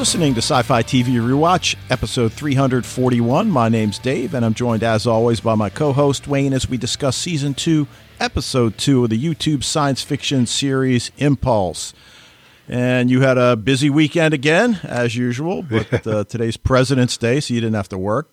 listening 0.00 0.32
to 0.32 0.38
Sci 0.40 0.62
Fi 0.62 0.82
TV 0.82 1.20
Rewatch, 1.20 1.76
episode 1.90 2.32
341. 2.32 3.50
My 3.50 3.68
name's 3.68 3.98
Dave, 3.98 4.32
and 4.32 4.46
I'm 4.46 4.54
joined, 4.54 4.82
as 4.82 5.06
always, 5.06 5.40
by 5.40 5.54
my 5.54 5.68
co 5.68 5.92
host, 5.92 6.26
Wayne, 6.26 6.54
as 6.54 6.66
we 6.70 6.78
discuss 6.78 7.18
season 7.18 7.52
two, 7.52 7.86
episode 8.18 8.78
two 8.78 9.04
of 9.04 9.10
the 9.10 9.22
YouTube 9.22 9.62
science 9.62 10.00
fiction 10.00 10.46
series 10.46 11.12
Impulse. 11.18 11.92
And 12.66 13.10
you 13.10 13.20
had 13.20 13.36
a 13.36 13.56
busy 13.56 13.90
weekend 13.90 14.32
again, 14.32 14.80
as 14.84 15.16
usual, 15.16 15.60
but 15.70 16.06
uh, 16.06 16.24
today's 16.24 16.56
President's 16.56 17.18
Day, 17.18 17.38
so 17.40 17.52
you 17.52 17.60
didn't 17.60 17.76
have 17.76 17.90
to 17.90 17.98
work. 17.98 18.32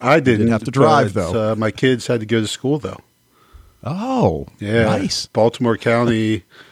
I 0.00 0.20
didn't, 0.20 0.42
didn't 0.42 0.52
have 0.52 0.64
to 0.64 0.70
drive, 0.70 1.14
though. 1.14 1.50
Uh, 1.50 1.56
my 1.56 1.72
kids 1.72 2.06
had 2.06 2.20
to 2.20 2.26
go 2.26 2.40
to 2.40 2.46
school, 2.46 2.78
though. 2.78 3.00
Oh, 3.82 4.46
Yeah. 4.60 4.84
nice. 4.84 5.26
Baltimore 5.26 5.76
County 5.76 6.44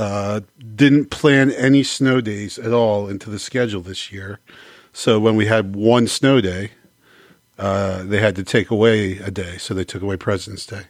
uh, 0.00 0.40
didn't 0.74 1.10
plan 1.10 1.50
any 1.52 1.82
snow 1.82 2.20
days 2.20 2.58
at 2.58 2.72
all 2.72 3.06
into 3.08 3.28
the 3.28 3.38
schedule 3.38 3.82
this 3.82 4.10
year. 4.10 4.40
So 4.92 5.20
when 5.20 5.36
we 5.36 5.46
had 5.46 5.76
one 5.76 6.06
snow 6.08 6.40
day, 6.40 6.70
uh, 7.58 8.02
they 8.04 8.18
had 8.18 8.34
to 8.36 8.42
take 8.42 8.70
away 8.70 9.18
a 9.18 9.30
day. 9.30 9.58
So 9.58 9.74
they 9.74 9.84
took 9.84 10.02
away 10.02 10.16
President's 10.16 10.64
Day. 10.66 10.84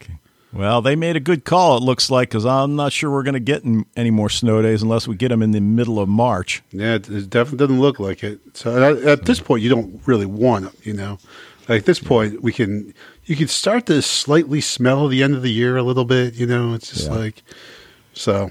Well, 0.53 0.81
they 0.83 0.97
made 0.97 1.17
a 1.17 1.21
good 1.21 1.45
call, 1.45 1.77
it 1.77 1.83
looks 1.83 2.11
like, 2.11 2.29
because 2.31 2.47
I'm 2.47 2.75
not 2.77 2.93
sure 2.93 3.11
we're 3.11 3.23
going 3.23 3.35
to 3.35 3.41
get 3.41 3.63
any 3.97 4.11
more 4.11 4.29
snow 4.29 4.63
days 4.63 4.83
unless 4.83 5.07
we 5.07 5.15
get 5.17 5.29
them 5.29 5.43
in 5.43 5.53
the 5.53 5.61
middle 5.61 5.99
of 6.01 6.09
March. 6.09 6.63
Yeah, 6.73 6.95
it, 6.95 7.09
it 7.09 7.31
definitely 7.31 7.59
doesn't 7.59 7.81
look 7.81 8.01
like 8.01 8.25
it. 8.25 8.41
So 8.55 8.97
at, 8.97 9.03
at 9.05 9.25
this 9.27 9.41
point, 9.41 9.63
you 9.63 9.69
don't 9.71 10.01
really 10.07 10.27
want 10.27 10.67
it, 10.67 10.87
you 10.87 10.93
know. 10.93 11.19
Like 11.69 11.81
at 11.81 11.87
this 11.87 12.01
point, 12.01 12.43
we 12.43 12.53
can 12.53 12.95
you 13.27 13.37
can 13.37 13.47
start 13.47 13.87
to 13.87 14.03
slightly 14.03 14.61
smell 14.61 15.07
the 15.07 15.23
end 15.23 15.35
of 15.37 15.43
the 15.43 15.53
year 15.53 15.77
a 15.77 15.85
little 15.85 16.05
bit, 16.05 16.35
you 16.35 16.47
know. 16.47 16.75
It's 16.75 16.91
just 16.91 17.09
Yeah. 17.11 17.17
like 17.17 17.43
so. 18.13 18.51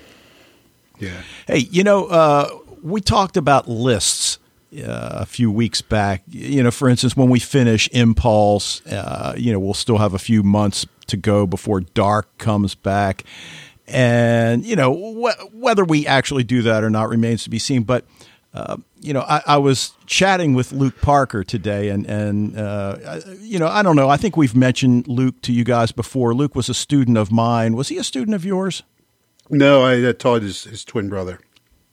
Yeah, 1.00 1.22
Hey, 1.48 1.68
you 1.72 1.84
know, 1.84 2.06
uh, 2.06 2.50
we 2.84 3.02
talked 3.02 3.38
about 3.38 3.68
lists 3.68 4.38
uh, 4.76 5.10
a 5.22 5.26
few 5.26 5.52
weeks 5.52 5.82
back. 5.82 6.24
You 6.28 6.62
know, 6.64 6.72
for 6.72 6.88
instance, 6.90 7.18
when 7.18 7.30
we 7.30 7.40
finish 7.40 7.90
Impulse, 7.92 8.86
uh, 8.88 9.34
you 9.38 9.52
know, 9.52 9.60
we'll 9.60 9.74
still 9.74 9.98
have 9.98 10.14
a 10.14 10.20
few 10.20 10.44
months 10.44 10.86
to 11.08 11.18
go 11.18 11.48
before 11.48 11.82
Dark 11.82 12.38
comes 12.38 12.76
back. 12.76 13.24
And, 13.88 14.64
you 14.66 14.76
know, 14.76 14.94
wh- 14.94 15.56
whether 15.56 15.84
we 15.84 16.06
actually 16.06 16.44
do 16.44 16.62
that 16.62 16.84
or 16.84 16.90
not 16.90 17.10
remains 17.10 17.44
to 17.46 17.50
be 17.50 17.58
seen. 17.58 17.84
But, 17.84 18.06
uh, 18.54 18.78
you 19.02 19.14
know, 19.14 19.22
I, 19.22 19.42
I 19.48 19.58
was 19.58 19.94
chatting 20.06 20.54
with 20.54 20.72
Luke 20.72 21.02
Parker 21.02 21.44
today, 21.44 21.90
and, 21.90 22.06
and 22.06 22.58
uh, 22.58 23.20
you 23.40 23.58
know, 23.58 23.68
I 23.68 23.82
don't 23.82 23.96
know. 23.96 24.10
I 24.10 24.18
think 24.18 24.38
we've 24.38 24.56
mentioned 24.56 25.08
Luke 25.08 25.42
to 25.44 25.54
you 25.54 25.64
guys 25.64 25.92
before. 25.92 26.36
Luke 26.36 26.54
was 26.56 26.70
a 26.70 26.74
student 26.74 27.18
of 27.18 27.32
mine. 27.32 27.76
Was 27.76 27.88
he 27.90 27.98
a 27.98 28.04
student 28.04 28.36
of 28.36 28.46
yours? 28.46 28.84
No, 29.50 29.84
I 29.84 30.02
uh, 30.04 30.14
taught 30.14 30.42
his 30.42 30.64
his 30.64 30.84
twin 30.86 31.10
brother. 31.10 31.40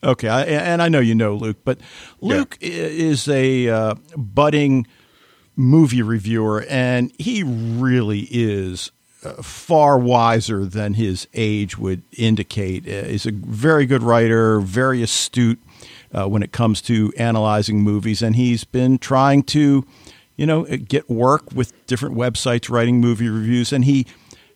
Okay, 0.04 0.28
I, 0.28 0.42
and 0.42 0.82
I 0.82 0.88
know 0.88 1.00
you 1.00 1.14
know 1.14 1.34
Luke, 1.34 1.58
but 1.64 1.80
Luke 2.20 2.58
i 2.62 2.66
is 2.66 3.26
a 3.28 3.68
uh, 3.68 3.94
budding 4.16 4.86
movie 5.56 6.02
reviewer, 6.02 6.64
and 6.68 7.12
he 7.18 7.42
really 7.42 8.28
is 8.30 8.92
uh, 9.24 9.42
far 9.42 9.98
wiser 9.98 10.64
than 10.64 10.94
his 10.94 11.26
age 11.34 11.78
would 11.78 12.02
indicate. 12.16 12.86
Uh, 12.86 13.08
he's 13.08 13.26
a 13.26 13.32
very 13.32 13.86
good 13.86 14.02
writer, 14.02 14.60
very 14.60 15.02
astute 15.02 15.60
uh, 16.12 16.28
when 16.28 16.42
it 16.42 16.52
comes 16.52 16.82
to 16.82 17.12
analyzing 17.16 17.80
movies, 17.80 18.22
and 18.22 18.36
he's 18.36 18.64
been 18.64 18.98
trying 18.98 19.42
to, 19.42 19.84
you 20.36 20.46
know, 20.46 20.64
get 20.64 21.08
work 21.08 21.50
with 21.52 21.72
different 21.86 22.14
websites 22.14 22.70
writing 22.70 23.00
movie 23.00 23.28
reviews, 23.28 23.72
and 23.72 23.86
he 23.86 24.06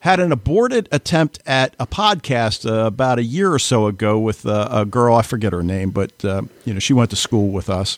had 0.01 0.19
an 0.19 0.31
aborted 0.31 0.89
attempt 0.91 1.39
at 1.45 1.75
a 1.79 1.85
podcast 1.85 2.69
uh, 2.69 2.85
about 2.87 3.19
a 3.19 3.23
year 3.23 3.53
or 3.53 3.59
so 3.59 3.85
ago 3.85 4.17
with 4.19 4.45
uh, 4.45 4.67
a 4.71 4.83
girl 4.83 5.15
I 5.15 5.21
forget 5.21 5.53
her 5.53 5.61
name, 5.61 5.91
but 5.91 6.25
uh, 6.25 6.41
you 6.65 6.73
know 6.73 6.79
she 6.79 6.93
went 6.93 7.11
to 7.11 7.15
school 7.15 7.49
with 7.49 7.69
us. 7.69 7.97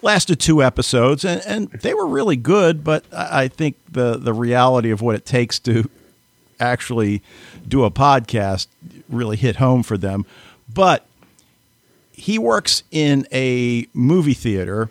Lasted 0.00 0.38
two 0.40 0.62
episodes, 0.62 1.24
and, 1.24 1.42
and 1.44 1.70
they 1.72 1.92
were 1.92 2.06
really 2.06 2.36
good. 2.36 2.84
But 2.84 3.04
I 3.12 3.48
think 3.48 3.76
the 3.90 4.16
the 4.16 4.32
reality 4.32 4.90
of 4.90 5.02
what 5.02 5.14
it 5.14 5.26
takes 5.26 5.58
to 5.60 5.90
actually 6.58 7.22
do 7.66 7.84
a 7.84 7.90
podcast 7.90 8.68
really 9.10 9.36
hit 9.36 9.56
home 9.56 9.82
for 9.82 9.98
them. 9.98 10.24
But 10.72 11.06
he 12.12 12.38
works 12.38 12.82
in 12.90 13.26
a 13.30 13.86
movie 13.92 14.34
theater 14.34 14.88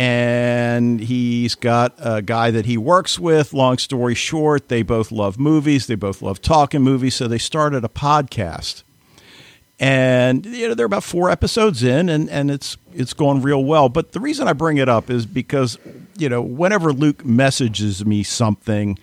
and 0.00 0.98
he's 0.98 1.54
got 1.54 1.92
a 1.98 2.22
guy 2.22 2.50
that 2.50 2.64
he 2.64 2.78
works 2.78 3.18
with. 3.18 3.52
Long 3.52 3.76
story 3.76 4.14
short, 4.14 4.70
they 4.70 4.80
both 4.80 5.12
love 5.12 5.38
movies, 5.38 5.88
they 5.88 5.94
both 5.94 6.22
love 6.22 6.40
talking 6.40 6.80
movies, 6.80 7.14
so 7.14 7.28
they 7.28 7.36
started 7.36 7.84
a 7.84 7.88
podcast. 7.88 8.82
And 9.78 10.46
you 10.46 10.68
know, 10.68 10.72
they're 10.72 10.86
about 10.86 11.04
four 11.04 11.28
episodes 11.28 11.82
in 11.82 12.08
and, 12.08 12.30
and 12.30 12.50
it's 12.50 12.78
it's 12.94 13.12
going 13.12 13.42
real 13.42 13.62
well. 13.62 13.90
But 13.90 14.12
the 14.12 14.20
reason 14.20 14.48
I 14.48 14.54
bring 14.54 14.78
it 14.78 14.88
up 14.88 15.10
is 15.10 15.26
because, 15.26 15.76
you 16.16 16.30
know, 16.30 16.40
whenever 16.40 16.94
Luke 16.94 17.22
messages 17.22 18.02
me 18.02 18.22
something 18.22 18.98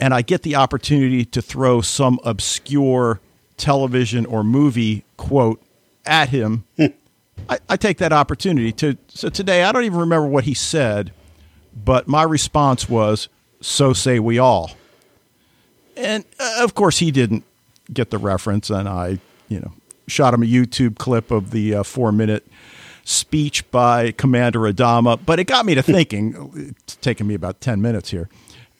and 0.00 0.12
I 0.12 0.22
get 0.22 0.42
the 0.42 0.56
opportunity 0.56 1.24
to 1.26 1.42
throw 1.42 1.80
some 1.80 2.18
obscure 2.24 3.20
television 3.56 4.26
or 4.26 4.42
movie 4.42 5.04
quote 5.16 5.62
at 6.04 6.30
him, 6.30 6.64
I, 7.48 7.58
I 7.68 7.76
take 7.76 7.98
that 7.98 8.12
opportunity 8.12 8.72
to. 8.72 8.96
So 9.08 9.28
today, 9.28 9.64
I 9.64 9.72
don't 9.72 9.84
even 9.84 9.98
remember 9.98 10.26
what 10.26 10.44
he 10.44 10.54
said, 10.54 11.12
but 11.74 12.08
my 12.08 12.22
response 12.22 12.88
was, 12.88 13.28
"So 13.60 13.92
say 13.92 14.18
we 14.18 14.38
all." 14.38 14.72
And 15.96 16.24
uh, 16.38 16.60
of 16.60 16.74
course, 16.74 16.98
he 16.98 17.10
didn't 17.10 17.44
get 17.92 18.10
the 18.10 18.18
reference, 18.18 18.70
and 18.70 18.88
I, 18.88 19.18
you 19.48 19.60
know, 19.60 19.72
shot 20.06 20.34
him 20.34 20.42
a 20.42 20.46
YouTube 20.46 20.98
clip 20.98 21.30
of 21.30 21.50
the 21.50 21.74
uh, 21.74 21.82
four-minute 21.82 22.46
speech 23.04 23.70
by 23.70 24.12
Commander 24.12 24.60
Adama. 24.60 25.18
But 25.24 25.38
it 25.38 25.44
got 25.44 25.66
me 25.66 25.74
to 25.74 25.82
thinking. 25.84 26.74
It's 26.80 26.96
taken 26.96 27.26
me 27.26 27.34
about 27.34 27.60
ten 27.60 27.80
minutes 27.80 28.10
here. 28.10 28.28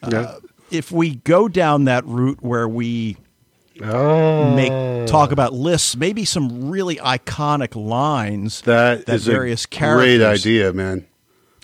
Yeah. 0.08 0.36
If 0.70 0.90
we 0.90 1.16
go 1.16 1.46
down 1.48 1.84
that 1.84 2.04
route 2.06 2.42
where 2.42 2.68
we 2.68 3.16
oh, 3.82 4.54
make 4.54 5.08
talk 5.08 5.32
about 5.32 5.52
lists, 5.52 5.96
maybe 5.96 6.24
some 6.24 6.70
really 6.70 6.96
iconic 6.96 7.74
lines 7.74 8.60
that 8.62 9.06
that 9.06 9.14
is 9.16 9.26
various 9.26 9.64
a 9.64 9.68
characters 9.68 10.18
great 10.18 10.22
idea, 10.24 10.72
man. 10.72 11.06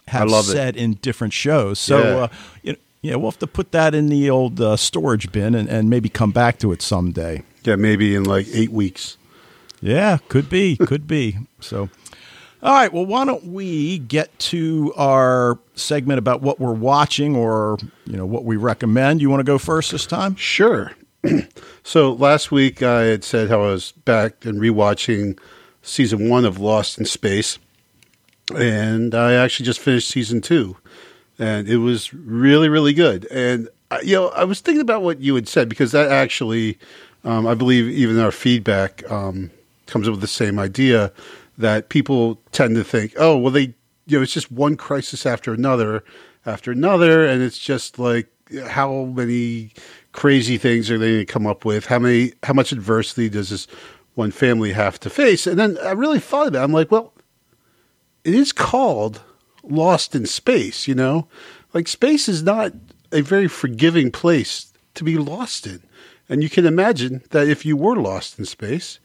have 0.09 0.29
love 0.29 0.45
it. 0.49 0.53
said 0.53 0.77
in 0.77 0.95
different 0.95 1.33
shows. 1.33 1.79
So, 1.79 1.99
Yeah. 1.99 2.17
uh, 2.25 2.29
you 2.63 2.73
know, 2.73 2.79
yeah, 3.03 3.15
we'll 3.17 3.31
have 3.31 3.39
to 3.39 3.47
put 3.47 3.73
that 3.73 3.95
in 3.95 4.09
the 4.09 4.29
old 4.29 4.61
uh, 4.61 4.77
storage 4.77 5.33
bin 5.33 5.55
and, 5.55 5.69
and 5.69 5.89
maybe 5.89 6.09
come 6.09 6.33
back 6.33 6.59
to 6.59 6.73
it 6.73 6.83
someday. 6.83 7.43
Yeah, 7.65 7.77
maybe 7.77 8.15
in 8.15 8.25
like 8.25 8.47
eight 8.53 8.73
weeks. 8.73 9.17
Yeah, 9.81 10.19
could 10.29 10.51
be, 10.51 10.77
could 10.77 11.07
be. 11.07 11.39
So, 11.61 11.89
all 12.63 12.75
right. 12.75 12.93
Well, 12.93 13.07
why 13.07 13.25
don't 13.25 13.45
we 13.47 13.99
get 13.99 14.39
to 14.41 14.93
our 14.97 15.59
segment 15.75 16.19
about 16.19 16.43
what 16.43 16.61
we're 16.61 16.75
watching 16.75 17.35
or 17.35 17.79
you 18.05 18.19
know 18.19 18.27
what 18.27 18.45
we 18.45 18.57
recommend? 18.57 19.23
You 19.23 19.31
want 19.31 19.41
to 19.41 19.45
go 19.45 19.57
first 19.57 19.93
this 19.93 20.05
time? 20.05 20.37
Sure. 20.37 20.93
so 21.83 22.13
last 22.13 22.51
week 22.51 22.83
I 22.83 23.03
had 23.03 23.25
said 23.25 23.49
how 23.49 23.63
I 23.63 23.73
was 23.73 23.93
back 23.93 24.45
and 24.45 24.61
rewatching 24.61 25.39
season 25.83 26.29
one 26.29 26.45
of 26.45 26.59
Lost 26.59 26.99
in 26.99 27.05
Space, 27.05 27.59
and 28.55 29.15
I 29.15 29.35
actually 29.35 29.67
just 29.67 29.81
finished 29.81 30.09
season 30.09 30.41
two, 30.41 30.77
and 31.39 31.69
it 31.69 31.79
was 31.79 32.15
really 32.15 32.69
really 32.69 32.93
good. 32.93 33.27
And 33.31 33.69
uh, 33.91 33.99
you 34.03 34.17
know 34.17 34.29
I 34.29 34.45
was 34.45 34.61
thinking 34.61 34.81
about 34.81 35.03
what 35.03 35.21
you 35.21 35.35
had 35.35 35.49
said 35.49 35.69
because 35.69 35.93
that 35.93 36.11
actually, 36.11 36.79
um, 37.25 37.47
I 37.47 37.55
believe 37.55 37.89
even 37.89 38.19
our 38.19 38.33
feedback 38.33 39.09
um, 39.11 39.51
comes 39.87 40.09
up 40.09 40.13
with 40.13 40.23
the 40.23 40.27
same 40.27 40.59
idea 40.59 41.13
that 41.59 41.91
people 41.91 42.41
tend 42.53 42.77
to 42.77 42.85
think, 42.85 43.13
oh 43.19 43.37
well 43.37 43.53
they 43.53 43.75
you 44.07 44.17
know 44.17 44.23
it's 44.23 44.33
just 44.33 44.51
one 44.51 44.77
crisis 44.77 45.27
after 45.27 45.53
another 45.53 46.03
after 46.47 46.73
another, 46.73 47.27
and 47.27 47.43
it's 47.43 47.59
just 47.59 47.99
like 47.99 48.29
how 48.67 49.05
many 49.05 49.73
crazy 50.13 50.59
things 50.59 50.91
are 50.91 50.99
they 50.99 51.25
come 51.25 51.47
up 51.47 51.65
with? 51.65 51.87
How 51.87 51.99
many? 51.99 52.33
How 52.43 52.53
much 52.53 52.73
adversity 52.73 53.29
does 53.29 53.51
this 53.51 53.67
one 54.15 54.31
family 54.31 54.73
have 54.73 54.99
to 55.01 55.11
face? 55.11 55.47
And 55.47 55.59
then 55.59 55.79
I 55.85 55.93
really 55.93 56.21
thought 56.21 56.49
about. 56.49 56.61
it. 56.61 56.65
I'm 56.65 56.73
like, 56.73 56.91
well, 56.91 57.13
it 58.25 58.35
is 58.35 58.53
called 58.53 59.23
Lost 59.63 60.15
in 60.15 60.27
Space. 60.27 60.89
You 60.89 60.95
know, 60.95 61.29
like 61.73 61.89
space 61.89 62.29
is 62.29 62.43
not 62.43 62.73
a 63.13 63.23
very 63.23 63.49
forgiving 63.49 64.11
place 64.11 64.73
to 64.95 65.05
be 65.05 65.17
lost 65.17 65.67
in, 65.67 65.83
and 66.29 66.43
you 66.43 66.51
can 66.51 66.67
imagine 66.67 67.23
that 67.31 67.49
if 67.49 67.65
you 67.65 67.77
were 67.77 67.97
lost 67.97 68.39
in 68.39 68.45
space, 68.45 68.99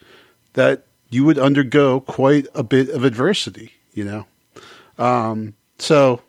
that 0.54 0.86
you 1.10 1.24
would 1.24 1.38
undergo 1.40 2.00
quite 2.00 2.48
a 2.54 2.64
bit 2.64 2.90
of 2.90 3.04
adversity. 3.04 3.74
You 3.94 4.06
know, 4.06 4.28
um, 4.98 5.54
so. 5.78 6.22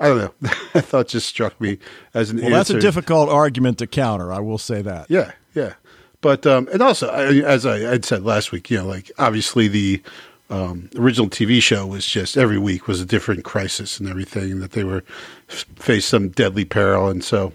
I 0.00 0.08
don't 0.08 0.18
know. 0.18 0.50
I 0.74 0.80
thought 0.80 1.08
just 1.08 1.28
struck 1.28 1.60
me 1.60 1.78
as 2.14 2.30
an 2.30 2.40
Well, 2.40 2.50
that's 2.50 2.70
a 2.70 2.80
difficult 2.80 3.28
argument 3.28 3.78
to 3.78 3.86
counter. 3.86 4.32
I 4.32 4.40
will 4.40 4.58
say 4.58 4.80
that. 4.82 5.10
Yeah, 5.10 5.32
yeah. 5.54 5.74
But 6.22 6.46
um, 6.46 6.68
and 6.72 6.82
also, 6.82 7.08
I, 7.08 7.34
as 7.46 7.66
I 7.66 7.80
had 7.80 8.04
said 8.04 8.24
last 8.24 8.50
week, 8.50 8.70
you 8.70 8.78
know, 8.78 8.86
like 8.86 9.10
obviously 9.18 9.68
the 9.68 10.02
um, 10.48 10.90
original 10.96 11.28
TV 11.28 11.62
show 11.62 11.86
was 11.86 12.04
just 12.04 12.36
every 12.36 12.58
week 12.58 12.88
was 12.88 13.00
a 13.00 13.06
different 13.06 13.44
crisis 13.44 14.00
and 14.00 14.08
everything, 14.08 14.52
and 14.52 14.62
that 14.62 14.72
they 14.72 14.84
were 14.84 15.02
faced 15.48 16.08
some 16.08 16.30
deadly 16.30 16.64
peril, 16.64 17.08
and 17.08 17.22
so. 17.22 17.52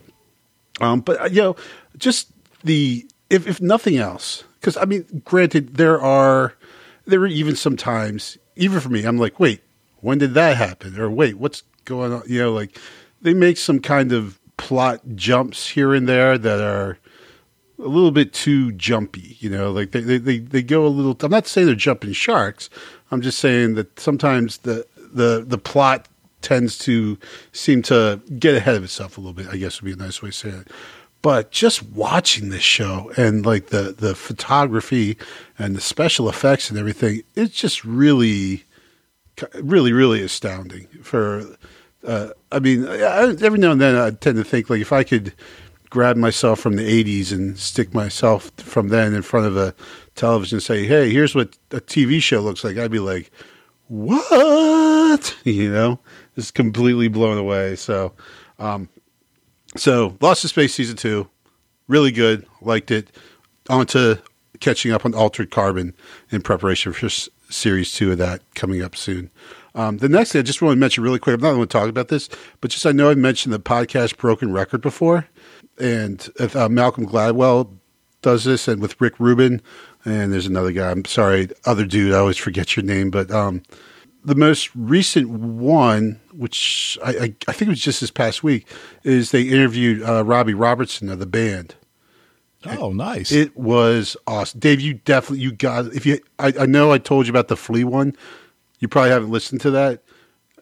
Um, 0.81 1.01
but 1.01 1.21
uh, 1.21 1.25
you 1.25 1.41
know, 1.41 1.55
just 1.97 2.29
the 2.63 3.07
if 3.29 3.47
if 3.47 3.61
nothing 3.61 3.97
else, 3.97 4.43
because 4.59 4.77
I 4.77 4.85
mean, 4.85 5.21
granted, 5.23 5.75
there 5.75 6.01
are 6.01 6.53
there 7.05 7.21
are 7.21 7.27
even 7.27 7.55
sometimes, 7.55 8.37
even 8.55 8.79
for 8.79 8.89
me, 8.89 9.03
I'm 9.03 9.17
like, 9.17 9.39
wait, 9.39 9.61
when 10.01 10.17
did 10.17 10.33
that 10.33 10.57
happen? 10.57 10.99
Or 10.99 11.09
wait, 11.09 11.37
what's 11.37 11.63
going 11.85 12.13
on? 12.13 12.23
You 12.27 12.39
know, 12.39 12.53
like 12.53 12.77
they 13.21 13.33
make 13.33 13.57
some 13.57 13.79
kind 13.79 14.11
of 14.11 14.39
plot 14.57 15.01
jumps 15.15 15.69
here 15.69 15.93
and 15.93 16.07
there 16.07 16.37
that 16.37 16.61
are 16.61 16.97
a 17.79 17.87
little 17.87 18.11
bit 18.11 18.33
too 18.33 18.71
jumpy. 18.73 19.37
You 19.39 19.49
know, 19.49 19.71
like 19.71 19.91
they, 19.91 20.01
they, 20.01 20.17
they, 20.17 20.39
they 20.39 20.63
go 20.63 20.85
a 20.85 20.89
little. 20.89 21.17
I'm 21.21 21.31
not 21.31 21.47
saying 21.47 21.67
they're 21.67 21.75
jumping 21.75 22.13
sharks. 22.13 22.69
I'm 23.11 23.21
just 23.21 23.39
saying 23.39 23.75
that 23.75 23.99
sometimes 23.99 24.57
the 24.59 24.85
the 24.97 25.43
the 25.45 25.57
plot 25.57 26.07
tends 26.41 26.77
to 26.77 27.17
seem 27.51 27.81
to 27.81 28.21
get 28.37 28.55
ahead 28.55 28.75
of 28.75 28.83
itself 28.83 29.17
a 29.17 29.21
little 29.21 29.33
bit. 29.33 29.47
I 29.47 29.57
guess 29.57 29.81
would 29.81 29.87
be 29.87 29.93
a 29.93 29.95
nice 29.95 30.21
way 30.21 30.29
to 30.29 30.33
say 30.33 30.49
it. 30.49 30.67
But 31.21 31.49
just 31.49 31.81
watching 31.81 32.49
this 32.49 32.61
show 32.61 33.11
and 33.17 33.45
like 33.45 33.67
the 33.67 33.95
the 33.97 34.13
photography 34.13 35.17
and 35.57 35.75
the 35.75 35.81
special 35.81 36.29
effects 36.29 36.69
and 36.69 36.77
everything, 36.77 37.23
it's 37.35 37.55
just 37.55 37.83
really, 37.83 38.63
really, 39.55 39.91
really 39.91 40.21
astounding. 40.21 40.87
For, 41.01 41.57
uh, 42.05 42.29
I 42.51 42.59
mean, 42.59 42.87
I, 42.87 43.35
every 43.41 43.59
now 43.59 43.71
and 43.71 43.81
then 43.81 43.95
I 43.95 44.11
tend 44.11 44.37
to 44.37 44.43
think 44.43 44.69
like 44.69 44.81
if 44.81 44.91
I 44.91 45.03
could 45.03 45.33
grab 45.89 46.17
myself 46.17 46.59
from 46.59 46.75
the 46.75 47.03
80s 47.03 47.31
and 47.31 47.57
stick 47.57 47.93
myself 47.93 48.51
from 48.57 48.89
then 48.89 49.13
in 49.13 49.21
front 49.21 49.45
of 49.47 49.55
a 49.55 49.73
television 50.15 50.57
and 50.57 50.63
say, 50.63 50.85
hey, 50.85 51.09
here's 51.09 51.33
what 51.33 51.57
a 51.71 51.79
TV 51.79 52.21
show 52.21 52.41
looks 52.41 52.63
like, 52.63 52.77
I'd 52.77 52.91
be 52.91 52.99
like, 52.99 53.31
what? 53.87 55.35
You 55.45 55.71
know, 55.71 55.99
just 56.35 56.53
completely 56.53 57.07
blown 57.07 57.37
away. 57.37 57.75
So, 57.75 58.13
um, 58.59 58.89
so 59.77 60.17
Lost 60.19 60.43
in 60.43 60.49
Space 60.49 60.73
season 60.73 60.97
two, 60.97 61.29
really 61.87 62.11
good, 62.11 62.45
liked 62.61 62.91
it. 62.91 63.11
On 63.69 63.85
to 63.87 64.21
catching 64.59 64.91
up 64.91 65.05
on 65.05 65.13
Altered 65.13 65.51
Carbon 65.51 65.93
in 66.31 66.41
preparation 66.41 66.91
for 66.93 67.09
series 67.49 67.93
two 67.93 68.11
of 68.11 68.17
that 68.17 68.41
coming 68.55 68.81
up 68.81 68.95
soon. 68.95 69.29
Um, 69.75 69.97
the 69.97 70.09
next 70.09 70.31
thing 70.31 70.39
I 70.39 70.43
just 70.43 70.61
want 70.61 70.73
to 70.73 70.79
mention 70.79 71.03
really 71.03 71.19
quick, 71.19 71.35
I'm 71.35 71.41
not 71.41 71.51
going 71.51 71.61
to 71.61 71.67
talk 71.67 71.89
about 71.89 72.07
this, 72.07 72.29
but 72.61 72.71
just 72.71 72.85
I 72.85 72.93
know 72.93 73.09
I've 73.09 73.17
mentioned 73.17 73.53
the 73.53 73.59
podcast 73.59 74.17
Broken 74.17 74.53
Record 74.53 74.81
before, 74.81 75.27
and 75.77 76.27
uh, 76.39 76.69
Malcolm 76.69 77.05
Gladwell 77.05 77.69
does 78.21 78.45
this, 78.45 78.69
and 78.69 78.81
with 78.81 78.99
Rick 79.01 79.19
Rubin, 79.19 79.61
and 80.05 80.31
there's 80.31 80.47
another 80.47 80.71
guy. 80.71 80.89
I'm 80.89 81.03
sorry, 81.03 81.49
other 81.65 81.85
dude. 81.85 82.13
I 82.13 82.19
always 82.19 82.37
forget 82.37 82.75
your 82.77 82.85
name, 82.85 83.11
but 83.11 83.29
um, 83.31 83.63
the 84.23 84.33
most 84.33 84.73
recent 84.75 85.29
one, 85.29 86.21
which 86.33 86.97
I, 87.03 87.09
I, 87.09 87.35
I, 87.47 87.51
think 87.51 87.63
it 87.63 87.69
was 87.69 87.81
just 87.81 88.01
this 88.01 88.11
past 88.11 88.43
week, 88.43 88.67
is 89.03 89.31
they 89.31 89.43
interviewed 89.43 90.01
uh, 90.03 90.23
Robbie 90.23 90.53
Robertson 90.53 91.09
of 91.09 91.19
the 91.19 91.25
band. 91.25 91.75
Oh, 92.65 92.91
nice! 92.91 93.31
It 93.31 93.55
was 93.55 94.17
awesome, 94.25 94.59
Dave. 94.59 94.81
You 94.81 94.95
definitely 94.95 95.43
you 95.43 95.51
got 95.51 95.85
if 95.87 96.05
you. 96.05 96.19
I, 96.39 96.53
I 96.61 96.65
know 96.65 96.91
I 96.91 96.97
told 96.97 97.27
you 97.27 97.31
about 97.31 97.49
the 97.49 97.57
Flea 97.57 97.83
one. 97.83 98.15
You 98.79 98.87
probably 98.87 99.11
haven't 99.11 99.31
listened 99.31 99.61
to 99.61 99.71
that. 99.71 100.03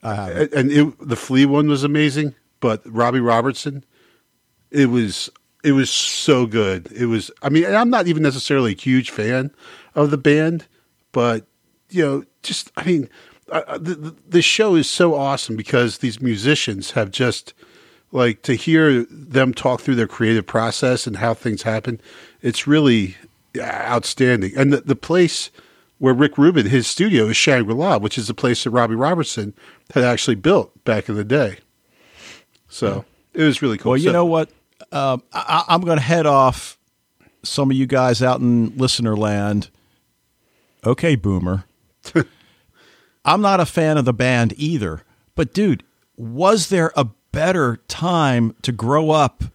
I 0.02 0.16
haven't. 0.16 0.54
And 0.54 0.72
it, 0.72 1.08
the 1.08 1.16
Flea 1.16 1.46
one 1.46 1.68
was 1.68 1.84
amazing, 1.84 2.36
but 2.60 2.82
Robbie 2.86 3.20
Robertson, 3.20 3.84
it 4.72 4.88
was 4.88 5.30
it 5.64 5.72
was 5.72 5.90
so 5.90 6.46
good. 6.46 6.92
It 6.92 7.06
was. 7.06 7.32
I 7.42 7.50
mean, 7.50 7.66
I'm 7.66 7.90
not 7.90 8.08
even 8.08 8.22
necessarily 8.22 8.74
a 8.74 8.82
huge 8.82 9.10
fan 9.12 9.52
of 9.96 10.12
the 10.12 10.18
band, 10.18 10.68
but 11.12 11.46
you 11.90 12.04
know, 12.04 12.24
just 12.44 12.72
I 12.76 12.84
mean, 12.84 13.10
uh, 13.50 13.78
the 13.78 14.16
the 14.28 14.42
show 14.42 14.76
is 14.76 14.90
so 14.90 15.16
awesome 15.16 15.56
because 15.56 16.00
these 16.00 16.22
musicians 16.22 16.92
have 16.92 17.12
just 17.12 17.54
like 18.12 18.42
to 18.44 18.56
hear 18.56 19.04
them 19.06 19.54
talk 19.54 19.82
through 19.82 19.96
their 19.96 20.08
creative 20.08 20.46
process 20.46 21.08
and 21.08 21.18
how 21.18 21.34
things 21.34 21.64
happen. 21.64 22.02
It's 22.42 22.68
really 22.68 23.16
outstanding, 23.58 24.52
and 24.58 24.74
the 24.74 24.82
the 24.82 24.96
place 24.96 25.50
where 26.04 26.14
Rick 26.14 26.38
Rubin, 26.38 26.66
his 26.66 26.86
studio 26.86 27.28
is 27.28 27.38
Shangri 27.38 27.74
La, 27.74 27.98
which 27.98 28.18
is 28.18 28.28
the 28.28 28.34
place 28.34 28.66
that 28.66 28.72
Robbie 28.72 28.94
Robertson 28.94 29.54
had 29.94 30.04
actually 30.04 30.36
built 30.36 30.84
back 30.84 31.08
in 31.08 31.16
the 31.16 31.24
day. 31.24 31.60
So 32.68 33.06
it 33.34 33.42
was 33.42 33.62
really 33.62 33.78
cool. 33.78 33.92
Well, 33.92 33.98
you 33.98 34.10
so, 34.10 34.12
know 34.12 34.26
what? 34.26 34.50
Uh, 34.92 35.20
I, 35.32 35.64
I'm 35.70 35.80
going 35.80 35.96
to 35.98 36.04
head 36.04 36.26
off 36.26 36.78
some 37.42 37.72
of 37.72 37.78
you 37.78 37.88
guys 37.88 38.22
out 38.22 38.42
in 38.42 38.78
listener 38.78 39.16
land. 39.16 39.70
Okay, 40.86 41.16
Boomer. 41.16 41.64
I'm 43.24 43.40
not 43.40 43.62
a 43.62 43.66
fan 43.66 43.98
of 43.98 44.04
the 44.04 44.12
band 44.12 44.54
either. 44.58 45.04
But, 45.36 45.54
dude, 45.54 45.84
was 46.18 46.68
there 46.68 46.92
a 46.98 47.06
better 47.32 47.78
time 47.88 48.58
to 48.64 48.74
grow 48.74 49.12
up 49.12 49.46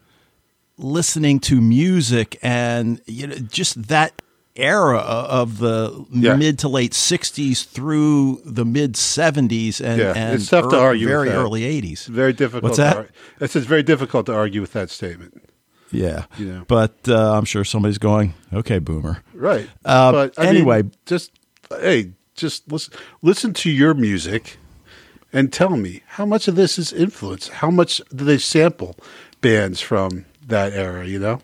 listening 0.79 1.41
to 1.41 1.61
music 1.61 2.39
and 2.41 3.03
you 3.05 3.27
know 3.27 3.35
just 3.35 3.89
that 3.89 4.23
era 4.59 4.99
of 4.99 5.59
the 5.59 6.05
Yeah. 6.11 6.37
mid 6.37 6.59
to 6.61 6.69
late 6.69 6.93
60s 6.93 7.65
through 7.65 8.43
the 8.45 8.65
mid 8.65 8.95
70s 8.97 9.81
and, 9.81 10.01
Yeah, 10.01 10.13
and 10.17 10.35
it's 10.35 10.49
tough 10.49 10.69
to 10.71 10.79
argue 10.79 11.07
very 11.09 11.31
early 11.31 11.63
80s. 11.65 12.07
Very 12.07 12.33
difficult. 12.33 12.63
What's 12.65 12.77
to 12.77 12.83
that? 12.83 12.97
ar- 12.97 13.09
it's 13.41 13.55
very 13.55 13.83
difficult 13.83 14.27
to 14.27 14.35
argue 14.35 14.61
with 14.61 14.73
that 14.73 14.91
statement. 14.91 15.43
Yeah. 15.91 16.25
You 16.37 16.47
know. 16.47 16.65
But 16.69 16.97
uh, 17.09 17.33
I'm 17.37 17.45
sure 17.47 17.65
somebody's 17.65 17.99
going, 17.99 18.35
okay, 18.53 18.79
boomer. 18.79 19.23
Right. 19.33 19.69
Uh, 19.85 20.13
but 20.13 20.39
I 20.39 20.47
anyway. 20.47 20.83
mean, 20.83 20.93
just 21.07 21.31
hey, 21.71 22.13
just 22.35 22.71
listen 22.71 22.93
listen 23.23 23.55
to 23.55 23.71
your 23.71 23.95
music 23.95 24.59
and 25.33 25.51
tell 25.53 25.71
me 25.77 26.03
how 26.07 26.27
much 26.27 26.47
of 26.49 26.57
this 26.57 26.79
is 26.79 26.93
influence. 26.93 27.49
How 27.49 27.71
much 27.71 28.03
do 28.15 28.25
they 28.25 28.39
sample 28.39 28.97
bands 29.41 29.81
from 29.81 30.27
that 30.47 30.73
era? 30.75 31.07
You 31.07 31.19
know. 31.21 31.41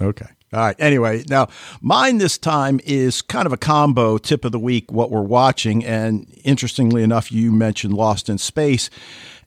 Okay. 0.00 0.26
All 0.54 0.60
right. 0.60 0.76
Anyway, 0.78 1.24
now 1.28 1.48
mine 1.80 2.18
this 2.18 2.38
time 2.38 2.80
is 2.84 3.20
kind 3.22 3.46
of 3.46 3.52
a 3.52 3.56
combo 3.56 4.18
tip 4.18 4.44
of 4.44 4.52
the 4.52 4.58
week, 4.58 4.92
what 4.92 5.10
we're 5.10 5.20
watching. 5.22 5.84
And 5.84 6.26
interestingly 6.44 7.02
enough, 7.02 7.32
you 7.32 7.50
mentioned 7.52 7.94
Lost 7.94 8.28
in 8.28 8.38
Space. 8.38 8.88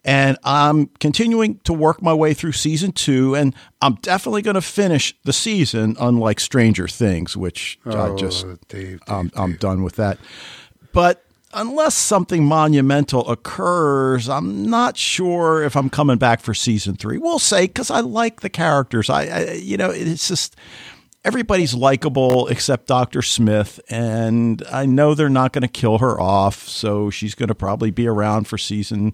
And 0.06 0.38
I'm 0.44 0.88
continuing 1.02 1.60
to 1.66 1.74
work 1.74 2.02
my 2.02 2.14
way 2.14 2.34
through 2.34 2.54
season 2.54 2.94
two, 2.94 3.36
and 3.36 3.54
I'm 3.82 3.96
definitely 3.96 4.42
going 4.42 4.56
to 4.56 4.62
finish 4.62 5.14
the 5.26 5.34
season, 5.34 5.98
unlike 6.00 6.40
Stranger 6.40 6.88
Things, 6.88 7.36
which 7.36 7.78
I 7.86 7.90
Oh, 7.90 8.16
just 8.16 8.46
Dave, 8.46 8.60
Dave, 8.70 9.00
I'm, 9.08 9.32
I'm 9.36 9.52
Dave. 9.52 9.60
done 9.60 9.84
with 9.84 9.98
that. 9.98 10.18
But 10.94 11.26
unless 11.54 11.94
something 11.96 12.46
monumental 12.46 13.30
occurs, 13.30 14.30
I'm 14.30 14.70
not 14.70 14.96
sure 14.96 15.62
if 15.64 15.76
I'm 15.76 15.90
coming 15.90 16.18
back 16.18 16.40
for 16.40 16.54
season 16.54 16.96
three. 16.96 17.18
We'll 17.18 17.38
say 17.40 17.68
because 17.68 17.92
I 17.92 18.00
like 18.00 18.40
the 18.40 18.50
characters. 18.50 19.10
I, 19.10 19.24
I, 19.26 19.52
you 19.54 19.76
know, 19.76 19.90
it's 19.90 20.30
just 20.30 20.56
everybody's 21.26 21.74
likable 21.74 22.48
except 22.48 22.88
Doctor 22.88 23.22
Smith, 23.22 23.80
and 23.90 24.64
I 24.72 24.86
know 24.86 25.14
they're 25.14 25.30
not 25.30 25.54
going 25.54 25.62
to 25.64 25.68
kill 25.68 25.98
her 26.00 26.20
off, 26.20 26.68
so 26.68 27.10
she's 27.10 27.36
going 27.36 27.50
to 27.50 27.56
probably 27.56 27.92
be 27.92 28.08
around 28.08 28.48
for 28.48 28.58
season 28.58 29.14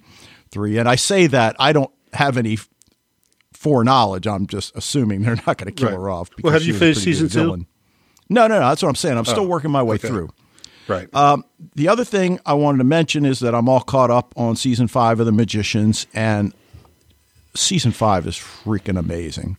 three. 0.51 0.77
And 0.77 0.87
I 0.87 0.95
say 0.95 1.27
that 1.27 1.55
I 1.59 1.73
don't 1.73 1.91
have 2.13 2.37
any 2.37 2.57
foreknowledge. 3.53 4.27
I'm 4.27 4.47
just 4.47 4.75
assuming 4.75 5.21
they're 5.23 5.35
not 5.47 5.57
going 5.57 5.65
to 5.65 5.71
kill 5.71 5.89
Right. 5.89 5.95
her 5.97 6.09
off. 6.09 6.29
Well, 6.43 6.53
have 6.53 6.61
you 6.63 6.67
she 6.67 6.71
was 6.73 6.77
a 6.77 6.79
finished 6.79 7.01
season 7.03 7.29
two? 7.29 7.39
villain. 7.43 7.67
No, 8.29 8.47
no, 8.47 8.59
no. 8.59 8.69
That's 8.69 8.81
what 8.81 8.89
I'm 8.89 8.95
saying. 8.95 9.17
I'm 9.17 9.25
still 9.25 9.41
Oh, 9.43 9.47
working 9.47 9.71
my 9.71 9.83
way 9.83 9.95
okay. 9.95 10.07
through. 10.07 10.29
Right. 10.87 11.13
Um, 11.15 11.45
the 11.75 11.87
other 11.87 12.03
thing 12.03 12.39
I 12.45 12.53
wanted 12.53 12.79
to 12.79 12.83
mention 12.83 13.25
is 13.25 13.39
that 13.39 13.55
I'm 13.55 13.69
all 13.69 13.79
caught 13.81 14.11
up 14.11 14.33
on 14.35 14.55
season 14.55 14.87
five 14.87 15.19
of 15.19 15.25
The 15.25 15.31
Magicians, 15.31 16.07
and 16.13 16.53
season 17.55 17.91
five 17.91 18.27
is 18.27 18.35
freaking 18.35 18.97
amazing. 18.99 19.57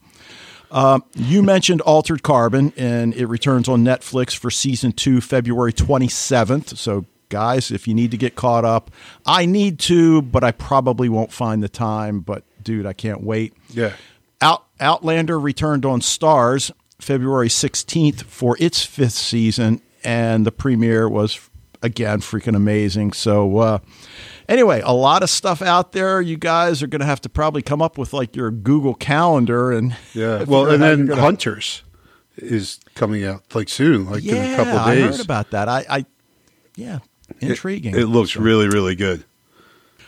Um, 0.75 1.05
you 1.15 1.43
mentioned 1.45 1.81
Altered 1.83 2.25
Carbon, 2.25 2.73
and 2.77 3.15
it 3.15 3.27
returns 3.27 3.69
on 3.69 3.85
Netflix 3.85 4.37
for 4.37 4.51
season 4.51 4.91
two, 4.91 5.21
February 5.21 5.73
27th. 5.73 6.77
So, 6.77 7.07
guys, 7.29 7.71
if 7.71 7.87
you 7.87 7.95
need 7.95 8.11
to 8.11 8.17
get 8.17 8.35
caught 8.35 8.65
up, 8.65 8.91
I 9.25 9.47
need 9.47 9.79
to, 9.81 10.21
but 10.21 10.43
I 10.43 10.51
probably 10.51 11.09
won't 11.09 11.33
find 11.33 11.63
the 11.63 11.69
time. 11.69 12.21
But, 12.21 12.43
dude, 12.63 12.87
I 12.87 12.93
can't 12.93 13.23
wait. 13.23 13.55
yeah. 13.71 13.93
Out, 14.41 14.65
Outlander 14.81 15.39
returned 15.39 15.87
on 15.87 16.01
Starz 16.01 16.73
February 17.01 17.49
16th 17.49 18.25
for 18.25 18.57
its 18.59 18.85
fifth 18.85 19.13
season, 19.13 19.81
and 20.03 20.45
the 20.45 20.53
premiere 20.53 21.09
was 21.09 21.49
again 21.83 22.21
freaking 22.21 22.57
amazing. 22.57 23.13
So, 23.13 23.59
uh, 23.59 23.79
anyway, 24.49 24.81
a 24.85 24.93
lot 24.93 25.23
of 25.23 25.31
stuff 25.31 25.63
out 25.63 25.93
there. 25.93 26.21
You 26.21 26.37
guys 26.37 26.83
are 26.83 26.87
going 26.87 27.01
to 27.01 27.07
have 27.07 27.21
to 27.23 27.29
probably 27.29 27.63
come 27.63 27.81
up 27.83 27.99
with 27.99 28.13
like 28.13 28.35
your 28.37 28.51
Google 28.51 28.95
Calendar 28.95 29.73
and 29.73 29.97
Yeah. 30.13 30.45
Well, 30.49 30.69
and 30.71 30.83
then 30.83 31.07
gonna- 31.07 31.21
Hunters 31.21 31.83
is 32.37 32.81
coming 32.95 33.25
out 33.25 33.43
like 33.55 33.69
soon, 33.69 34.11
like 34.11 34.25
in 34.25 34.37
a 34.37 34.57
couple 34.57 34.77
I 34.79 34.95
days. 34.97 35.17
heard 35.17 35.25
about 35.25 35.51
that. 35.53 35.69
I, 35.69 35.85
I 35.89 36.07
yeah, 36.77 36.99
intriguing. 37.41 37.95
It, 37.95 38.01
it 38.03 38.07
looks 38.07 38.35
really, 38.37 38.69
really 38.69 38.97
good. 38.97 39.25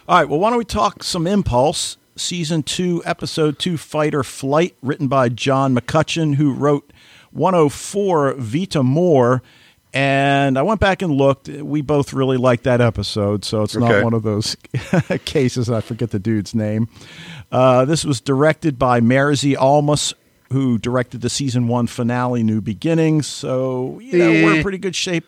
All 0.09 0.19
right. 0.19 0.29
Well, 0.29 0.41
why 0.41 0.51
don't 0.51 0.59
we 0.59 0.65
talk 0.65 1.03
some 1.05 1.27
Impulse? 1.27 1.97
Season 2.19 2.63
two, 2.63 3.03
episode 3.05 3.59
two, 3.59 3.77
Fight 3.77 4.15
or 4.15 4.25
Flight, 4.25 4.75
written 4.83 5.07
by 5.07 5.29
John 5.29 5.75
McCutcheon, 5.77 6.37
who 6.37 6.51
wrote 6.53 6.91
104 7.31 8.35
Vita 8.39 8.83
Moore. 8.83 9.43
And 9.93 10.59
I 10.59 10.63
went 10.63 10.81
back 10.81 11.01
and 11.01 11.13
looked. 11.13 11.49
We 11.49 11.81
both 11.81 12.13
really 12.13 12.37
liked 12.37 12.65
that 12.65 12.81
episode, 12.83 13.45
so 13.45 13.63
it's 13.63 13.75
not 13.77 13.91
Okay. 13.91 14.05
one 14.05 14.13
of 14.13 14.23
those 14.25 14.55
cases. 15.25 15.71
I 15.71 15.81
forget 15.81 16.11
the 16.11 16.19
dude's 16.19 16.55
name. 16.55 16.89
Uh, 17.51 17.85
this 17.87 18.05
was 18.05 18.21
directed 18.21 18.79
by 18.79 19.01
Marzi 19.01 19.55
Almus, 19.57 20.13
who 20.53 20.77
directed 20.79 21.23
the 21.23 21.31
season 21.31 21.67
one 21.67 21.87
finale, 21.87 22.43
New 22.43 22.61
Beginnings. 22.61 23.27
So, 23.27 23.99
you 24.01 24.19
know, 24.19 24.31
we're 24.31 24.53
in 24.53 24.59
Eh. 24.59 24.63
pretty 24.63 24.79
good 24.79 24.95
shape. 24.97 25.25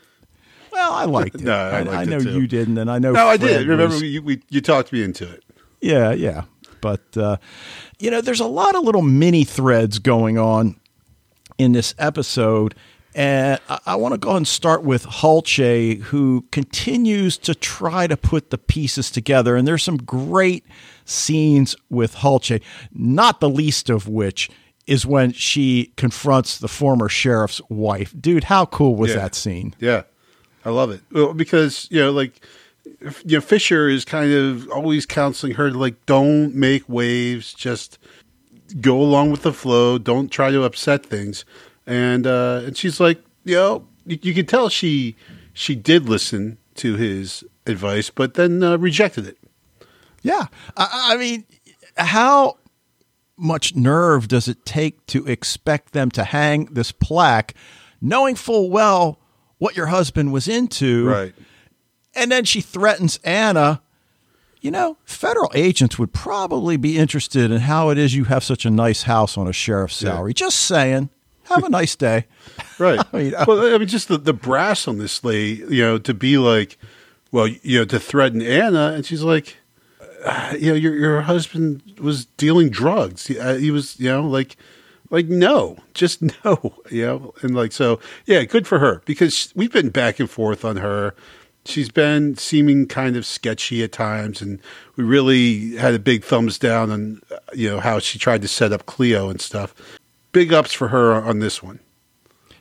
Well, 0.71 0.93
I 0.93 1.07
liked 1.07 1.37
it. 1.37 1.41
No, 1.43 1.55
I 1.55 1.79
I, 1.79 1.83
liked 1.83 1.89
I 1.91 2.03
it 2.03 2.09
know 2.09 2.19
you 2.19 2.47
didn't, 2.47 2.77
and 2.77 2.91
I 2.91 2.99
know. 2.99 3.13
No, 3.13 3.27
I 3.27 3.39
did. 3.39 3.67
Remember, 3.67 3.95
was- 3.95 4.03
you, 4.03 4.21
we, 4.23 4.43
you 4.51 4.61
talked 4.61 4.93
me 4.93 5.03
into 5.03 5.27
it. 5.33 5.45
Yeah, 5.81 6.13
yeah. 6.13 6.43
But, 6.83 7.17
uh, 7.17 7.39
you 7.99 8.11
know, 8.11 8.21
there's 8.21 8.39
a 8.41 8.47
lot 8.47 8.75
of 8.77 8.85
little 8.85 9.03
mini 9.03 9.45
threads 9.45 9.99
going 9.99 10.37
on 10.39 10.79
in 11.57 11.73
this 11.73 11.95
episode. 11.99 12.75
And 13.19 13.59
I, 13.69 13.81
I 13.85 13.97
want 13.97 14.15
to 14.15 14.19
go 14.19 14.29
ahead 14.29 14.37
and 14.37 14.47
start 14.49 14.85
with 14.85 15.05
Hulche, 15.05 16.01
who 16.03 16.45
continues 16.53 17.37
to 17.39 17.53
try 17.55 18.07
to 18.07 18.17
put 18.17 18.51
the 18.51 18.59
pieces 18.59 19.11
together. 19.11 19.57
And 19.57 19.67
there's 19.67 19.83
some 19.83 19.97
great 19.97 20.65
scenes 21.05 21.75
with 21.91 22.15
Hulche, 22.15 22.63
not 22.93 23.41
the 23.41 23.51
least 23.51 23.91
of 23.91 24.07
which 24.07 24.49
is 24.87 25.05
when 25.05 25.33
she 25.33 25.93
confronts 25.97 26.59
the 26.59 26.69
former 26.69 27.09
sheriff's 27.09 27.61
wife. 27.69 28.15
Dude, 28.19 28.45
how 28.45 28.67
cool 28.67 28.95
was 28.95 29.11
Yeah. 29.11 29.17
that 29.17 29.35
scene? 29.35 29.75
Yeah, 29.81 30.03
I 30.65 30.71
love 30.71 30.91
it. 30.93 31.01
Well, 31.11 31.35
because 31.35 31.89
you 31.91 31.99
know, 32.01 32.13
like, 32.13 32.41
you 33.25 33.37
know, 33.39 33.41
Fisher 33.41 33.89
is 33.89 34.05
kind 34.05 34.33
of 34.33 34.69
always 34.71 35.07
counseling 35.07 35.55
her 35.55 35.71
to 35.71 35.77
like, 35.77 36.07
don't 36.07 36.55
make 36.55 36.89
waves, 36.89 37.53
just 37.53 37.99
go 38.81 39.01
along 39.01 39.33
with 39.33 39.43
the 39.43 39.53
flow, 39.53 39.99
don't 39.99 40.31
try 40.31 40.51
to 40.53 40.63
upset 40.63 41.05
things, 41.05 41.45
and 41.89 42.27
uh, 42.27 42.63
and 42.67 42.77
she's 42.77 43.01
like, 43.01 43.21
you 43.45 43.57
know, 43.57 43.87
you, 44.07 44.19
you 44.23 44.35
could 44.35 44.47
tell 44.49 44.69
she 44.69 45.17
she 45.53 45.75
did 45.75 46.09
listen 46.09 46.59
to 46.77 46.95
his 46.95 47.43
advice, 47.67 48.11
but 48.11 48.35
then 48.35 48.63
uh, 48.63 48.77
rejected 48.79 49.27
it. 49.27 49.39
Yeah. 50.23 50.47
I, 50.77 51.15
I 51.15 51.17
mean, 51.17 51.45
how 51.97 52.59
much 53.37 53.75
nerve 53.75 54.29
does 54.29 54.47
it 54.49 54.65
take 54.65 55.05
to 55.07 55.27
expect 55.27 55.93
them 55.93 56.11
to 56.13 56.25
hang 56.25 56.67
this 56.67 56.93
plaque, 56.93 57.55
knowing 58.01 58.35
full 58.37 58.71
well 58.71 59.19
what 59.59 59.77
your 59.77 59.87
husband 59.87 60.33
was 60.33 60.47
into? 60.47 61.07
right? 61.09 61.35
And 62.15 62.31
then 62.31 62.45
she 62.45 62.61
threatens 62.61 63.19
Anna. 63.25 63.81
You 64.61 64.73
know, 64.73 64.97
federal 65.05 65.53
agents 65.55 66.01
would 66.01 66.13
probably 66.13 66.77
be 66.77 66.99
interested 66.99 67.53
in 67.53 67.61
how 67.61 67.91
it 67.91 67.99
is 67.99 68.17
you 68.17 68.25
have 68.25 68.43
such 68.43 68.65
a 68.67 68.71
nice 68.71 69.05
house 69.05 69.39
on 69.39 69.47
a 69.47 69.53
sheriff's 69.53 70.03
Yeah. 70.03 70.11
salary. 70.11 70.35
Just 70.35 70.57
saying. 70.63 71.11
Have 71.49 71.65
a 71.65 71.69
nice 71.71 71.97
day. 71.97 72.27
Right. 72.79 73.01
I 73.13 73.17
mean, 73.17 73.35
well, 73.47 73.75
I 73.75 73.79
mean, 73.79 73.89
just 73.89 74.09
the, 74.09 74.19
the 74.19 74.33
brass 74.33 74.87
on 74.87 74.99
this 74.99 75.25
lady, 75.25 75.65
you 75.75 75.83
know, 75.83 75.99
to 75.99 76.15
be 76.15 76.39
like, 76.39 76.79
well, 77.33 77.47
you 77.47 77.79
know, 77.79 77.85
to 77.87 78.01
threaten 78.01 78.41
Anna, 78.43 78.93
and 78.95 79.05
she's 79.05 79.23
like, 79.23 79.57
uh, 80.25 80.55
you 80.59 80.69
know, 80.69 80.75
your 80.75 80.95
your 80.95 81.21
husband 81.23 81.83
was 82.01 82.27
dealing 82.37 82.71
drugs. 82.71 83.27
He, 83.27 83.39
uh, 83.39 83.57
he 83.57 83.71
was, 83.71 83.99
you 84.01 84.09
know, 84.09 84.23
like, 84.23 84.57
like 85.11 85.27
no, 85.27 85.79
just 85.95 86.23
no, 86.45 86.75
you 86.91 87.07
know, 87.07 87.35
and 87.43 87.55
like 87.55 87.73
so, 87.73 88.01
yeah, 88.27 88.45
good 88.45 88.67
for 88.67 88.79
her 88.79 89.03
because 89.05 89.53
we've 89.55 89.73
been 89.73 89.91
back 89.91 90.21
and 90.21 90.31
forth 90.31 90.65
on 90.65 90.77
her. 90.77 91.15
She's 91.65 91.91
been 91.91 92.35
seeming 92.37 92.87
kind 92.87 93.15
of 93.15 93.27
sketchy 93.27 93.83
at 93.83 93.93
times, 93.93 94.41
and 94.41 94.59
we 94.97 95.05
really 95.05 95.77
had 95.77 95.93
a 95.93 95.99
big 95.99 96.25
thumbs 96.25 96.59
down 96.59 96.91
on, 96.91 97.21
uh, 97.31 97.37
you 97.53 97.69
know, 97.69 97.79
how 97.79 97.99
she 97.99 98.19
tried 98.19 98.41
to 98.41 98.49
set 98.49 98.73
up 98.73 98.87
Cleo 98.87 99.29
and 99.29 99.39
stuff. 99.39 99.75
Big 100.33 100.53
ups 100.53 100.73
for 100.73 100.89
her 100.89 101.15
on 101.15 101.39
this 101.39 101.63
one. 101.63 101.81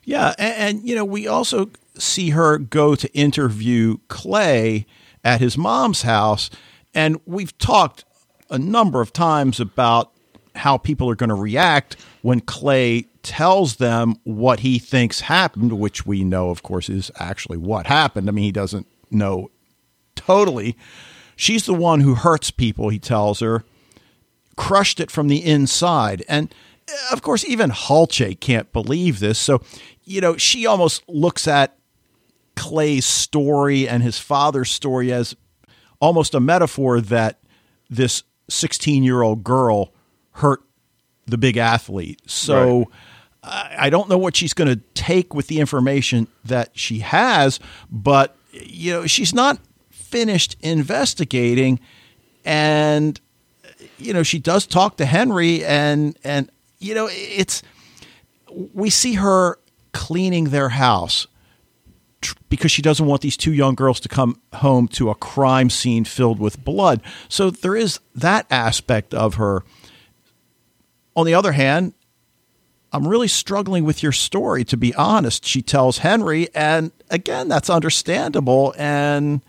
Yeah, 0.04 0.34
and, 0.38 0.56
and 0.56 0.88
you 0.88 0.96
know, 0.96 1.06
we 1.06 1.28
also 1.28 1.70
see 1.98 2.30
her 2.30 2.58
go 2.58 2.96
to 2.96 3.14
interview 3.14 3.98
Clay 4.08 4.86
at 5.24 5.42
his 5.42 5.58
mom's 5.58 6.04
house, 6.04 6.50
and 6.94 7.20
we've 7.26 7.58
talked 7.58 8.06
a 8.50 8.58
number 8.58 9.02
of 9.02 9.12
times 9.12 9.60
about 9.60 10.14
how 10.56 10.78
people 10.78 11.10
are 11.10 11.16
going 11.16 11.30
to 11.30 11.36
react 11.36 11.98
when 12.22 12.40
Clay 12.40 13.06
tells 13.22 13.76
them 13.76 14.16
what 14.24 14.62
he 14.62 14.80
thinks 14.80 15.22
happened, 15.22 15.74
which 15.74 16.06
we 16.06 16.24
know, 16.24 16.50
of 16.50 16.64
course, 16.64 16.90
is 16.90 17.12
actually 17.20 17.58
what 17.58 17.88
happened. 17.88 18.28
I 18.28 18.32
mean, 18.32 18.46
he 18.46 18.52
doesn't 18.52 18.88
know 19.12 19.52
totally. 20.16 20.78
She's 21.36 21.66
the 21.66 21.74
one 21.74 22.00
who 22.00 22.16
hurts 22.16 22.50
people, 22.50 22.90
he 22.90 23.00
tells 23.00 23.42
her, 23.42 23.64
crushed 24.56 25.00
it 25.00 25.12
from 25.12 25.28
the 25.28 25.46
inside. 25.46 26.24
And 26.28 26.54
of 27.12 27.22
course, 27.22 27.46
even 27.46 27.70
Halche 27.70 28.40
can't 28.40 28.72
believe 28.72 29.20
this. 29.20 29.38
So, 29.38 29.62
you 30.04 30.22
know, 30.22 30.38
she 30.38 30.66
almost 30.66 31.08
looks 31.08 31.48
at 31.48 31.78
Clay's 32.56 33.06
story 33.06 33.88
and 33.88 34.02
his 34.02 34.20
father's 34.20 34.72
story 34.72 35.12
as 35.12 35.36
almost 36.00 36.34
a 36.34 36.40
metaphor 36.40 37.02
that 37.02 37.40
this 37.90 38.24
16 38.50 39.04
year 39.04 39.22
old 39.22 39.44
girl 39.44 39.94
hurt 40.32 40.64
the 41.26 41.38
big 41.38 41.58
athlete. 41.58 42.22
So 42.26 42.78
Right. 42.78 42.88
I, 43.44 43.76
I 43.80 43.90
don't 43.90 44.10
know 44.10 44.18
what 44.18 44.36
she's 44.36 44.54
going 44.54 44.70
to 44.70 44.82
take 44.94 45.34
with 45.34 45.48
the 45.48 45.60
information 45.60 46.28
that 46.46 46.78
she 46.78 47.00
has, 47.00 47.60
but, 47.92 48.36
you 48.52 48.92
know, 48.94 49.08
she's 49.08 49.34
not 49.34 49.60
finished 49.90 50.56
investigating. 50.62 51.80
And, 52.46 53.20
you 53.98 54.14
know, 54.14 54.24
she 54.24 54.40
does 54.40 54.66
talk 54.66 54.98
to 54.98 55.06
Henry 55.06 55.66
and, 55.66 56.18
and, 56.24 56.50
you 56.80 56.94
know, 56.94 57.08
it's, 57.12 57.62
we 58.74 58.90
see 58.90 59.14
her 59.14 59.60
cleaning 59.94 60.46
their 60.46 60.70
house 60.70 61.28
because 62.50 62.72
she 62.72 62.82
doesn't 62.82 63.06
want 63.06 63.22
these 63.22 63.38
two 63.38 63.54
young 63.54 63.76
girls 63.76 64.00
to 64.00 64.10
come 64.10 64.42
home 64.54 64.88
to 64.88 65.10
a 65.10 65.16
crime 65.16 65.70
scene 65.70 66.04
filled 66.04 66.40
with 66.40 66.64
blood. 66.64 67.02
So 67.30 67.50
there 67.50 67.76
is 67.76 68.00
that 68.16 68.46
aspect 68.50 69.14
of 69.14 69.36
her. 69.36 69.64
On 71.16 71.26
the 71.26 71.34
other 71.34 71.52
hand, 71.54 71.94
I'm 72.92 73.08
really 73.08 73.28
struggling 73.28 73.84
with 73.84 74.02
your 74.02 74.12
story, 74.12 74.64
to 74.66 74.78
be 74.78 74.94
honest. 74.96 75.46
She 75.46 75.62
tells 75.62 76.00
Henry, 76.00 76.48
and 76.56 76.92
again, 77.10 77.48
that's 77.48 77.70
understandable. 77.70 78.74
And 78.78 79.42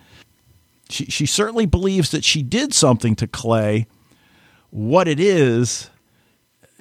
she, 0.88 1.06
she 1.06 1.26
certainly 1.26 1.66
believes 1.66 2.10
that 2.10 2.24
she 2.24 2.42
did 2.42 2.74
something 2.74 3.14
to 3.16 3.26
Clay. 3.26 3.86
What 4.70 5.08
it 5.08 5.20
is, 5.20 5.88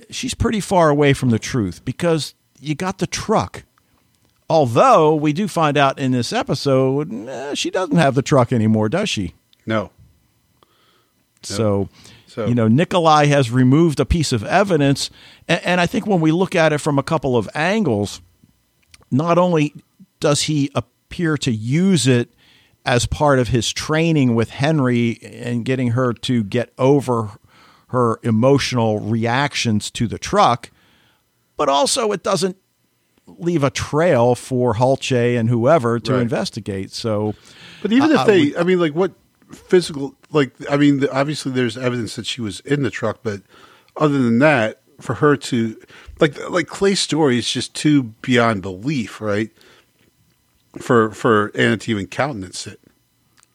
she's 0.09 0.33
pretty 0.33 0.59
far 0.59 0.89
away 0.89 1.13
from 1.13 1.29
the 1.29 1.39
truth 1.39 1.83
because 1.85 2.33
you 2.59 2.75
got 2.75 2.97
the 2.99 3.07
truck. 3.07 3.63
Although 4.49 5.13
we 5.15 5.33
do 5.33 5.47
find 5.47 5.77
out 5.77 5.99
in 5.99 6.11
this 6.11 6.31
episode, 6.31 7.11
eh, 7.27 7.53
she 7.53 7.69
doesn't 7.69 7.97
have 7.97 8.15
the 8.15 8.21
truck 8.21 8.53
anymore, 8.53 8.87
does 8.89 9.09
she? 9.09 9.33
No. 9.65 9.91
So, 11.43 11.89
So- 12.27 12.45
you 12.45 12.55
know, 12.55 12.67
Nikolai 12.67 13.25
has 13.25 13.51
removed 13.51 13.99
a 13.99 14.05
piece 14.05 14.31
of 14.31 14.43
evidence. 14.43 15.09
And, 15.47 15.61
and 15.65 15.81
I 15.81 15.85
think 15.85 16.05
when 16.07 16.21
we 16.21 16.31
look 16.31 16.55
at 16.55 16.71
it 16.73 16.77
from 16.79 16.97
a 16.99 17.03
couple 17.03 17.35
of 17.35 17.49
angles, 17.53 18.21
not 19.11 19.37
only 19.37 19.73
does 20.19 20.43
he 20.43 20.69
appear 20.75 21.37
to 21.39 21.51
use 21.51 22.07
it 22.07 22.29
as 22.85 23.05
part 23.05 23.39
of 23.39 23.49
his 23.49 23.71
training 23.73 24.33
with 24.35 24.49
Henry 24.49 25.19
and 25.21 25.65
getting 25.65 25.89
her 25.89 26.13
to 26.13 26.43
get 26.43 26.71
over 26.77 27.31
her 27.88 28.20
emotional 28.24 29.00
reactions 29.00 29.89
to 29.91 30.08
the 30.08 30.17
truck, 30.20 30.70
but 31.56 31.70
also 31.70 32.12
it 32.12 32.24
doesn't 32.24 32.58
leave 33.25 33.63
a 33.63 33.70
trail 33.70 34.36
for 34.36 34.75
Halche 34.75 35.38
and 35.39 35.50
whoever 35.50 36.00
to 36.00 36.13
Right. 36.13 36.22
investigate. 36.22 36.91
So, 36.91 37.34
But 37.82 37.91
even 37.91 38.12
Uh, 38.15 38.22
if 38.22 38.27
they, 38.27 38.56
uh, 38.56 38.62
I 38.62 38.63
mean, 38.63 38.79
like 38.79 38.94
what 38.94 39.13
physical, 39.51 40.15
like, 40.32 40.51
I 40.70 40.77
mean, 40.77 41.00
the- 41.00 41.12
obviously 41.13 41.51
there's 41.51 41.77
evidence 41.77 42.15
that 42.15 42.25
she 42.25 42.41
was 42.41 42.60
in 42.62 42.84
the 42.84 42.89
truck, 42.89 43.20
but 43.24 43.41
other 43.96 44.17
than 44.17 44.39
that, 44.39 44.82
for 45.00 45.15
her 45.15 45.36
to, 45.38 45.77
like, 46.20 46.36
like 46.50 46.67
Clay's 46.67 47.00
story 47.00 47.38
is 47.38 47.50
just 47.50 47.74
too 47.75 48.03
beyond 48.22 48.62
belief, 48.63 49.22
right? 49.22 49.51
For 50.79 51.12
for 51.12 51.51
Anna 51.56 51.77
to 51.77 51.91
even 51.91 52.08
countenance 52.08 52.65
it. 52.67 52.79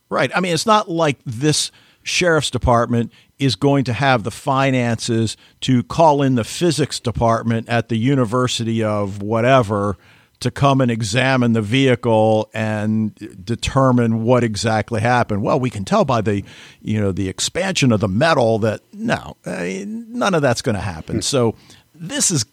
Right. 0.08 0.30
I 0.34 0.40
mean, 0.40 0.52
it's 0.54 0.66
not 0.66 0.90
like 0.90 1.18
this 1.24 1.70
sheriff's 2.02 2.50
department 2.50 3.10
is 3.44 3.56
going 3.56 3.84
to 3.84 3.92
have 3.92 4.22
the 4.22 4.30
finances 4.30 5.36
to 5.62 5.82
call 5.82 6.22
in 6.22 6.34
the 6.34 6.44
physics 6.44 7.00
department 7.00 7.68
at 7.68 7.88
the 7.88 7.96
university 7.96 8.82
of 8.82 9.22
whatever 9.22 9.96
to 10.40 10.50
come 10.50 10.80
and 10.80 10.90
examine 10.90 11.52
the 11.52 11.62
vehicle 11.62 12.50
and 12.52 13.14
determine 13.44 14.24
what 14.24 14.42
exactly 14.42 15.00
happened. 15.00 15.42
Well, 15.42 15.60
we 15.60 15.70
can 15.70 15.84
tell 15.84 16.04
by 16.04 16.20
the, 16.20 16.42
you 16.80 17.00
know, 17.00 17.12
the 17.12 17.28
expansion 17.28 17.92
of 17.92 18.00
the 18.00 18.08
metal 18.08 18.58
that 18.60 18.80
no, 18.92 19.36
none 19.46 20.34
of 20.34 20.42
that's 20.42 20.60
going 20.60 20.74
to 20.74 20.80
happen. 20.80 21.22
So 21.22 21.54
this 21.94 22.30
has 22.30 22.44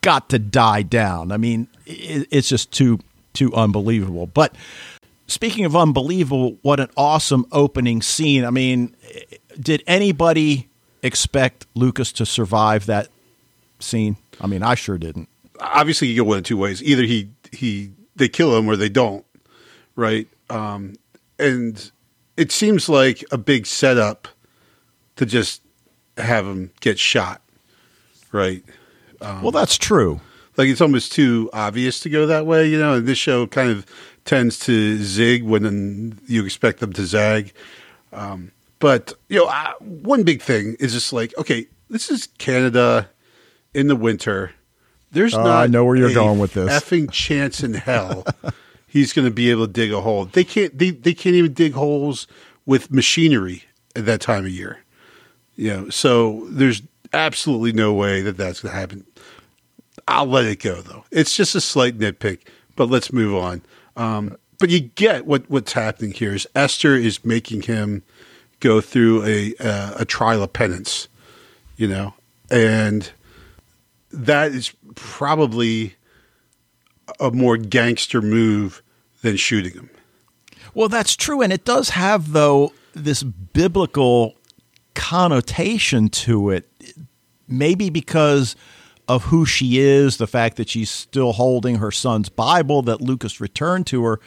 got 0.00 0.28
to 0.30 0.40
die 0.40 0.82
down. 0.82 1.30
I 1.30 1.36
mean, 1.36 1.68
it's 1.86 2.48
just 2.48 2.72
too 2.72 2.98
too 3.36 3.54
unbelievable. 3.54 4.26
But 4.26 4.56
speaking 5.28 5.64
of 5.64 5.76
unbelievable, 5.76 6.58
what 6.62 6.80
an 6.80 6.88
awesome 6.96 7.46
opening 7.52 8.02
scene. 8.02 8.44
I 8.44 8.50
mean, 8.50 8.96
did 9.60 9.82
anybody 9.86 10.68
expect 11.02 11.66
Lucas 11.74 12.12
to 12.12 12.26
survive 12.26 12.86
that 12.86 13.08
scene? 13.78 14.16
I 14.40 14.46
mean, 14.46 14.62
I 14.62 14.74
sure 14.74 14.98
didn't. 14.98 15.28
Obviously, 15.60 16.08
you 16.08 16.22
go 16.22 16.28
one 16.28 16.38
of 16.38 16.44
two 16.44 16.56
ways: 16.56 16.82
either 16.82 17.02
he 17.04 17.30
he 17.52 17.90
they 18.14 18.28
kill 18.28 18.56
him 18.56 18.68
or 18.68 18.76
they 18.76 18.88
don't, 18.88 19.24
right? 19.94 20.28
Um, 20.50 20.94
and 21.38 21.90
it 22.36 22.52
seems 22.52 22.88
like 22.88 23.24
a 23.32 23.38
big 23.38 23.66
setup 23.66 24.28
to 25.16 25.26
just 25.26 25.62
have 26.18 26.46
him 26.46 26.70
get 26.80 26.98
shot, 26.98 27.42
right? 28.32 28.64
well, 29.20 29.50
that's 29.50 29.78
true. 29.78 30.20
like 30.56 30.68
it's 30.68 30.80
almost 30.80 31.12
too 31.12 31.50
obvious 31.52 32.00
to 32.00 32.10
go 32.10 32.26
that 32.26 32.46
way, 32.46 32.68
you 32.68 32.78
know. 32.78 32.94
And 32.94 33.06
this 33.06 33.18
show 33.18 33.46
kind 33.46 33.70
of 33.70 33.86
tends 34.24 34.58
to 34.60 34.98
zig 35.02 35.42
when 35.42 36.18
you 36.26 36.44
expect 36.44 36.80
them 36.80 36.92
to 36.94 37.06
zag. 37.06 37.52
Um, 38.12 38.52
but 38.78 39.14
you 39.28 39.38
know, 39.38 39.46
I, 39.46 39.74
one 39.80 40.22
big 40.22 40.42
thing 40.42 40.76
is 40.78 40.92
just 40.92 41.12
like, 41.12 41.36
okay, 41.38 41.66
this 41.88 42.10
is 42.10 42.28
Canada 42.38 43.08
in 43.74 43.88
the 43.88 43.96
winter. 43.96 44.52
There's 45.12 45.34
Oh, 45.34 45.42
not 45.42 45.64
I 45.64 45.66
know 45.66 45.84
where 45.84 45.96
you're 45.96 46.12
going 46.12 46.38
with 46.38 46.54
this. 46.54 46.70
Effing 46.70 47.10
chance 47.10 47.62
in 47.62 47.74
hell 47.74 48.24
he's 48.86 49.12
going 49.12 49.26
to 49.26 49.32
be 49.32 49.50
able 49.50 49.66
to 49.66 49.72
dig 49.72 49.92
a 49.92 50.00
hole. 50.00 50.24
They 50.26 50.44
can't. 50.44 50.76
They, 50.76 50.90
they 50.90 51.14
can't 51.14 51.36
even 51.36 51.52
dig 51.52 51.72
holes 51.72 52.26
with 52.66 52.90
machinery 52.90 53.64
at 53.94 54.04
that 54.06 54.20
time 54.20 54.44
of 54.44 54.50
year. 54.50 54.80
You 55.54 55.70
know, 55.72 55.88
so 55.90 56.46
there's 56.50 56.82
absolutely 57.12 57.72
no 57.72 57.94
way 57.94 58.20
that 58.20 58.36
that's 58.36 58.60
going 58.60 58.72
to 58.74 58.78
happen. 58.78 59.06
I'll 60.08 60.26
let 60.26 60.44
it 60.44 60.60
go 60.60 60.82
though. 60.82 61.04
It's 61.10 61.34
just 61.34 61.54
a 61.54 61.60
slight 61.60 61.98
nitpick, 61.98 62.40
but 62.74 62.88
let's 62.90 63.12
move 63.12 63.34
on. 63.36 63.62
Um, 63.96 64.36
but 64.58 64.70
you 64.70 64.80
get 64.80 65.26
what 65.26 65.48
what's 65.48 65.72
happening 65.72 66.12
here 66.12 66.34
is 66.34 66.46
Esther 66.54 66.94
is 66.94 67.24
making 67.24 67.62
him 67.62 68.02
go 68.60 68.80
through 68.80 69.24
a 69.24 69.54
uh, 69.60 69.94
a 69.98 70.04
trial 70.04 70.42
of 70.42 70.52
penance, 70.52 71.08
you 71.76 71.86
know, 71.86 72.14
and 72.50 73.10
that 74.10 74.52
is 74.52 74.72
probably 74.94 75.94
a 77.20 77.30
more 77.30 77.56
gangster 77.56 78.20
move 78.20 78.82
than 79.22 79.36
shooting 79.36 79.72
him. 79.72 79.90
Well, 80.74 80.88
that's 80.88 81.16
true, 81.16 81.42
and 81.42 81.52
it 81.52 81.64
does 81.64 81.90
have 81.90 82.32
though 82.32 82.72
this 82.94 83.22
biblical 83.22 84.34
connotation 84.94 86.08
to 86.08 86.50
it. 86.50 86.68
Maybe 87.48 87.90
because 87.90 88.56
of 89.06 89.24
who 89.24 89.46
she 89.46 89.78
is, 89.78 90.16
the 90.16 90.26
fact 90.26 90.56
that 90.56 90.68
she's 90.68 90.90
still 90.90 91.32
holding 91.32 91.76
her 91.76 91.92
son's 91.92 92.28
Bible 92.28 92.82
that 92.82 93.00
Lucas 93.00 93.40
returned 93.40 93.86
to 93.88 94.02
her. 94.04 94.20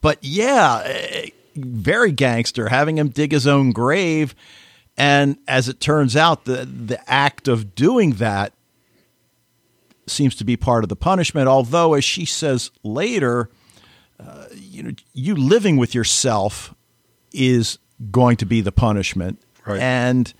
But 0.00 0.18
yeah, 0.22 0.82
eh, 0.84 1.28
very 1.54 2.12
gangster, 2.12 2.68
having 2.68 2.98
him 2.98 3.08
dig 3.08 3.32
his 3.32 3.46
own 3.46 3.72
grave. 3.72 4.34
And 4.96 5.38
as 5.48 5.68
it 5.68 5.80
turns 5.80 6.16
out, 6.16 6.44
the 6.44 6.64
the 6.66 6.98
act 7.10 7.48
of 7.48 7.74
doing 7.74 8.12
that 8.14 8.52
seems 10.06 10.34
to 10.36 10.44
be 10.44 10.56
part 10.56 10.84
of 10.84 10.88
the 10.88 10.96
punishment. 10.96 11.48
Although, 11.48 11.94
as 11.94 12.04
she 12.04 12.24
says 12.24 12.70
later, 12.82 13.48
uh, 14.20 14.46
you 14.54 14.82
know, 14.82 14.90
you 15.14 15.34
living 15.34 15.76
with 15.76 15.94
yourself 15.94 16.74
is 17.32 17.78
going 18.10 18.36
to 18.36 18.46
be 18.46 18.60
the 18.60 18.72
punishment, 18.72 19.40
Right. 19.66 19.80
and 19.80 20.32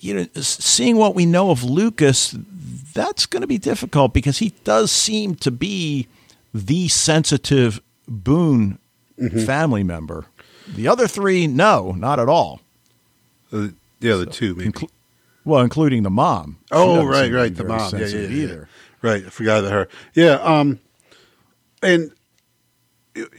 you 0.00 0.14
know, 0.14 0.26
seeing 0.34 0.96
what 0.96 1.14
we 1.14 1.24
know 1.24 1.50
of 1.50 1.62
Lucas, 1.64 2.36
that's 2.94 3.26
going 3.26 3.40
to 3.42 3.46
be 3.46 3.58
difficult 3.58 4.12
because 4.12 4.38
he 4.38 4.50
does 4.64 4.90
seem 4.90 5.34
to 5.36 5.50
be 5.50 6.08
the 6.52 6.88
sensitive 6.88 7.80
Boone 8.06 8.78
family 9.44 9.82
member. 9.82 10.26
The 10.68 10.88
other 10.88 11.08
three, 11.08 11.46
no, 11.46 11.92
not 11.92 12.20
at 12.20 12.28
all. 12.28 12.60
Uh, 13.52 13.68
the 14.00 14.12
other 14.12 14.26
two, 14.26 14.54
maybe. 14.54 14.72
Inclu- 14.72 14.90
well, 15.44 15.62
including 15.62 16.02
the 16.02 16.10
mom. 16.10 16.58
Oh, 16.70 17.04
right, 17.04 17.32
right. 17.32 17.54
The 17.54 17.64
mom. 17.64 17.92
Yeah, 17.94 18.06
yeah, 18.06 18.18
yeah. 18.20 18.28
Either. 18.28 18.68
Right. 19.00 19.24
I 19.24 19.30
forgot 19.30 19.60
about 19.60 19.72
her. 19.72 19.88
Yeah. 20.14 20.34
Um, 20.34 20.80
and 21.82 22.12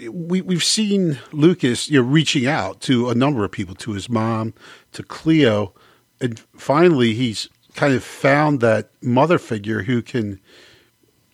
we 0.09 0.41
we've 0.41 0.63
seen 0.63 1.19
Lucas, 1.31 1.89
you 1.89 2.01
know, 2.01 2.07
reaching 2.07 2.47
out 2.47 2.81
to 2.81 3.09
a 3.09 3.15
number 3.15 3.45
of 3.45 3.51
people, 3.51 3.75
to 3.75 3.91
his 3.91 4.09
mom, 4.09 4.53
to 4.93 5.03
Cleo, 5.03 5.73
and 6.19 6.39
finally 6.57 7.13
he's 7.13 7.47
kind 7.75 7.93
of 7.93 8.03
found 8.03 8.59
that 8.61 8.89
mother 9.01 9.37
figure 9.37 9.83
who 9.83 10.01
can, 10.01 10.39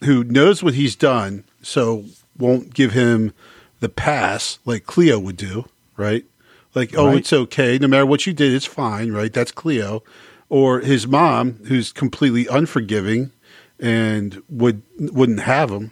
who 0.04 0.24
knows 0.24 0.62
what 0.62 0.74
he's 0.74 0.96
done, 0.96 1.46
so 1.62 2.04
won't 2.38 2.74
give 2.74 2.92
him 2.92 3.34
the 3.80 3.90
pass 3.90 4.60
like 4.66 4.86
Cleo 4.86 5.20
would 5.20 5.38
do, 5.38 5.66
right? 5.98 6.26
Like, 6.74 6.94
oh, 6.98 7.08
Right. 7.08 7.18
it's 7.18 7.32
okay, 7.34 7.78
no 7.78 7.88
matter 7.88 8.06
what 8.06 8.26
you 8.26 8.34
did, 8.34 8.54
it's 8.54 8.66
fine, 8.66 9.12
right? 9.12 9.32
That's 9.32 9.52
Cleo, 9.52 10.04
or 10.50 10.80
his 10.82 11.08
mom, 11.08 11.54
who's 11.68 11.92
completely 11.94 12.48
unforgiving 12.48 13.32
and 13.80 14.42
would 14.50 14.82
wouldn't 15.00 15.42
have 15.42 15.70
him. 15.70 15.92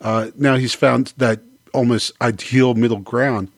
Uh, 0.00 0.30
now 0.36 0.56
he's 0.56 0.74
found 0.74 1.12
that 1.18 1.40
almost 1.72 2.12
ideal 2.20 2.74
middle 2.74 2.98
ground 2.98 3.48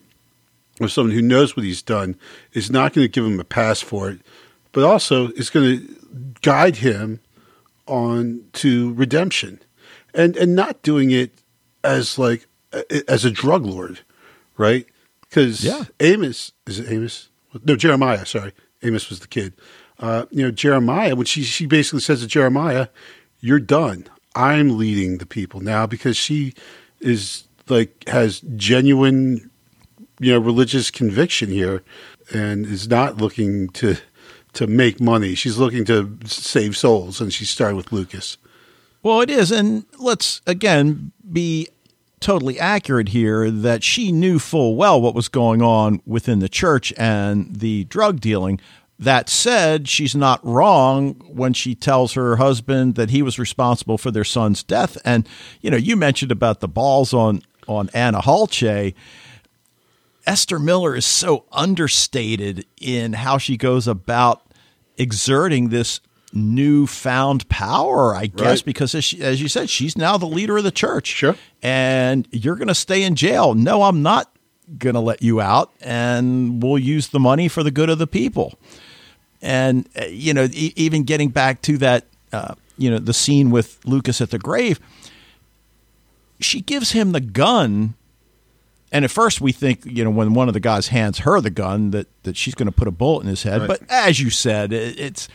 of 0.80 0.90
someone 0.92 1.14
who 1.14 1.22
knows 1.22 1.56
what 1.56 1.64
he's 1.64 1.82
done 1.82 2.16
is 2.52 2.70
not 2.70 2.92
going 2.92 3.04
to 3.04 3.08
give 3.08 3.24
him 3.24 3.38
a 3.40 3.44
pass 3.44 3.80
for 3.80 4.10
it, 4.10 4.20
but 4.72 4.84
also 4.84 5.28
is 5.30 5.50
going 5.50 5.78
to 5.86 5.96
guide 6.42 6.76
him 6.76 7.20
on 7.86 8.44
to 8.54 8.92
redemption, 8.94 9.60
and 10.12 10.36
and 10.36 10.54
not 10.54 10.82
doing 10.82 11.10
it 11.10 11.32
as 11.84 12.18
like 12.18 12.46
as 13.08 13.24
a 13.24 13.30
drug 13.30 13.64
lord, 13.64 14.00
right? 14.56 14.86
Because 15.20 15.64
Yeah. 15.64 15.84
Amos 16.00 16.52
is 16.66 16.78
it 16.78 16.90
Amos? 16.90 17.28
No, 17.64 17.76
Jeremiah. 17.76 18.26
Sorry, 18.26 18.52
Amos 18.82 19.08
was 19.08 19.20
the 19.20 19.28
kid. 19.28 19.54
Uh, 19.98 20.26
you 20.30 20.42
know, 20.42 20.50
Jeremiah. 20.50 21.14
When 21.14 21.26
she 21.26 21.42
she 21.42 21.66
basically 21.66 22.00
says 22.00 22.20
to 22.20 22.26
Jeremiah, 22.26 22.88
"You're 23.40 23.60
done. 23.60 24.06
I'm 24.34 24.76
leading 24.76 25.18
the 25.18 25.26
people 25.26 25.60
now," 25.60 25.86
because 25.86 26.16
she 26.16 26.54
is 27.00 27.44
like 27.68 28.08
has 28.08 28.40
genuine, 28.56 29.50
you 30.18 30.32
know, 30.32 30.38
religious 30.38 30.90
conviction 30.90 31.50
here, 31.50 31.82
and 32.32 32.66
is 32.66 32.88
not 32.88 33.18
looking 33.18 33.68
to 33.70 33.96
to 34.54 34.66
make 34.66 35.00
money. 35.00 35.34
She's 35.34 35.58
looking 35.58 35.84
to 35.86 36.18
save 36.26 36.76
souls, 36.76 37.20
and 37.20 37.32
she 37.32 37.44
started 37.44 37.76
with 37.76 37.92
Lucas. 37.92 38.36
Well, 39.02 39.20
it 39.20 39.28
is. 39.30 39.52
And 39.52 39.84
let's, 39.98 40.40
again, 40.46 41.12
be 41.30 41.68
totally 42.24 42.58
accurate 42.58 43.10
here 43.10 43.50
that 43.50 43.84
she 43.84 44.10
knew 44.10 44.38
full 44.38 44.76
well 44.76 45.00
what 45.00 45.14
was 45.14 45.28
going 45.28 45.60
on 45.60 46.00
within 46.06 46.38
the 46.38 46.48
church 46.48 46.92
and 46.96 47.54
the 47.56 47.84
drug 47.84 48.18
dealing. 48.18 48.58
That 48.98 49.28
said, 49.28 49.88
she's 49.88 50.16
not 50.16 50.44
wrong 50.44 51.14
when 51.28 51.52
she 51.52 51.74
tells 51.74 52.14
her 52.14 52.36
husband 52.36 52.94
that 52.94 53.10
he 53.10 53.20
was 53.20 53.38
responsible 53.38 53.98
for 53.98 54.10
their 54.10 54.24
son's 54.24 54.62
death. 54.62 54.96
And, 55.04 55.28
you 55.60 55.70
know, 55.70 55.76
you 55.76 55.96
mentioned 55.96 56.32
about 56.32 56.60
the 56.60 56.68
balls 56.68 57.12
on, 57.12 57.42
on 57.68 57.90
Anna 57.92 58.22
Halche. 58.22 58.94
Esther 60.26 60.58
Miller 60.58 60.96
is 60.96 61.04
so 61.04 61.44
understated 61.52 62.64
in 62.80 63.12
how 63.12 63.36
she 63.36 63.58
goes 63.58 63.86
about 63.86 64.42
exerting 64.96 65.68
this 65.68 66.00
newfound 66.34 67.48
power, 67.48 68.14
I 68.14 68.26
guess, 68.26 68.46
Right. 68.58 68.64
because 68.64 68.94
as, 68.94 69.04
she, 69.04 69.22
as 69.22 69.40
you 69.40 69.48
said, 69.48 69.70
she's 69.70 69.96
now 69.96 70.18
the 70.18 70.26
leader 70.26 70.56
of 70.58 70.64
the 70.64 70.70
church. 70.72 71.06
Sure. 71.06 71.36
And 71.62 72.26
you're 72.30 72.56
going 72.56 72.68
to 72.68 72.74
stay 72.74 73.02
in 73.04 73.14
jail. 73.14 73.54
No, 73.54 73.84
I'm 73.84 74.02
not 74.02 74.30
going 74.78 74.94
to 74.94 75.00
let 75.00 75.22
you 75.22 75.40
out, 75.40 75.70
and 75.80 76.62
we'll 76.62 76.78
use 76.78 77.08
the 77.08 77.20
money 77.20 77.48
for 77.48 77.62
the 77.62 77.70
good 77.70 77.88
of 77.90 77.98
the 77.98 78.06
people. 78.06 78.58
And, 79.42 79.88
uh, 80.00 80.06
you 80.06 80.32
know, 80.34 80.44
e- 80.52 80.72
even 80.76 81.04
getting 81.04 81.28
back 81.28 81.60
to 81.62 81.76
that, 81.78 82.06
uh, 82.32 82.54
you 82.78 82.90
know, 82.90 82.98
the 82.98 83.12
scene 83.14 83.50
with 83.50 83.78
Lucas 83.84 84.20
at 84.20 84.30
the 84.30 84.38
grave, 84.38 84.80
she 86.40 86.60
gives 86.60 86.92
him 86.92 87.12
the 87.12 87.20
gun 87.20 87.94
and 88.94 89.04
at 89.04 89.10
first, 89.10 89.40
we 89.40 89.50
think, 89.50 89.84
you 89.84 90.04
know, 90.04 90.10
when 90.10 90.34
one 90.34 90.46
of 90.46 90.54
the 90.54 90.60
guys 90.60 90.86
hands 90.86 91.18
her 91.18 91.40
the 91.40 91.50
gun, 91.50 91.90
that, 91.90 92.06
that 92.22 92.36
she's 92.36 92.54
going 92.54 92.66
to 92.66 92.72
put 92.72 92.86
a 92.86 92.92
bullet 92.92 93.22
in 93.22 93.26
his 93.26 93.42
head. 93.42 93.62
Right. 93.62 93.66
But 93.66 93.82
as 93.90 94.20
you 94.20 94.30
said, 94.30 94.72
it, 94.72 95.00
it's, 95.00 95.28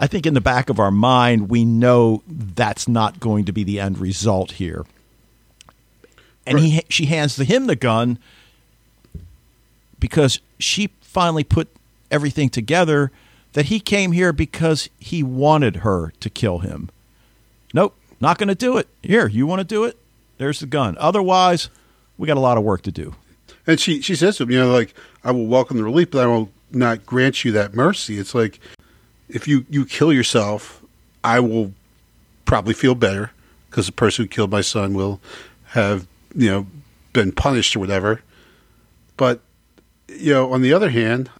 I 0.00 0.06
think 0.06 0.24
in 0.24 0.32
the 0.32 0.40
back 0.40 0.70
of 0.70 0.80
our 0.80 0.90
mind, 0.90 1.50
we 1.50 1.66
know 1.66 2.22
that's 2.26 2.88
not 2.88 3.20
going 3.20 3.44
to 3.44 3.52
be 3.52 3.62
the 3.62 3.78
end 3.78 3.98
result 3.98 4.52
here. 4.52 4.86
And 6.46 6.58
he, 6.58 6.80
she 6.88 7.04
hands 7.04 7.36
the, 7.36 7.44
him 7.44 7.66
the 7.66 7.76
gun 7.76 8.18
because 10.00 10.40
she 10.58 10.88
finally 11.02 11.44
put 11.44 11.68
everything 12.10 12.48
together 12.48 13.12
that 13.52 13.66
he 13.66 13.80
came 13.80 14.12
here 14.12 14.32
because 14.32 14.88
he 14.98 15.22
wanted 15.22 15.76
her 15.76 16.14
to 16.20 16.30
kill 16.30 16.60
him. 16.60 16.88
Nope, 17.74 17.94
not 18.18 18.38
going 18.38 18.48
to 18.48 18.54
do 18.54 18.78
it. 18.78 18.88
Here, 19.02 19.28
you 19.28 19.46
want 19.46 19.60
to 19.60 19.64
do 19.64 19.84
it? 19.84 19.98
There's 20.38 20.60
the 20.60 20.66
gun. 20.66 20.96
Otherwise, 20.98 21.68
we 22.18 22.26
got 22.26 22.36
a 22.36 22.40
lot 22.40 22.58
of 22.58 22.64
work 22.64 22.82
to 22.82 22.92
do. 22.92 23.14
And 23.66 23.80
she 23.80 24.00
she 24.00 24.14
says 24.14 24.36
to 24.36 24.44
him, 24.44 24.50
you 24.50 24.60
know, 24.60 24.72
like 24.72 24.94
I 25.22 25.30
will 25.30 25.46
welcome 25.46 25.76
the 25.76 25.84
relief, 25.84 26.10
but 26.10 26.22
I 26.22 26.26
will 26.26 26.50
not 26.70 27.06
grant 27.06 27.44
you 27.44 27.52
that 27.52 27.74
mercy. 27.74 28.18
It's 28.18 28.34
like 28.34 28.60
if 29.28 29.48
you 29.48 29.64
you 29.70 29.84
kill 29.86 30.12
yourself, 30.12 30.82
I 31.22 31.40
will 31.40 31.72
probably 32.44 32.74
feel 32.74 32.94
better 32.94 33.30
because 33.70 33.86
the 33.86 33.92
person 33.92 34.24
who 34.24 34.28
killed 34.28 34.50
my 34.50 34.60
son 34.60 34.94
will 34.94 35.20
have 35.68 36.06
you 36.34 36.50
know 36.50 36.66
been 37.12 37.32
punished 37.32 37.74
or 37.74 37.80
whatever. 37.80 38.20
But 39.16 39.40
you 40.08 40.32
know, 40.32 40.52
on 40.52 40.62
the 40.62 40.72
other 40.72 40.90
hand, 40.90 41.30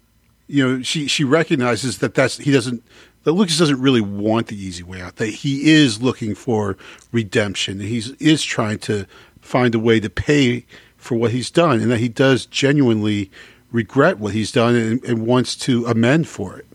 you 0.47 0.67
know, 0.67 0.83
she 0.83 1.07
she 1.07 1.25
recognizes 1.25 1.99
that 1.99 2.15
that's 2.15 2.39
he 2.39 2.51
doesn't 2.51 2.83
that 3.25 3.33
Lucas 3.33 3.59
doesn't 3.59 3.81
really 3.81 4.01
want 4.01 4.49
the 4.49 4.57
easy 4.57 4.83
way 4.83 5.01
out. 5.01 5.17
That 5.17 5.29
he 5.29 5.71
is 5.73 6.03
looking 6.03 6.35
for 6.35 6.77
redemption. 7.13 7.81
He's 7.81 8.11
is 8.13 8.43
trying 8.43 8.79
to 8.81 9.07
find 9.45 9.75
a 9.75 9.79
way 9.79 10.01
to 10.01 10.11
pay 10.11 10.65
for 10.97 11.17
what 11.17 11.31
he's 11.31 11.51
done, 11.51 11.81
and 11.81 11.91
that 11.91 11.99
he 11.99 12.09
does 12.09 12.47
genuinely 12.47 13.31
regret 13.71 14.19
what 14.19 14.33
he's 14.33 14.51
done 14.51 14.75
and, 14.75 15.05
and 15.05 15.27
wants 15.27 15.55
to 15.55 15.85
amend 15.87 16.27
for 16.27 16.57
it. 16.57 16.67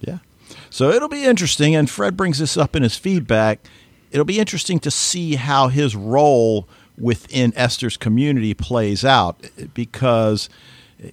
Yeah. 0.00 0.18
So 0.70 0.90
it'll 0.90 1.08
be 1.08 1.24
interesting, 1.24 1.74
and 1.74 1.88
Fred 1.88 2.16
brings 2.16 2.38
this 2.38 2.56
up 2.56 2.74
in 2.74 2.82
his 2.82 2.96
feedback. 2.96 3.60
It'll 4.10 4.24
be 4.24 4.40
interesting 4.40 4.80
to 4.80 4.90
see 4.90 5.36
how 5.36 5.68
his 5.68 5.94
role 5.94 6.68
within 6.98 7.52
Esther's 7.56 7.96
community 7.96 8.54
plays 8.54 9.04
out 9.04 9.38
because 9.72 10.48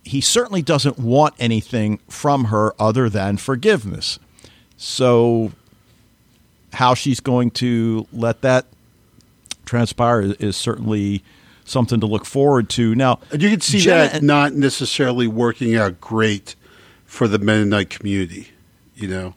he 0.04 0.22
certainly 0.22 0.62
doesn't 0.62 0.98
want 0.98 1.36
anything 1.40 2.00
from 2.10 2.46
her 2.46 2.74
other 2.82 3.10
than 3.10 3.38
forgiveness. 3.38 4.20
So, 4.78 5.52
how 6.74 6.94
she's 6.94 7.20
going 7.20 7.52
to 7.52 8.08
let 8.14 8.42
that 8.42 8.66
transpire 9.70 10.22
is, 10.22 10.34
is 10.34 10.58
certainly 10.58 11.24
something 11.64 12.00
to 12.00 12.08
look 12.08 12.26
forward 12.26 12.70
to. 12.70 12.96
Now, 12.96 13.20
you 13.32 13.50
can 13.50 13.62
see 13.62 13.80
Jenna 13.80 14.10
that 14.10 14.24
not 14.24 14.54
necessarily 14.54 15.28
working 15.28 15.76
out 15.76 16.02
great 16.02 16.56
for 17.06 17.28
the 17.28 17.38
Mennonite 17.38 17.90
community. 17.90 18.50
You 18.96 19.08
know, 19.08 19.36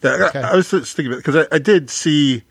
that, 0.00 0.20
okay. 0.20 0.40
I, 0.40 0.52
I, 0.52 0.56
was 0.56 0.68
thinking 0.70 1.06
about 1.06 1.18
because 1.18 1.36
I, 1.36 1.46
I, 1.54 1.58
did 1.58 1.88
see. 1.88 2.42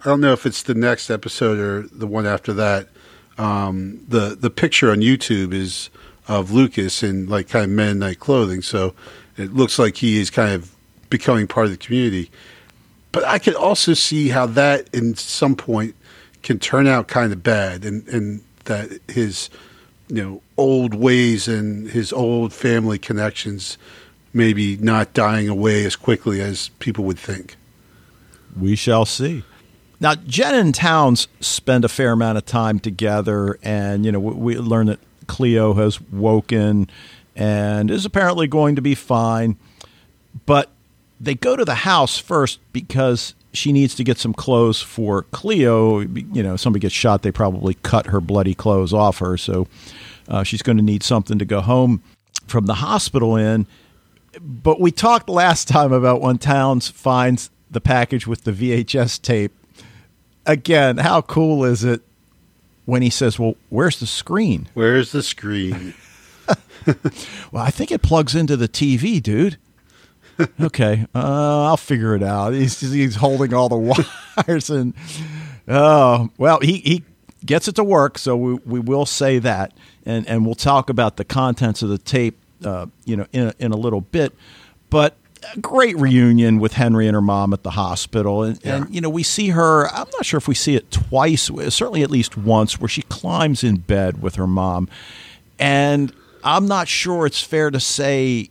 I 0.00 0.04
don't 0.04 0.20
know 0.20 0.32
if 0.32 0.46
it's 0.46 0.62
the 0.62 0.74
next 0.74 1.10
episode 1.10 1.58
or 1.58 1.82
the 1.88 2.06
one 2.06 2.26
after 2.26 2.52
that. 2.54 2.88
Um, 3.36 4.04
the 4.08 4.36
the 4.38 4.48
picture 4.48 4.90
on 4.90 4.98
YouTube 4.98 5.52
is 5.52 5.90
of 6.28 6.52
Lucas 6.52 7.02
in 7.02 7.28
like 7.28 7.48
kind 7.48 7.64
of 7.64 7.70
Mennonite 7.70 8.20
clothing, 8.20 8.62
so 8.62 8.94
it 9.36 9.52
looks 9.52 9.78
like 9.78 9.96
he 9.96 10.18
is 10.18 10.30
kind 10.30 10.54
of 10.54 10.74
becoming 11.10 11.46
part 11.46 11.66
of 11.66 11.72
the 11.72 11.78
community. 11.78 12.30
But 13.12 13.24
I 13.24 13.38
could 13.38 13.54
also 13.54 13.94
see 13.94 14.28
how 14.28 14.46
that, 14.46 14.88
in 14.94 15.14
some 15.14 15.56
point, 15.56 15.94
can 16.46 16.60
turn 16.60 16.86
out 16.86 17.08
kind 17.08 17.32
of 17.32 17.42
bad, 17.42 17.84
and 17.84 18.06
and 18.06 18.40
that 18.64 19.00
his 19.08 19.50
you 20.08 20.22
know 20.22 20.42
old 20.56 20.94
ways 20.94 21.48
and 21.48 21.90
his 21.90 22.12
old 22.12 22.52
family 22.52 22.98
connections 22.98 23.76
maybe 24.32 24.76
not 24.76 25.12
dying 25.12 25.48
away 25.48 25.84
as 25.84 25.96
quickly 25.96 26.40
as 26.40 26.68
people 26.78 27.04
would 27.04 27.18
think. 27.18 27.56
We 28.58 28.76
shall 28.76 29.04
see. 29.04 29.42
Now, 29.98 30.14
Jen 30.14 30.54
and 30.54 30.74
Towns 30.74 31.26
spend 31.40 31.84
a 31.84 31.88
fair 31.88 32.12
amount 32.12 32.38
of 32.38 32.46
time 32.46 32.78
together, 32.78 33.58
and 33.60 34.06
you 34.06 34.12
know 34.12 34.20
we, 34.20 34.54
we 34.54 34.56
learn 34.56 34.86
that 34.86 35.00
Cleo 35.26 35.74
has 35.74 36.00
woken 36.00 36.88
and 37.34 37.90
is 37.90 38.04
apparently 38.04 38.46
going 38.46 38.76
to 38.76 38.82
be 38.82 38.94
fine. 38.94 39.56
But 40.46 40.70
they 41.20 41.34
go 41.34 41.56
to 41.56 41.64
the 41.64 41.74
house 41.74 42.18
first 42.18 42.60
because 42.72 43.34
she 43.52 43.72
needs 43.72 43.94
to 43.94 44.04
get 44.04 44.18
some 44.18 44.34
clothes 44.34 44.80
for 44.80 45.22
Cleo. 45.30 46.00
You 46.00 46.42
know, 46.42 46.56
somebody 46.56 46.80
gets 46.80 46.94
shot, 46.94 47.22
they 47.22 47.32
probably 47.32 47.74
cut 47.74 48.06
her 48.06 48.20
bloody 48.20 48.54
clothes 48.54 48.92
off 48.92 49.18
her, 49.18 49.36
so 49.36 49.66
uh, 50.28 50.42
she's 50.42 50.62
going 50.62 50.76
to 50.76 50.82
need 50.82 51.02
something 51.02 51.38
to 51.38 51.44
go 51.44 51.60
home 51.60 52.02
from 52.46 52.66
the 52.66 52.74
hospital 52.74 53.36
in. 53.36 53.66
But 54.40 54.80
we 54.80 54.90
talked 54.90 55.28
last 55.28 55.68
time 55.68 55.92
about 55.92 56.20
when 56.20 56.38
Towns 56.38 56.88
finds 56.88 57.50
the 57.70 57.80
package 57.80 58.26
with 58.26 58.44
the 58.44 58.52
VHS 58.52 59.20
tape. 59.22 59.52
Again, 60.44 60.98
how 60.98 61.22
cool 61.22 61.64
is 61.64 61.82
it 61.82 62.02
when 62.84 63.02
he 63.02 63.10
says, 63.10 63.38
"Well, 63.38 63.56
where's 63.70 63.98
the 63.98 64.06
screen?" 64.06 64.68
Where's 64.74 65.12
the 65.12 65.22
screen? 65.22 65.94
well, 67.50 67.64
I 67.64 67.70
think 67.70 67.90
it 67.90 68.02
plugs 68.02 68.34
into 68.34 68.56
the 68.56 68.68
TV, 68.68 69.20
dude 69.20 69.56
okay, 70.60 71.06
uh, 71.14 71.64
I'll 71.66 71.76
figure 71.76 72.14
it 72.14 72.22
out. 72.22 72.52
He's, 72.52 72.80
he's 72.80 73.16
holding 73.16 73.54
all 73.54 73.68
the 73.68 73.76
wires 74.36 74.70
and 74.70 74.94
oh 75.68 76.30
well, 76.38 76.60
he 76.60 76.78
he 76.78 77.04
gets 77.44 77.68
it 77.68 77.74
to 77.76 77.84
work. 77.84 78.18
So 78.18 78.36
we 78.36 78.54
we 78.64 78.80
will 78.80 79.06
say 79.06 79.38
that, 79.38 79.72
and 80.04 80.26
and 80.28 80.44
we'll 80.44 80.54
talk 80.54 80.90
about 80.90 81.16
the 81.16 81.24
contents 81.24 81.82
of 81.82 81.88
the 81.88 81.98
tape, 81.98 82.38
uh, 82.64 82.86
you 83.04 83.16
know, 83.16 83.26
in 83.32 83.48
a, 83.48 83.54
in 83.58 83.72
a 83.72 83.76
little 83.76 84.00
bit. 84.00 84.34
But 84.90 85.16
a 85.54 85.60
great 85.60 85.98
reunion 85.98 86.58
with 86.58 86.74
Henry 86.74 87.06
and 87.06 87.14
her 87.14 87.20
mom 87.20 87.52
at 87.52 87.62
the 87.62 87.70
hospital, 87.70 88.42
and, 88.42 88.58
yeah. 88.62 88.76
and 88.76 88.94
you 88.94 89.00
know 89.00 89.10
we 89.10 89.22
see 89.22 89.48
her. 89.48 89.88
I'm 89.88 90.08
not 90.14 90.24
sure 90.24 90.38
if 90.38 90.48
we 90.48 90.54
see 90.54 90.74
it 90.74 90.90
twice, 90.90 91.50
certainly 91.68 92.02
at 92.02 92.10
least 92.10 92.36
once, 92.36 92.80
where 92.80 92.88
she 92.88 93.02
climbs 93.02 93.62
in 93.62 93.76
bed 93.76 94.22
with 94.22 94.36
her 94.36 94.46
mom, 94.46 94.88
and 95.58 96.12
I'm 96.44 96.66
not 96.66 96.88
sure 96.88 97.26
it's 97.26 97.42
fair 97.42 97.70
to 97.70 97.80
say 97.80 98.50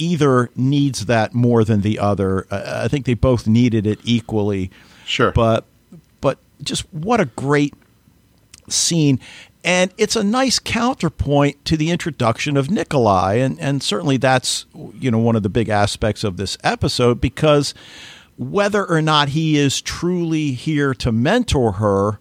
either 0.00 0.50
needs 0.56 1.06
that 1.06 1.34
more 1.34 1.62
than 1.62 1.82
the 1.82 1.98
other. 1.98 2.46
I 2.50 2.88
think 2.88 3.06
they 3.06 3.14
both 3.14 3.46
needed 3.46 3.86
it 3.86 4.00
equally. 4.02 4.70
Sure. 5.04 5.32
But 5.32 5.66
but 6.20 6.38
just 6.62 6.82
what 6.92 7.20
a 7.20 7.26
great 7.26 7.74
scene. 8.68 9.20
And 9.62 9.92
it's 9.98 10.16
a 10.16 10.24
nice 10.24 10.58
counterpoint 10.58 11.64
to 11.66 11.76
the 11.76 11.90
introduction 11.90 12.56
of 12.56 12.70
Nikolai. 12.70 13.34
And, 13.34 13.60
and 13.60 13.82
certainly 13.82 14.16
that's, 14.16 14.64
you 14.94 15.10
know, 15.10 15.18
one 15.18 15.36
of 15.36 15.42
the 15.42 15.50
big 15.50 15.68
aspects 15.68 16.24
of 16.24 16.38
this 16.38 16.56
episode 16.64 17.20
because 17.20 17.74
whether 18.38 18.86
or 18.86 19.02
not 19.02 19.30
he 19.30 19.58
is 19.58 19.82
truly 19.82 20.52
here 20.52 20.94
to 20.94 21.12
mentor 21.12 21.72
her 21.72 22.20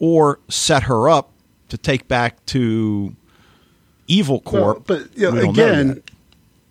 or 0.00 0.40
set 0.48 0.84
her 0.84 1.08
up 1.08 1.30
to 1.68 1.78
take 1.78 2.08
back 2.08 2.44
to 2.46 3.14
evil 4.08 4.40
corp. 4.40 4.88
Well, 4.88 5.00
but 5.02 5.16
you 5.16 5.30
know, 5.30 5.50
again, 5.50 6.02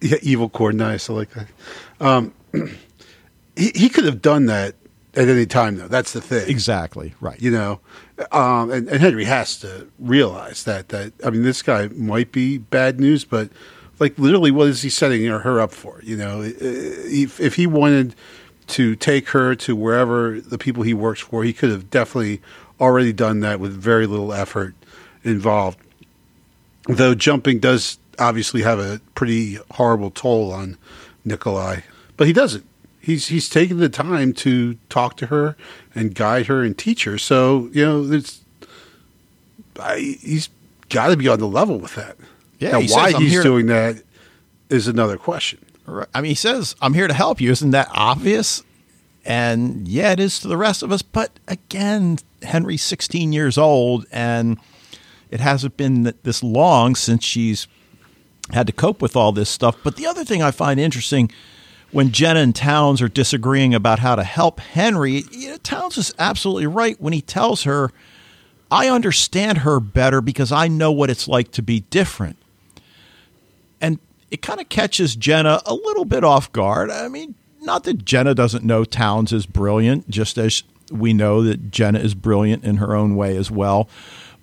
yeah, 0.12 0.18
evil 0.22 0.50
cord. 0.50 0.76
Nice. 0.76 1.10
I 1.10 1.13
like 1.13 1.32
that. 1.32 1.48
Um, 2.00 2.34
he, 3.56 3.72
he 3.74 3.89
could 3.89 4.06
have 4.06 4.22
done 4.22 4.46
that 4.46 4.76
at 5.15 5.28
any 5.28 5.46
time, 5.46 5.78
though. 5.78 5.88
That's 5.88 6.13
the 6.13 6.22
thing. 6.22 6.48
Exactly. 6.48 7.15
Right. 7.20 7.41
You 7.41 7.52
know, 7.52 7.80
um, 8.32 8.72
and, 8.72 8.88
and 8.88 9.02
Henry 9.02 9.26
has 9.26 9.58
to 9.60 9.88
realize 10.00 10.63
that. 10.65 10.89
That 10.89 11.13
I 11.26 11.32
mean, 11.32 11.44
this 11.44 11.62
guy 11.62 11.88
might 11.88 12.32
be 12.32 12.60
bad 12.60 13.00
news, 13.00 13.26
but 13.26 13.50
like 14.00 14.18
literally, 14.20 14.52
what 14.52 14.68
is 14.68 14.84
he 14.84 14.89
setting 14.89 15.26
her 15.26 15.60
up 15.60 15.72
for? 15.72 16.00
You 16.04 16.18
know, 16.18 16.41
if, 16.44 17.39
if 17.39 17.56
he 17.56 17.65
wanted 17.65 18.13
to 18.68 18.96
take 18.96 19.30
her 19.30 19.56
to 19.56 19.76
wherever 19.76 20.39
the 20.39 20.58
people 20.58 20.84
he 20.84 20.94
works 20.94 21.22
for, 21.22 21.44
he 21.44 21.54
could 21.54 21.70
have 21.72 21.89
definitely 21.89 22.41
already 22.80 23.13
done 23.13 23.39
that 23.39 23.60
with 23.60 23.74
very 23.74 24.06
little 24.06 24.34
effort 24.34 24.76
involved. 25.24 25.80
Though 26.88 27.15
jumping 27.15 27.60
does 27.60 27.98
obviously 28.19 28.62
have 28.62 28.80
a 28.80 29.01
pretty 29.13 29.60
horrible 29.71 30.12
toll 30.12 30.51
on 30.51 30.78
Nikolai, 31.23 31.82
but 32.17 32.28
he 32.28 32.34
doesn't. 32.34 32.65
He's 32.99 33.28
he's 33.28 33.49
taking 33.49 33.78
the 33.78 33.89
time 33.89 34.34
to 34.34 34.75
talk 34.89 35.15
to 35.17 35.28
her 35.28 35.56
and 35.93 36.15
guide 36.15 36.47
her 36.47 36.63
and 36.63 36.78
teach 36.78 37.04
her. 37.04 37.17
So 37.17 37.69
you 37.71 37.86
know, 37.86 38.12
it's 38.12 38.41
I, 39.80 40.17
he's 40.21 40.49
got 40.89 41.08
to 41.08 41.17
be 41.17 41.28
on 41.28 41.39
the 41.39 41.47
level 41.47 41.78
with 41.78 41.95
that. 41.95 42.17
Yeah, 42.60 42.71
now, 42.71 42.80
he 42.80 42.91
why 42.91 43.12
says, 43.12 43.21
he's 43.21 43.43
doing 43.43 43.67
to- 43.67 43.73
that 43.73 44.04
is 44.69 44.88
another 44.88 45.17
question. 45.17 45.60
I 46.15 46.21
mean, 46.21 46.30
he 46.30 46.36
says, 46.36 46.75
"I'm 46.82 46.93
here 46.95 47.08
to 47.08 47.13
help 47.13 47.39
you." 47.39 47.51
Isn't 47.51 47.71
that 47.71 47.89
obvious? 47.91 48.63
And 49.23 49.88
yeah, 49.88 50.12
it 50.12 50.19
is 50.19 50.39
to 50.39 50.47
the 50.47 50.58
rest 50.58 50.84
of 50.84 50.91
us. 50.91 51.01
But 51.01 51.32
again, 51.47 52.17
Henry's 52.43 52.84
16 52.84 53.34
years 53.34 53.58
old, 53.58 54.06
and 54.12 54.60
it 55.32 55.39
hasn't 55.39 55.78
been 55.78 56.13
this 56.23 56.43
long 56.43 56.95
since 56.95 57.23
she's 57.23 57.67
had 58.51 58.67
to 58.67 58.73
cope 58.73 59.01
with 59.01 59.15
all 59.15 59.31
this 59.31 59.49
stuff. 59.49 59.77
But 59.84 59.95
the 59.95 60.05
other 60.05 60.23
thing 60.23 60.41
I 60.41 60.51
find 60.51 60.79
interesting 60.79 61.31
when 61.91 62.12
Jenna 62.12 62.41
and 62.41 62.55
Towns 62.55 63.01
are 63.01 63.08
disagreeing 63.08 63.73
about 63.73 63.99
how 63.99 64.15
to 64.15 64.23
help 64.23 64.60
Henry, 64.60 65.23
you 65.31 65.51
know, 65.51 65.58
Towns 65.58 65.97
is 65.97 66.13
absolutely 66.19 66.67
right 66.67 66.99
when 66.99 67.13
he 67.13 67.21
tells 67.21 67.63
her, 67.63 67.91
I 68.69 68.89
understand 68.89 69.60
her 69.60 69.79
better 69.79 70.21
because 70.21 70.51
I 70.51 70.67
know 70.67 70.91
what 70.91 71.10
it's 71.10 71.27
like 71.27 71.51
to 71.51 71.62
be 71.62 71.81
different. 71.89 72.38
And 73.79 73.99
it 74.31 74.41
kind 74.41 74.60
of 74.60 74.69
catches 74.69 75.15
Jenna 75.15 75.62
a 75.65 75.73
little 75.73 76.05
bit 76.05 76.23
off 76.23 76.51
guard. 76.51 76.89
I 76.89 77.08
mean, 77.08 77.36
not 77.62 77.84
that 77.86 78.05
Jenna 78.05 78.36
doesn't 78.36 78.63
know 78.63 78.84
Towns 78.84 79.31
is 79.31 79.45
brilliant, 79.45 80.10
just 80.10 80.38
as 80.38 80.63
we 80.91 81.13
know 81.13 81.41
that 81.43 81.71
Jenna 81.71 81.99
is 81.99 82.13
brilliant 82.13 82.63
in 82.63 82.77
her 82.77 82.95
own 82.95 83.15
way 83.15 83.38
as 83.38 83.49
well. 83.49 83.88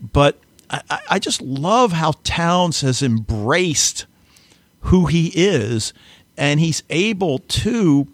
But 0.00 0.38
I, 0.72 1.00
I 1.10 1.18
just 1.18 1.40
love 1.40 1.92
how 1.92 2.12
Towns 2.24 2.80
has 2.80 3.02
embraced 3.02 4.06
who 4.80 5.06
he 5.06 5.32
is, 5.34 5.92
and 6.36 6.58
he's 6.58 6.82
able 6.90 7.38
to 7.38 8.08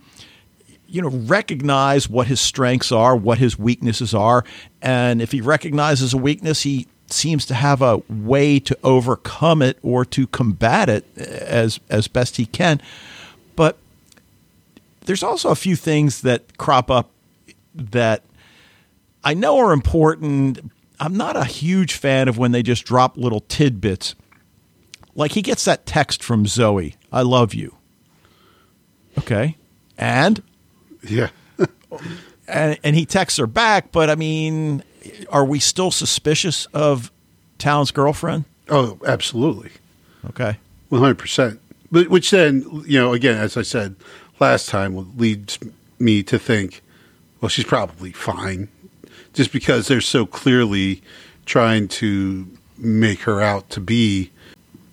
you 0.87 1.03
know 1.03 1.11
recognize 1.11 2.09
what 2.09 2.27
his 2.29 2.41
strengths 2.41 2.91
are 2.91 3.15
what 3.15 3.37
his 3.37 3.59
weaknesses 3.59 4.15
are 4.15 4.43
and 4.81 5.21
if 5.21 5.33
he 5.33 5.41
recognizes 5.43 6.15
a 6.15 6.17
weakness 6.17 6.63
he 6.63 6.87
seems 7.13 7.47
to 7.47 7.55
have 7.55 7.83
a 7.83 8.03
way 8.09 8.59
to 8.61 8.79
overcome 8.85 9.63
it 9.63 9.79
or 9.83 10.05
to 10.05 10.27
combat 10.27 10.89
it 10.89 11.05
as 11.17 11.81
as 11.89 12.09
best 12.09 12.37
he 12.37 12.47
can. 12.47 12.81
But 13.57 13.79
there's 15.07 15.23
also 15.23 15.51
a 15.51 15.57
few 15.57 15.77
things 15.77 16.23
that 16.23 16.59
crop 16.59 16.91
up 16.91 17.11
that 17.75 18.23
I 19.25 19.35
know 19.35 19.59
are 19.59 19.73
important 19.73 20.71
I'm 21.01 21.17
not 21.17 21.37
a 21.37 21.45
huge 21.45 21.95
fan 21.95 22.29
of 22.29 22.39
when 22.39 22.53
they 22.53 22.63
just 22.63 22.85
drop 22.85 23.17
little 23.17 23.41
tidbits. 23.41 24.15
Like 25.15 25.33
he 25.33 25.43
gets 25.43 25.65
that 25.65 25.87
text 25.87 26.23
from 26.23 26.47
Zoe, 26.47 26.97
I 27.13 27.23
love 27.23 27.55
you. 27.55 27.77
Okay. 29.19 29.57
And? 29.97 30.43
Yeah. 31.03 31.31
and, 32.49 32.79
and 32.83 32.97
he 32.97 33.05
texts 33.05 33.39
her 33.39 33.47
back, 33.47 33.91
but 33.91 34.11
I 34.11 34.15
mean, 34.15 34.83
are 35.31 35.45
we 35.45 35.59
still 35.59 35.91
suspicious 35.91 36.67
of 36.67 37.11
Town's 37.59 37.91
girlfriend? 37.91 38.45
Oh, 38.69 38.99
absolutely. 39.07 39.71
Okay. 40.29 40.57
100%. 40.91 41.59
But, 41.91 42.09
which 42.09 42.31
then, 42.31 42.65
you 42.87 42.99
know, 42.99 43.13
again, 43.13 43.37
as 43.37 43.57
I 43.57 43.63
said 43.63 43.97
last 44.39 44.69
time, 44.69 45.17
leads 45.17 45.59
me 45.99 46.23
to 46.25 46.39
think, 46.39 46.83
well, 47.41 47.49
she's 47.49 47.65
probably 47.65 48.13
fine 48.13 48.69
just 49.33 49.53
because 49.53 49.89
they're 49.89 50.01
so 50.01 50.27
clearly 50.27 51.03
trying 51.47 51.89
to 51.89 52.47
make 52.77 53.21
her 53.23 53.41
out 53.41 53.69
to 53.71 53.81
be 53.81 54.31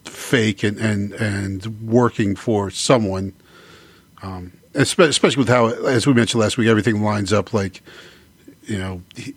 fake 0.06 0.64
and 0.64 0.78
and, 0.78 1.14
and 1.14 1.66
working 1.88 2.36
for 2.36 2.70
someone. 2.70 3.34
Um, 4.22 4.54
especially 4.74 5.36
with 5.38 5.50
how, 5.50 5.68
as 5.68 6.08
we 6.08 6.14
mentioned 6.14 6.42
last 6.42 6.58
week, 6.58 6.68
everything 6.68 7.02
lines 7.02 7.32
up. 7.32 7.54
Like, 7.54 7.82
you 8.64 8.78
know, 8.78 9.02
he, 9.16 9.34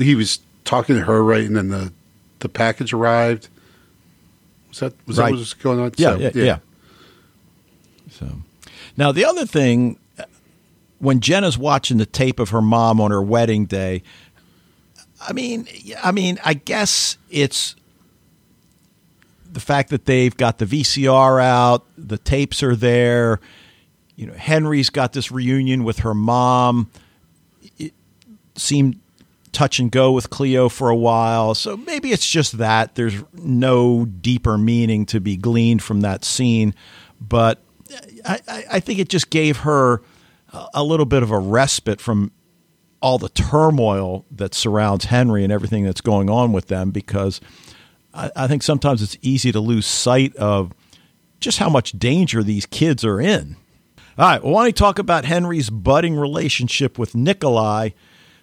he 0.00 0.14
was 0.14 0.40
talking 0.64 0.96
to 0.96 1.02
her 1.02 1.22
right, 1.22 1.44
and 1.44 1.56
then 1.56 1.68
the 1.68 1.92
the 2.40 2.48
package 2.48 2.92
arrived. 2.92 3.48
Was 4.68 4.80
that 4.80 4.94
was 5.06 5.18
right. 5.18 5.26
that 5.26 5.32
what 5.32 5.38
was 5.38 5.54
going 5.54 5.80
on? 5.80 5.92
Yeah, 5.96 6.14
so, 6.14 6.18
yeah, 6.18 6.30
yeah, 6.34 6.44
yeah. 6.44 6.58
So 8.10 8.26
now 8.96 9.12
the 9.12 9.24
other 9.24 9.46
thing, 9.46 9.98
when 10.98 11.20
Jenna's 11.20 11.58
watching 11.58 11.98
the 11.98 12.06
tape 12.06 12.38
of 12.40 12.50
her 12.50 12.62
mom 12.62 13.00
on 13.00 13.10
her 13.10 13.22
wedding 13.22 13.66
day, 13.66 14.02
I 15.26 15.32
mean, 15.32 15.66
I 16.02 16.12
mean, 16.12 16.38
I 16.44 16.54
guess 16.54 17.16
it's 17.30 17.76
the 19.50 19.60
fact 19.60 19.90
that 19.90 20.06
they've 20.06 20.36
got 20.36 20.58
the 20.58 20.64
VCR 20.64 21.42
out, 21.42 21.84
the 21.96 22.18
tapes 22.18 22.62
are 22.62 22.74
there. 22.74 23.40
You 24.16 24.26
know, 24.26 24.34
Henry's 24.34 24.90
got 24.90 25.12
this 25.12 25.30
reunion 25.30 25.84
with 25.84 26.00
her 26.00 26.14
mom. 26.14 26.90
It 27.78 27.92
seemed 28.56 28.98
touch 29.52 29.78
and 29.78 29.90
go 29.90 30.12
with 30.12 30.30
Cleo 30.30 30.68
for 30.68 30.88
a 30.88 30.96
while. 30.96 31.54
So 31.54 31.76
maybe 31.76 32.10
it's 32.10 32.28
just 32.28 32.58
that. 32.58 32.94
There's 32.94 33.22
no 33.34 34.06
deeper 34.06 34.56
meaning 34.56 35.06
to 35.06 35.20
be 35.20 35.36
gleaned 35.36 35.82
from 35.82 36.00
that 36.00 36.24
scene. 36.24 36.74
But 37.20 37.62
I, 38.24 38.64
I 38.70 38.80
think 38.80 38.98
it 38.98 39.08
just 39.08 39.30
gave 39.30 39.58
her 39.58 40.02
a 40.74 40.82
little 40.82 41.06
bit 41.06 41.22
of 41.22 41.30
a 41.30 41.38
respite 41.38 42.00
from 42.00 42.32
all 43.02 43.18
the 43.18 43.28
turmoil 43.28 44.24
that 44.30 44.54
surrounds 44.54 45.06
Henry 45.06 45.44
and 45.44 45.52
everything 45.52 45.84
that's 45.84 46.00
going 46.00 46.30
on 46.30 46.52
with 46.52 46.68
them 46.68 46.90
because 46.90 47.40
I, 48.14 48.30
I 48.34 48.46
think 48.46 48.62
sometimes 48.62 49.02
it's 49.02 49.18
easy 49.20 49.52
to 49.52 49.60
lose 49.60 49.86
sight 49.86 50.34
of 50.36 50.72
just 51.40 51.58
how 51.58 51.68
much 51.68 51.92
danger 51.92 52.42
these 52.42 52.64
kids 52.64 53.04
are 53.04 53.20
in. 53.20 53.56
All 54.16 54.28
right, 54.28 54.42
well, 54.42 54.52
why 54.52 54.60
don't 54.60 54.66
we 54.66 54.72
talk 54.72 54.98
about 54.98 55.24
Henry's 55.24 55.68
budding 55.68 56.16
relationship 56.16 56.98
with 56.98 57.14
Nikolai 57.14 57.90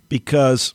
because 0.09 0.73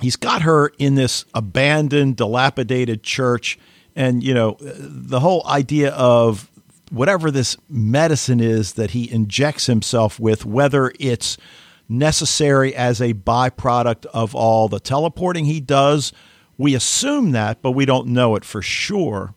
he's 0.00 0.16
got 0.16 0.42
her 0.42 0.68
in 0.78 0.94
this 0.94 1.24
abandoned, 1.34 2.16
dilapidated 2.16 3.02
church. 3.02 3.58
And, 3.96 4.22
you 4.22 4.34
know, 4.34 4.56
the 4.60 5.20
whole 5.20 5.46
idea 5.46 5.90
of 5.92 6.50
whatever 6.90 7.30
this 7.30 7.56
medicine 7.68 8.40
is 8.40 8.74
that 8.74 8.90
he 8.90 9.10
injects 9.10 9.66
himself 9.66 10.20
with, 10.20 10.44
whether 10.44 10.92
it's 11.00 11.36
necessary 11.88 12.74
as 12.74 13.00
a 13.00 13.14
byproduct 13.14 14.06
of 14.06 14.34
all 14.34 14.68
the 14.68 14.80
teleporting 14.80 15.44
he 15.44 15.60
does, 15.60 16.12
we 16.56 16.74
assume 16.74 17.32
that, 17.32 17.62
but 17.62 17.72
we 17.72 17.84
don't 17.84 18.08
know 18.08 18.36
it 18.36 18.44
for 18.44 18.62
sure. 18.62 19.34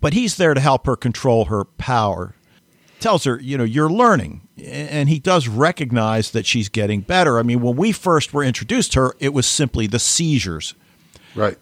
But 0.00 0.12
he's 0.12 0.36
there 0.36 0.54
to 0.54 0.60
help 0.60 0.86
her 0.86 0.96
control 0.96 1.46
her 1.46 1.64
power. 1.64 2.34
Tells 3.00 3.24
her, 3.24 3.40
you 3.40 3.56
know, 3.58 3.64
you're 3.64 3.90
learning 3.90 4.48
and 4.64 5.08
he 5.08 5.20
does 5.20 5.46
recognize 5.46 6.32
that 6.32 6.46
she's 6.46 6.68
getting 6.68 7.00
better. 7.00 7.38
I 7.38 7.42
mean, 7.42 7.60
when 7.60 7.76
we 7.76 7.92
first 7.92 8.32
were 8.32 8.42
introduced 8.42 8.92
to 8.92 9.00
her, 9.00 9.16
it 9.20 9.32
was 9.32 9.46
simply 9.46 9.86
the 9.86 10.00
seizures. 10.00 10.74
Right. 11.34 11.56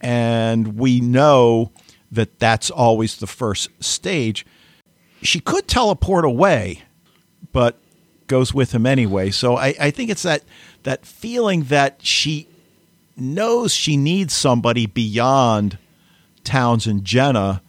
And 0.00 0.76
we 0.78 1.00
know 1.00 1.72
that 2.10 2.40
that's 2.40 2.70
always 2.70 3.16
the 3.18 3.28
first 3.28 3.70
stage. 3.82 4.44
She 5.22 5.38
could 5.38 5.68
teleport 5.68 6.24
away, 6.24 6.82
but 7.52 7.78
goes 8.30 8.54
with 8.54 8.72
him 8.72 8.86
anyway. 8.86 9.30
So 9.30 9.56
I, 9.56 9.74
I 9.78 9.90
think 9.90 10.08
it's 10.08 10.22
that 10.22 10.44
that 10.84 11.04
feeling 11.04 11.64
that 11.64 12.00
she 12.00 12.46
knows 13.16 13.74
she 13.74 13.96
needs 13.96 14.32
somebody 14.32 14.86
beyond 14.86 15.76
Towns 16.44 16.86
and 16.86 17.04
Jenna, 17.04 17.60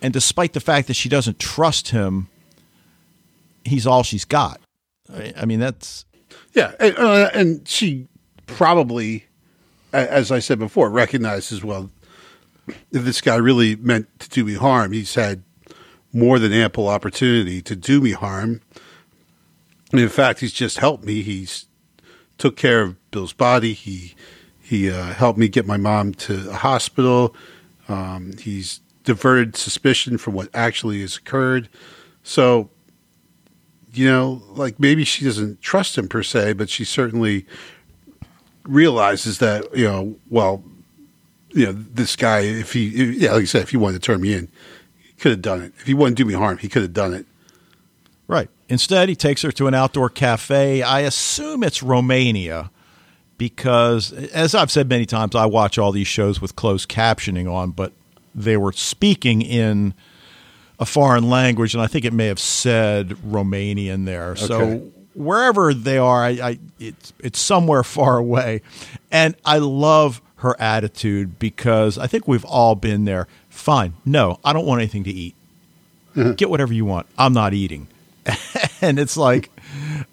and 0.00 0.14
despite 0.14 0.54
the 0.54 0.60
fact 0.60 0.86
that 0.86 0.94
she 0.94 1.08
doesn't 1.08 1.38
trust 1.38 1.88
him, 1.88 2.28
he's 3.64 3.86
all 3.86 4.02
she's 4.02 4.24
got. 4.24 4.60
I 5.36 5.44
mean, 5.44 5.58
that's 5.58 6.06
yeah, 6.54 6.72
and, 6.78 6.96
uh, 6.96 7.30
and 7.34 7.66
she 7.66 8.06
probably, 8.46 9.26
as 9.92 10.30
I 10.30 10.38
said 10.38 10.58
before, 10.60 10.90
recognizes 10.90 11.64
well 11.64 11.90
if 12.68 13.02
this 13.02 13.20
guy 13.20 13.36
really 13.36 13.74
meant 13.76 14.06
to 14.20 14.28
do 14.28 14.44
me 14.44 14.54
harm. 14.54 14.92
He's 14.92 15.14
had 15.16 15.42
more 16.12 16.38
than 16.38 16.52
ample 16.52 16.88
opportunity 16.88 17.60
to 17.62 17.74
do 17.74 18.00
me 18.00 18.12
harm. 18.12 18.60
And 19.92 20.00
in 20.00 20.08
fact, 20.08 20.40
he's 20.40 20.52
just 20.52 20.78
helped 20.78 21.04
me. 21.04 21.22
He's 21.22 21.66
took 22.36 22.56
care 22.56 22.82
of 22.82 23.10
Bill's 23.10 23.32
body. 23.32 23.72
He 23.72 24.14
he 24.60 24.90
uh, 24.90 25.14
helped 25.14 25.38
me 25.38 25.48
get 25.48 25.66
my 25.66 25.76
mom 25.76 26.14
to 26.14 26.50
a 26.50 26.54
hospital. 26.54 27.34
Um, 27.88 28.32
he's 28.38 28.80
diverted 29.04 29.56
suspicion 29.56 30.18
from 30.18 30.34
what 30.34 30.50
actually 30.52 31.00
has 31.00 31.16
occurred. 31.16 31.68
So 32.22 32.70
you 33.92 34.06
know, 34.06 34.42
like 34.50 34.78
maybe 34.78 35.04
she 35.04 35.24
doesn't 35.24 35.60
trust 35.60 35.96
him 35.96 36.08
per 36.08 36.22
se, 36.22 36.54
but 36.54 36.68
she 36.68 36.84
certainly 36.84 37.46
realizes 38.64 39.38
that, 39.38 39.64
you 39.76 39.84
know, 39.84 40.16
well, 40.28 40.62
you 41.50 41.66
know, 41.66 41.72
this 41.72 42.14
guy, 42.14 42.40
if 42.40 42.74
he, 42.74 42.88
yeah, 43.16 43.32
like 43.32 43.40
you 43.40 43.46
said, 43.46 43.62
if 43.62 43.70
he 43.70 43.76
wanted 43.76 44.02
to 44.02 44.06
turn 44.06 44.20
me 44.20 44.34
in, 44.34 44.48
he 44.98 45.12
could 45.14 45.32
have 45.32 45.42
done 45.42 45.62
it. 45.62 45.72
If 45.78 45.86
he 45.86 45.94
wanted 45.94 46.16
to 46.16 46.22
do 46.22 46.28
me 46.28 46.34
harm, 46.34 46.58
he 46.58 46.68
could 46.68 46.82
have 46.82 46.92
done 46.92 47.14
it. 47.14 47.26
Right. 48.26 48.50
Instead, 48.68 49.08
he 49.08 49.16
takes 49.16 49.42
her 49.42 49.52
to 49.52 49.66
an 49.66 49.74
outdoor 49.74 50.10
cafe. 50.10 50.82
I 50.82 51.00
assume 51.00 51.62
it's 51.62 51.82
Romania 51.82 52.70
because, 53.38 54.12
as 54.12 54.54
I've 54.54 54.70
said 54.70 54.88
many 54.88 55.06
times, 55.06 55.34
I 55.34 55.46
watch 55.46 55.78
all 55.78 55.92
these 55.92 56.06
shows 56.08 56.40
with 56.40 56.56
closed 56.56 56.88
captioning 56.88 57.50
on, 57.50 57.70
but 57.70 57.92
they 58.34 58.56
were 58.56 58.72
speaking 58.72 59.42
in 59.42 59.94
a 60.78 60.86
foreign 60.86 61.28
language, 61.28 61.74
and 61.74 61.82
I 61.82 61.86
think 61.86 62.04
it 62.04 62.12
may 62.12 62.26
have 62.26 62.38
said 62.38 63.10
Romanian 63.26 64.04
there. 64.04 64.32
Okay. 64.32 64.46
So 64.46 64.92
wherever 65.14 65.74
they 65.74 65.98
are, 65.98 66.22
I, 66.22 66.28
I, 66.28 66.58
it's 66.78 67.12
it's 67.18 67.38
somewhere 67.40 67.82
far 67.82 68.18
away, 68.18 68.62
and 69.10 69.34
I 69.44 69.58
love 69.58 70.22
her 70.36 70.60
attitude 70.60 71.38
because 71.38 71.98
I 71.98 72.06
think 72.06 72.28
we've 72.28 72.44
all 72.44 72.76
been 72.76 73.04
there. 73.04 73.26
Fine, 73.48 73.94
no, 74.04 74.38
I 74.44 74.52
don't 74.52 74.66
want 74.66 74.80
anything 74.80 75.04
to 75.04 75.10
eat. 75.10 75.34
Mm-hmm. 76.14 76.32
Get 76.34 76.48
whatever 76.48 76.72
you 76.72 76.84
want. 76.84 77.06
I'm 77.18 77.32
not 77.32 77.54
eating, 77.54 77.88
and 78.80 78.98
it's 78.98 79.16
like, 79.16 79.50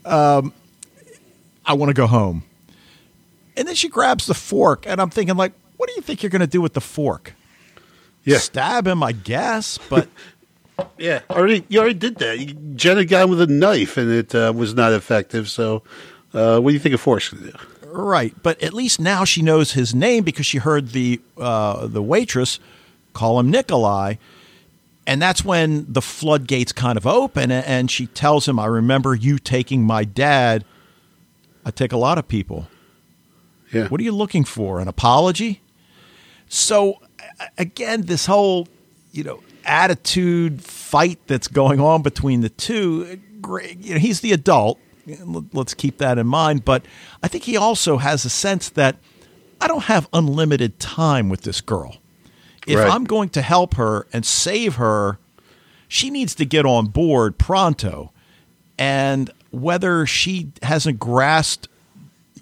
um, 0.05 0.53
I 1.65 1.73
want 1.73 1.89
to 1.89 1.93
go 1.93 2.07
home. 2.07 2.43
And 3.57 3.67
then 3.67 3.75
she 3.75 3.87
grabs 3.87 4.25
the 4.25 4.33
fork, 4.33 4.85
and 4.87 5.01
I'm 5.01 5.09
thinking, 5.09 5.35
like, 5.35 5.53
what 5.77 5.89
do 5.89 5.95
you 5.95 6.01
think 6.01 6.23
you're 6.23 6.29
going 6.29 6.41
to 6.41 6.47
do 6.47 6.61
with 6.61 6.73
the 6.73 6.81
fork? 6.81 7.33
Yeah. 8.23 8.37
Stab 8.37 8.87
him, 8.87 9.03
I 9.03 9.11
guess, 9.11 9.77
but 9.89 10.09
yeah, 10.97 11.21
already 11.29 11.63
you 11.69 11.79
already 11.79 11.93
did 11.93 12.17
that. 12.17 12.39
You 12.39 12.53
Jenna 12.75 13.05
got 13.05 13.23
him 13.23 13.29
with 13.29 13.41
a 13.41 13.47
knife, 13.47 13.97
and 13.97 14.11
it 14.11 14.33
uh, 14.33 14.51
was 14.55 14.73
not 14.73 14.93
effective. 14.93 15.49
So, 15.49 15.83
uh, 16.33 16.59
what 16.59 16.71
do 16.71 16.73
you 16.73 16.79
think 16.79 16.95
a 16.95 16.97
Force 16.97 17.29
going 17.29 17.45
to 17.45 17.51
do? 17.51 17.57
Right, 17.87 18.33
but 18.43 18.61
at 18.61 18.73
least 18.73 18.99
now 18.99 19.23
she 19.23 19.41
knows 19.41 19.71
his 19.71 19.95
name 19.95 20.23
because 20.23 20.45
she 20.45 20.57
heard 20.57 20.89
the 20.89 21.21
uh, 21.37 21.87
the 21.87 22.01
waitress 22.01 22.59
call 23.13 23.39
him 23.39 23.49
Nikolai, 23.49 24.15
and 25.07 25.21
that's 25.21 25.43
when 25.43 25.85
the 25.87 26.01
floodgates 26.01 26.71
kind 26.71 26.97
of 26.97 27.05
open, 27.05 27.51
and 27.51 27.89
she 27.89 28.07
tells 28.07 28.47
him, 28.47 28.59
"I 28.59 28.65
remember 28.65 29.15
you 29.15 29.37
taking 29.37 29.83
my 29.83 30.03
dad. 30.03 30.65
I 31.63 31.71
take 31.71 31.91
a 31.91 31.97
lot 31.97 32.17
of 32.17 32.27
people. 32.27 32.67
Yeah. 33.73 33.87
What 33.87 33.99
are 33.99 34.03
you 34.03 34.11
looking 34.11 34.43
for? 34.43 34.79
An 34.79 34.87
apology?" 34.87 35.61
So 36.47 36.99
again, 37.57 38.03
this 38.03 38.25
whole 38.25 38.67
you 39.11 39.23
know 39.23 39.41
attitude 39.65 40.63
fight 40.63 41.19
that's 41.27 41.47
going 41.47 41.79
on 41.79 42.01
between 42.01 42.41
the 42.41 42.49
two. 42.49 43.19
You 43.79 43.93
know, 43.93 43.99
he's 43.99 44.21
the 44.21 44.31
adult. 44.31 44.79
Let's 45.53 45.75
keep 45.75 45.99
that 45.99 46.17
in 46.17 46.25
mind. 46.27 46.65
But 46.65 46.85
I 47.21 47.27
think 47.27 47.43
he 47.43 47.57
also 47.57 47.97
has 47.97 48.25
a 48.25 48.29
sense 48.29 48.69
that 48.69 48.97
I 49.61 49.67
don't 49.67 49.83
have 49.83 50.09
unlimited 50.13 50.79
time 50.79 51.29
with 51.29 51.41
this 51.41 51.61
girl. 51.61 51.97
If 52.67 52.79
right. 52.79 52.91
I'm 52.91 53.03
going 53.03 53.29
to 53.29 53.41
help 53.41 53.75
her 53.75 54.07
and 54.11 54.25
save 54.25 54.75
her, 54.75 55.19
she 55.87 56.09
needs 56.09 56.33
to 56.35 56.45
get 56.45 56.65
on 56.65 56.87
board 56.87 57.37
pronto. 57.37 58.11
And 58.77 59.29
whether 59.51 60.05
she 60.05 60.51
hasn't 60.63 60.99
grasped 60.99 61.67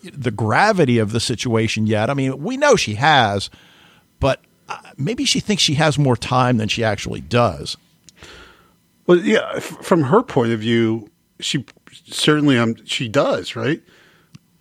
the 0.04 0.32
gravity 0.32 0.98
of 0.98 1.12
the 1.12 1.20
situation 1.20 1.88
yet, 1.88 2.10
I 2.10 2.14
mean, 2.14 2.42
we 2.42 2.58
know 2.58 2.76
she 2.76 2.96
has, 2.96 3.50
but 4.20 4.42
maybe 4.98 5.26
she 5.26 5.40
thinks 5.40 5.62
she 5.62 5.76
has 5.76 5.98
more 5.98 6.18
time 6.18 6.58
than 6.58 6.70
she 6.70 6.84
actually 6.84 7.22
does. 7.22 7.78
Well, 9.06 9.20
yeah, 9.20 9.52
f- 9.56 9.64
from 9.64 10.04
her 10.04 10.24
point 10.24 10.54
of 10.54 10.60
view, 10.60 11.10
she 11.40 11.66
certainly 12.06 12.58
um 12.58 12.76
she 12.86 13.08
does 13.08 13.56
right. 13.56 13.82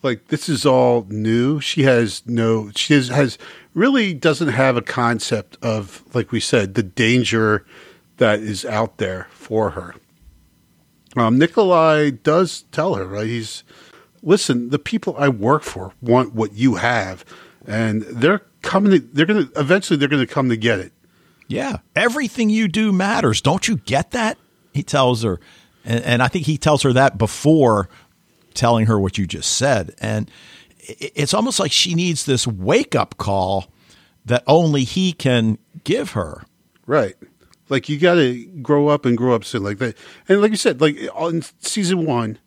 Like 0.03 0.29
this 0.29 0.49
is 0.49 0.67
all 0.67 1.07
new. 1.09 1.61
She 1.61 1.85
has 1.85 2.23
no. 2.27 2.71
She 2.75 2.95
has, 2.95 3.09
has 3.09 3.38
really 3.75 4.15
doesn't 4.15 4.49
have 4.49 4.77
a 4.77 4.83
concept 4.83 5.57
of 5.62 6.03
like 6.15 6.33
we 6.33 6.41
said 6.41 6.75
the 6.75 6.83
danger 6.83 7.65
that 8.17 8.41
is 8.41 8.65
out 8.65 8.99
there 8.99 9.29
for 9.31 9.71
her. 9.71 9.95
Um, 11.17 11.38
Nikolai 11.38 12.11
does 12.11 12.62
tell 12.73 12.95
her 12.95 13.07
right. 13.07 13.27
He's 13.27 13.65
listen. 14.23 14.71
The 14.71 14.79
people 14.79 15.15
I 15.19 15.29
work 15.29 15.62
for 15.62 15.93
want 16.01 16.35
what 16.35 16.55
you 16.55 16.77
have 16.77 17.25
and 17.67 18.03
they're 18.03 18.43
coming. 18.62 18.93
To, 18.93 18.99
they're 18.99 19.27
going 19.27 19.49
to 19.49 19.61
eventually. 19.61 19.97
They're 19.97 20.09
going 20.09 20.27
to 20.27 20.33
come 20.33 20.49
to 20.49 20.57
get 20.57 20.79
it. 20.79 20.93
Yeah, 21.49 21.79
everything 21.95 22.51
you 22.51 22.69
do 22.69 22.93
matters. 22.93 23.41
Don't 23.41 23.67
you 23.69 23.77
get 23.77 24.12
that? 24.12 24.38
He 24.73 24.83
tells 24.83 25.23
her, 25.23 25.38
and, 25.85 26.03
and 26.05 26.23
I 26.23 26.29
think 26.29 26.47
he 26.47 26.57
tells 26.57 26.83
her 26.83 26.93
that 26.95 27.19
before 27.19 27.88
telling 28.55 28.87
her 28.87 28.99
what 28.99 29.19
you 29.19 29.27
just 29.27 29.57
said, 29.57 29.95
and 30.01 30.31
it's 30.79 31.35
almost 31.35 31.61
like 31.61 31.73
she 31.73 31.95
needs 31.95 32.25
this 32.25 32.47
wake 32.47 32.95
up 32.95 33.17
call 33.17 33.67
that 34.25 34.43
only 34.47 34.85
he 34.85 35.12
can 35.12 35.59
give 35.85 36.12
her. 36.12 36.45
Right. 36.87 37.15
Like 37.69 37.88
you 37.88 37.99
got 37.99 38.15
to 38.15 38.45
grow 38.62 38.88
up 38.88 39.07
and 39.07 39.17
grow 39.17 39.35
up 39.35 39.45
soon, 39.45 39.62
like 39.62 39.79
that. 39.79 39.97
And 40.29 40.43
like 40.43 40.51
you 40.51 40.57
said, 40.57 40.81
like 40.81 40.97
in 40.97 41.43
season 41.61 42.05
one, 42.05 42.38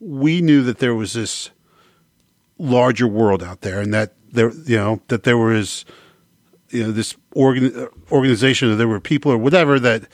we 0.00 0.40
knew 0.40 0.62
that 0.62 0.78
there 0.78 0.94
was 0.94 1.12
this 1.12 1.50
larger 2.58 3.06
world 3.06 3.42
out 3.42 3.60
there, 3.60 3.80
and 3.80 3.94
that 3.94 4.14
there, 4.32 4.50
you 4.50 4.76
know, 4.76 5.00
that 5.08 5.22
there 5.22 5.38
was, 5.38 5.84
you 6.70 6.84
know, 6.84 6.92
this 6.92 7.14
organ, 7.34 7.88
organization, 8.10 8.70
or 8.70 8.76
there 8.76 8.88
were 8.88 9.00
people 9.00 9.30
or 9.30 9.38
whatever 9.38 9.78
that 9.78 10.04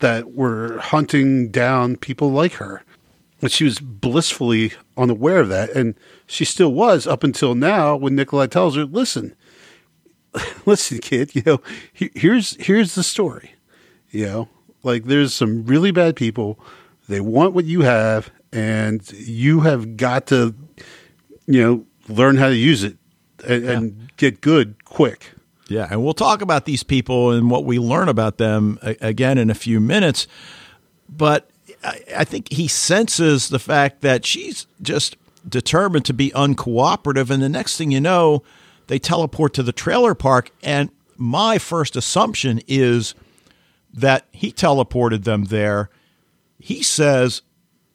that 0.00 0.32
were 0.34 0.78
hunting 0.78 1.50
down 1.50 1.96
people 1.96 2.32
like 2.32 2.54
her, 2.54 2.82
and 3.42 3.50
she 3.50 3.64
was 3.64 3.80
blissfully 3.80 4.72
unaware 4.96 5.40
of 5.40 5.48
that, 5.48 5.70
and 5.70 5.94
she 6.26 6.44
still 6.44 6.72
was 6.72 7.06
up 7.06 7.24
until 7.24 7.54
now 7.54 7.96
when 7.96 8.14
Nikolai 8.14 8.46
tells 8.46 8.76
her, 8.76 8.84
"Listen, 8.84 9.34
listen, 10.66 10.98
kid, 10.98 11.34
you 11.34 11.42
know, 11.44 11.60
here's 11.92 12.56
here's 12.64 12.94
the 12.94 13.02
story. 13.02 13.54
You 14.10 14.26
know, 14.26 14.48
like 14.82 15.04
there's 15.04 15.34
some 15.34 15.66
really 15.66 15.90
bad 15.90 16.16
people. 16.16 16.58
They 17.08 17.20
want 17.20 17.54
what 17.54 17.64
you 17.64 17.82
have, 17.82 18.30
and 18.52 19.10
you 19.12 19.60
have 19.60 19.96
got 19.96 20.26
to, 20.28 20.54
you 21.46 21.62
know, 21.62 21.86
learn 22.08 22.36
how 22.36 22.48
to 22.48 22.56
use 22.56 22.84
it 22.84 22.96
and, 23.46 23.64
yeah. 23.64 23.70
and 23.72 24.16
get 24.16 24.40
good 24.40 24.84
quick. 24.84 25.32
Yeah, 25.68 25.88
and 25.90 26.04
we'll 26.04 26.14
talk 26.14 26.42
about 26.42 26.64
these 26.64 26.82
people 26.82 27.30
and 27.30 27.50
what 27.50 27.64
we 27.64 27.78
learn 27.78 28.08
about 28.08 28.38
them 28.38 28.78
again 28.82 29.38
in 29.38 29.50
a 29.50 29.54
few 29.54 29.80
minutes. 29.80 30.26
But 31.08 31.50
I 31.84 32.24
think 32.24 32.52
he 32.52 32.68
senses 32.68 33.48
the 33.48 33.58
fact 33.58 34.02
that 34.02 34.24
she's 34.24 34.66
just 34.80 35.16
determined 35.48 36.04
to 36.06 36.14
be 36.14 36.30
uncooperative, 36.30 37.30
and 37.30 37.42
the 37.42 37.48
next 37.48 37.76
thing 37.76 37.90
you 37.90 38.00
know 38.00 38.42
they 38.86 38.98
teleport 38.98 39.54
to 39.54 39.62
the 39.62 39.72
trailer 39.72 40.14
park. 40.14 40.50
And 40.62 40.90
my 41.16 41.58
first 41.58 41.96
assumption 41.96 42.60
is 42.66 43.14
that 43.92 44.26
he 44.32 44.52
teleported 44.52 45.24
them 45.24 45.44
there. 45.44 45.90
He 46.58 46.82
says, 46.82 47.42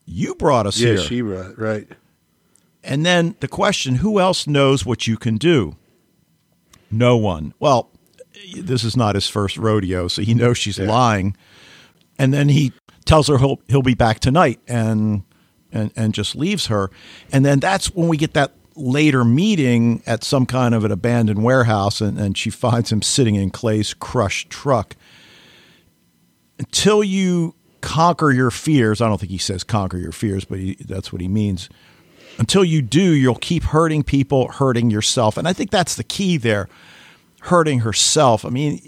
You 0.06 0.36
brought 0.36 0.65
us 0.65 0.80
yeah, 0.80 0.93
here. 0.93 0.97
she 1.00 1.21
brought, 1.21 1.58
right. 1.58 1.88
And 2.84 3.06
then 3.06 3.36
the 3.41 3.47
question 3.47 3.95
who 3.95 4.19
else 4.19 4.47
knows 4.47 4.86
what 4.86 5.08
you 5.08 5.17
can 5.17 5.38
do? 5.38 5.76
No 6.89 7.17
one. 7.17 7.54
Well, 7.60 7.91
this 8.56 8.84
is 8.84 8.95
not 8.95 9.15
his 9.15 9.28
first 9.28 9.58
rodeo, 9.58 10.08
so 10.08 10.21
he 10.21 10.34
knows 10.34 10.58
she's 10.58 10.78
yeah. 10.78 10.88
lying. 10.88 11.36
And 12.17 12.34
then 12.34 12.50
he 12.50 12.71
tells 13.07 13.27
her 13.27 13.37
he'll 13.37 13.59
he'll 13.67 13.81
be 13.81 13.95
back 13.95 14.19
tonight 14.19 14.59
and 14.67 15.23
and 15.71 15.91
and 15.95 16.13
just 16.13 16.35
leaves 16.35 16.67
her. 16.67 16.91
And 17.31 17.45
then 17.45 17.59
that's 17.59 17.87
when 17.87 18.07
we 18.07 18.17
get 18.17 18.33
that 18.33 18.53
later 18.75 19.23
meeting 19.25 20.03
at 20.05 20.23
some 20.23 20.45
kind 20.45 20.75
of 20.75 20.85
an 20.85 20.91
abandoned 20.91 21.43
warehouse, 21.43 21.99
and, 21.99 22.19
and 22.19 22.37
she 22.37 22.49
finds 22.49 22.91
him 22.91 23.01
sitting 23.01 23.35
in 23.35 23.49
Clay's 23.49 23.93
crushed 23.93 24.49
truck. 24.49 24.95
Until 26.59 27.03
you 27.03 27.55
conquer 27.81 28.31
your 28.31 28.51
fears, 28.51 29.01
I 29.01 29.07
don't 29.07 29.19
think 29.19 29.31
he 29.31 29.37
says 29.37 29.63
conquer 29.63 29.97
your 29.97 30.11
fears, 30.11 30.45
but 30.45 30.59
he, 30.59 30.75
that's 30.75 31.11
what 31.11 31.21
he 31.21 31.27
means. 31.27 31.69
Until 32.39 32.63
you 32.63 32.83
do, 32.83 33.13
you'll 33.13 33.35
keep 33.35 33.63
hurting 33.63 34.03
people, 34.03 34.51
hurting 34.51 34.91
yourself. 34.91 35.37
And 35.37 35.47
I 35.47 35.53
think 35.53 35.71
that's 35.71 35.95
the 35.95 36.03
key 36.03 36.37
there 36.37 36.69
hurting 37.41 37.79
herself. 37.79 38.45
I 38.45 38.49
mean, 38.49 38.81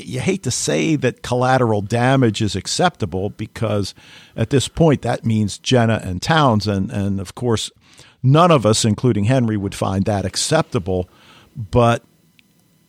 you 0.00 0.20
hate 0.20 0.42
to 0.44 0.50
say 0.50 0.96
that 0.96 1.22
collateral 1.22 1.80
damage 1.80 2.42
is 2.42 2.56
acceptable 2.56 3.30
because 3.30 3.94
at 4.36 4.50
this 4.50 4.68
point 4.68 5.02
that 5.02 5.24
means 5.24 5.58
Jenna 5.58 6.00
and 6.02 6.20
Townsend. 6.20 6.90
And 6.90 7.20
of 7.20 7.34
course, 7.34 7.70
None 8.26 8.50
of 8.50 8.64
us, 8.64 8.86
including 8.86 9.24
Henry, 9.24 9.58
would 9.58 9.74
find 9.74 10.06
that 10.06 10.24
acceptable. 10.24 11.10
But 11.54 12.02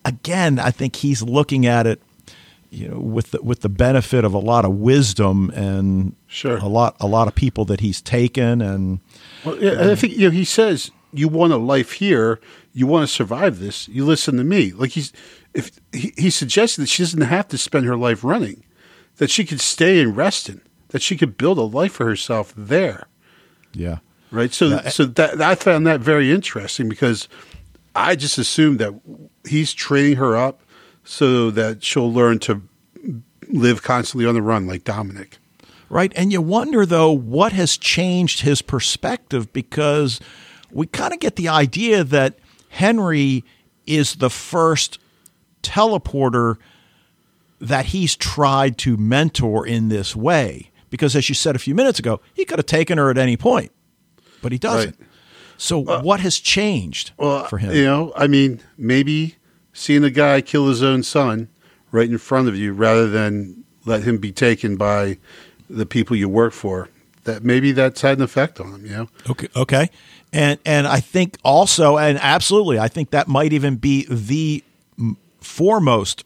again, 0.06 0.60
I 0.60 0.72
think 0.72 0.96
he's 0.96 1.22
looking 1.22 1.66
at 1.66 1.86
it, 1.86 2.02
you 2.70 2.88
know, 2.88 3.00
with 3.00 3.32
the, 3.32 3.42
with 3.44 3.60
the 3.60 3.68
benefit 3.68 4.24
of 4.24 4.34
a 4.34 4.40
lot 4.40 4.64
of 4.64 4.76
wisdom 4.76 5.50
and 5.50 6.16
sure. 6.26 6.56
a 6.56 6.68
lot 6.68 6.96
a 7.02 7.08
lot 7.08 7.28
of 7.28 7.36
people 7.36 7.66
that 7.66 7.82
he's 7.82 8.02
taken 8.02 8.62
and. 8.62 9.02
Well, 9.44 9.62
yeah, 9.62 9.92
I 9.92 9.96
think 9.96 10.14
you 10.14 10.30
know 10.30 10.32
he 10.32 10.46
says 10.46 10.90
you 11.12 11.28
want 11.28 11.52
a 11.52 11.58
life 11.58 11.92
here, 11.92 12.40
you 12.76 12.86
want 12.86 13.08
to 13.08 13.14
survive 13.14 13.58
this. 13.58 13.88
You 13.88 14.06
listen 14.06 14.38
to 14.38 14.44
me. 14.44 14.72
Like 14.72 14.92
he's 14.92 15.12
if 15.56 15.72
he, 15.92 16.14
he 16.16 16.30
suggested 16.30 16.82
that 16.82 16.90
she 16.90 17.02
doesn't 17.02 17.22
have 17.22 17.48
to 17.48 17.58
spend 17.58 17.88
her 17.88 17.98
life 17.98 18.24
running, 18.24 18.64
that 19.18 19.32
she 19.32 19.46
could 19.46 19.62
stay 19.62 20.00
and 20.00 20.16
rest 20.16 20.50
in 20.50 20.56
Reston, 20.56 20.70
that 20.90 21.02
she 21.02 21.18
could 21.18 21.38
build 21.38 21.58
a 21.58 21.64
life 21.64 21.94
for 21.94 22.06
herself 22.06 22.54
there. 22.56 23.08
Yeah 23.74 24.00
right? 24.36 24.54
So, 24.54 24.80
so 24.90 25.06
that 25.06 25.42
I 25.42 25.56
found 25.56 25.88
that 25.88 26.02
very 26.02 26.32
interesting 26.32 26.90
because 26.90 27.28
I 27.96 28.16
just 28.16 28.38
assumed 28.38 28.80
that 28.80 28.94
he's 29.48 29.74
training 29.74 30.18
her 30.18 30.36
up 30.36 30.62
so 31.04 31.50
that 31.52 31.84
she'll 31.84 32.12
learn 32.12 32.40
to 32.40 32.62
live 33.48 33.84
constantly 33.84 34.28
on 34.28 34.36
the 34.36 34.42
run 34.42 34.68
like 34.68 34.84
Dominic. 34.84 35.38
Right. 35.88 36.12
And 36.16 36.32
you 36.32 36.42
wonder, 36.42 36.86
though, 36.86 37.12
what 37.12 37.54
has 37.54 37.78
changed 37.78 38.42
his 38.42 38.62
perspective 38.62 39.54
because 39.54 40.20
we 40.72 40.88
kind 40.88 41.14
of 41.14 41.20
get 41.20 41.36
the 41.36 41.48
idea 41.48 42.04
that 42.04 42.40
Henry 42.76 43.44
is 43.86 44.16
the 44.16 44.30
first 44.30 45.00
teleporter 45.64 46.58
that 47.60 47.88
he's 47.88 48.16
tried 48.16 48.78
to 48.80 48.98
mentor 48.98 49.66
in 49.66 49.90
this 49.90 50.16
way. 50.16 50.72
Because, 50.90 51.16
as 51.16 51.28
you 51.28 51.36
said 51.36 51.56
a 51.56 51.60
few 51.60 51.76
minutes 51.76 52.00
ago, 52.00 52.22
he 52.34 52.46
could 52.46 52.60
have 52.60 52.68
taken 52.68 52.98
her 52.98 53.10
at 53.10 53.18
any 53.18 53.36
point 53.36 53.72
but 54.46 54.52
he 54.52 54.60
doesn't. 54.60 55.00
Right. 55.00 55.10
So 55.58 55.84
uh, 55.88 56.04
what 56.04 56.20
has 56.20 56.38
changed 56.38 57.14
well, 57.18 57.46
for 57.46 57.58
him? 57.58 57.74
You 57.74 57.84
know, 57.84 58.14
I 58.16 58.28
mean, 58.28 58.62
maybe 58.78 59.38
seeing 59.74 60.04
a 60.04 60.12
guy 60.12 60.42
kill 60.42 60.68
his 60.68 60.84
own 60.84 61.02
son 61.02 61.50
right 61.92 62.08
in 62.08 62.20
front 62.20 62.48
of 62.48 62.56
you 62.56 62.72
rather 62.72 63.10
than 63.10 63.64
let 63.86 64.04
him 64.04 64.20
be 64.20 64.32
taken 64.32 64.76
by 64.76 65.18
the 65.68 65.88
people 65.88 66.16
you 66.16 66.30
work 66.30 66.54
for. 66.54 66.90
That 67.24 67.44
maybe 67.44 67.72
that's 67.72 68.02
had 68.02 68.20
an 68.20 68.24
effect 68.24 68.60
on 68.60 68.72
him, 68.72 68.86
you 68.86 68.92
know. 68.92 69.10
Okay, 69.28 69.48
okay. 69.56 69.90
And 70.36 70.60
and 70.66 70.86
I 70.86 71.00
think 71.00 71.38
also 71.46 71.98
and 71.98 72.20
absolutely, 72.20 72.78
I 72.78 72.90
think 72.90 73.12
that 73.12 73.30
might 73.30 73.54
even 73.54 73.78
be 73.78 74.06
the 74.10 74.64
foremost 75.40 76.26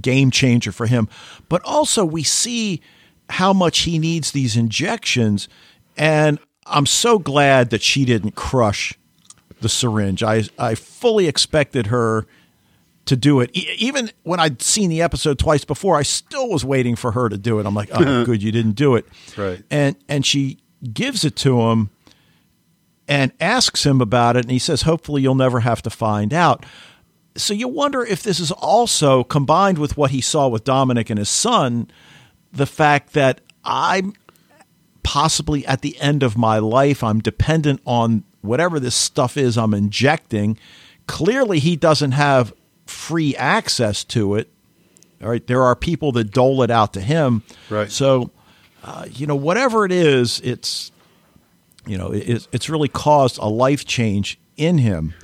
game 0.00 0.30
changer 0.30 0.72
for 0.72 0.86
him. 0.86 1.08
But 1.50 1.62
also 1.64 2.04
we 2.04 2.22
see 2.22 2.80
how 3.28 3.52
much 3.52 3.80
he 3.80 3.98
needs 3.98 4.32
these 4.32 4.56
injections 4.56 5.48
and 5.96 6.38
I'm 6.66 6.86
so 6.86 7.18
glad 7.18 7.70
that 7.70 7.82
she 7.82 8.04
didn't 8.06 8.34
crush 8.34 8.94
the 9.60 9.68
syringe. 9.68 10.22
I 10.22 10.44
I 10.58 10.74
fully 10.74 11.28
expected 11.28 11.88
her 11.88 12.26
to 13.04 13.16
do 13.16 13.40
it. 13.40 13.50
E- 13.52 13.74
even 13.76 14.10
when 14.22 14.40
I'd 14.40 14.62
seen 14.62 14.88
the 14.88 15.02
episode 15.02 15.38
twice 15.38 15.66
before, 15.66 15.96
I 15.96 16.02
still 16.02 16.48
was 16.48 16.64
waiting 16.64 16.96
for 16.96 17.12
her 17.12 17.28
to 17.28 17.36
do 17.36 17.58
it. 17.60 17.66
I'm 17.66 17.74
like, 17.74 17.90
oh, 17.92 18.24
good, 18.24 18.42
you 18.42 18.52
didn't 18.52 18.72
do 18.72 18.94
it. 18.94 19.06
Right. 19.36 19.62
And 19.70 19.96
and 20.08 20.24
she 20.24 20.58
gives 20.94 21.26
it 21.26 21.36
to 21.36 21.60
him 21.60 21.90
and 23.10 23.32
asks 23.40 23.84
him 23.84 24.00
about 24.00 24.36
it, 24.36 24.44
and 24.44 24.52
he 24.52 24.58
says, 24.60 24.82
hopefully 24.82 25.20
you'll 25.20 25.34
never 25.34 25.60
have 25.60 25.82
to 25.82 25.90
find 25.90 26.32
out. 26.32 26.64
So 27.34 27.52
you 27.52 27.66
wonder 27.66 28.04
if 28.04 28.22
this 28.22 28.38
is 28.38 28.52
also 28.52 29.24
combined 29.24 29.78
with 29.78 29.96
what 29.96 30.12
he 30.12 30.20
saw 30.20 30.46
with 30.46 30.62
Dominic 30.62 31.10
and 31.10 31.18
his 31.18 31.28
son, 31.28 31.90
the 32.52 32.66
fact 32.66 33.12
that 33.14 33.40
I'm 33.64 34.12
possibly 35.02 35.66
at 35.66 35.82
the 35.82 35.98
end 36.00 36.22
of 36.22 36.38
my 36.38 36.60
life, 36.60 37.02
I'm 37.02 37.18
dependent 37.18 37.80
on 37.84 38.22
whatever 38.42 38.78
this 38.78 38.94
stuff 38.94 39.36
is 39.36 39.58
I'm 39.58 39.74
injecting. 39.74 40.56
Clearly, 41.08 41.58
he 41.58 41.74
doesn't 41.74 42.12
have 42.12 42.52
free 42.86 43.34
access 43.34 44.04
to 44.04 44.36
it. 44.36 44.52
All 45.20 45.30
right, 45.30 45.44
there 45.48 45.64
are 45.64 45.74
people 45.74 46.12
that 46.12 46.30
dole 46.30 46.62
it 46.62 46.70
out 46.70 46.92
to 46.92 47.00
him. 47.00 47.42
Right. 47.70 47.90
So, 47.90 48.30
uh, 48.84 49.06
you 49.10 49.26
know, 49.26 49.34
whatever 49.34 49.84
it 49.84 49.90
is, 49.90 50.40
it's 50.44 50.92
you 51.86 51.96
know, 51.96 52.12
it, 52.12 52.46
it's 52.52 52.68
really 52.68 52.88
caused 52.88 53.38
a 53.38 53.48
life 53.48 53.84
change 53.84 54.38
in 54.56 54.78
him. 54.78 55.14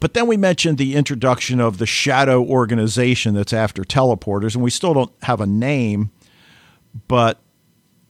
But 0.00 0.14
then 0.14 0.26
we 0.26 0.36
mentioned 0.36 0.76
the 0.76 0.96
introduction 0.96 1.60
of 1.60 1.78
the 1.78 1.86
shadow 1.86 2.44
organization 2.44 3.34
that's 3.34 3.52
after 3.52 3.82
teleporters, 3.84 4.54
and 4.54 4.62
we 4.62 4.70
still 4.70 4.92
don't 4.92 5.12
have 5.22 5.40
a 5.40 5.46
name. 5.46 6.10
But 7.08 7.40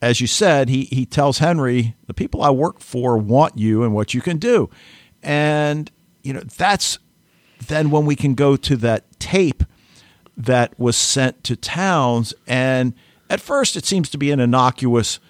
as 0.02 0.20
you 0.20 0.26
said, 0.26 0.68
he, 0.68 0.84
he 0.84 1.06
tells 1.06 1.38
Henry, 1.38 1.94
the 2.06 2.14
people 2.14 2.42
I 2.42 2.50
work 2.50 2.80
for 2.80 3.16
want 3.16 3.56
you 3.56 3.82
and 3.82 3.94
what 3.94 4.12
you 4.12 4.20
can 4.20 4.38
do. 4.38 4.68
And, 5.22 5.90
you 6.22 6.32
know, 6.32 6.40
that's 6.40 6.98
then 7.68 7.90
when 7.90 8.04
we 8.04 8.16
can 8.16 8.34
go 8.34 8.56
to 8.56 8.76
that 8.76 9.18
tape 9.18 9.62
that 10.36 10.78
was 10.78 10.96
sent 10.96 11.44
to 11.44 11.56
Towns. 11.56 12.34
And 12.46 12.92
at 13.30 13.40
first, 13.40 13.76
it 13.76 13.86
seems 13.86 14.10
to 14.10 14.18
be 14.18 14.30
an 14.30 14.40
innocuous 14.40 15.20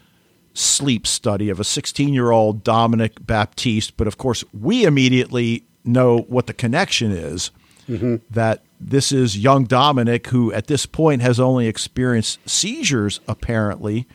sleep 0.54 1.06
study 1.06 1.50
of 1.50 1.60
a 1.60 1.64
16 1.64 2.14
year 2.14 2.30
old 2.30 2.64
Dominic 2.64 3.24
Baptiste. 3.26 3.96
But 3.96 4.06
of 4.06 4.16
course, 4.16 4.44
we 4.52 4.84
immediately 4.84 5.64
know 5.84 6.20
what 6.28 6.46
the 6.46 6.54
connection 6.54 7.10
is. 7.10 7.50
That 8.30 8.62
this 8.80 9.12
is 9.12 9.36
young 9.36 9.64
Dominic, 9.64 10.28
who 10.28 10.52
at 10.52 10.68
this 10.68 10.86
point 10.86 11.20
has 11.20 11.38
only 11.38 11.66
experienced 11.66 12.38
seizures, 12.48 13.20
apparently. 13.28 14.06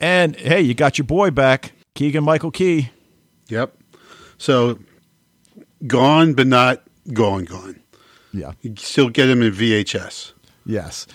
And 0.00 0.36
hey, 0.36 0.62
you 0.62 0.72
got 0.74 0.96
your 0.96 1.06
boy 1.06 1.30
back, 1.30 1.72
Keegan 1.94 2.24
Michael 2.24 2.50
Key. 2.50 2.90
Yep. 3.48 3.76
So 4.38 4.78
gone, 5.86 6.34
but 6.34 6.46
not 6.46 6.82
gone, 7.12 7.44
gone. 7.44 7.80
Yeah. 8.32 8.52
You 8.62 8.74
still 8.76 9.10
get 9.10 9.28
him 9.28 9.42
in 9.42 9.52
VHS. 9.52 10.32
Yes. 10.66 11.06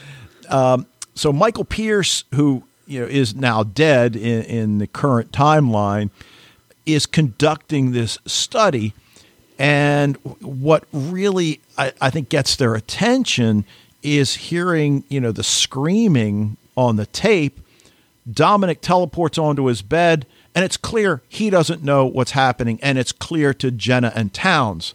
Um, 0.50 0.86
so 1.16 1.34
Michael 1.34 1.66
Pierce, 1.66 2.24
who 2.34 2.64
you 2.90 3.02
know 3.02 3.06
is 3.06 3.36
now 3.36 3.64
dead 3.64 4.16
in, 4.16 4.44
in 4.44 4.78
the 4.80 4.88
current 4.88 5.32
timeline, 5.32 6.10
is 6.86 7.06
conducting 7.06 7.92
this 7.92 8.18
study. 8.26 8.94
And 9.58 10.16
what 10.42 10.86
really 10.92 11.62
I, 11.78 11.94
I 12.02 12.10
think 12.10 12.30
gets 12.30 12.56
their 12.56 12.76
attention 12.76 13.66
is 14.02 14.36
hearing 14.36 15.04
you 15.08 15.22
know 15.22 15.32
the 15.32 15.44
screaming 15.44 16.58
on 16.76 16.96
the 16.96 17.06
tape. 17.06 17.60
Dominic 18.30 18.82
teleports 18.82 19.38
onto 19.38 19.66
his 19.66 19.82
bed, 19.82 20.26
and 20.54 20.64
it's 20.64 20.78
clear 20.78 21.22
he 21.30 21.50
doesn't 21.50 21.84
know 21.84 22.06
what's 22.06 22.32
happening, 22.32 22.80
and 22.82 22.98
it's 22.98 23.12
clear 23.12 23.54
to 23.56 23.72
Jenna 23.72 24.12
and 24.16 24.34
Towns 24.34 24.94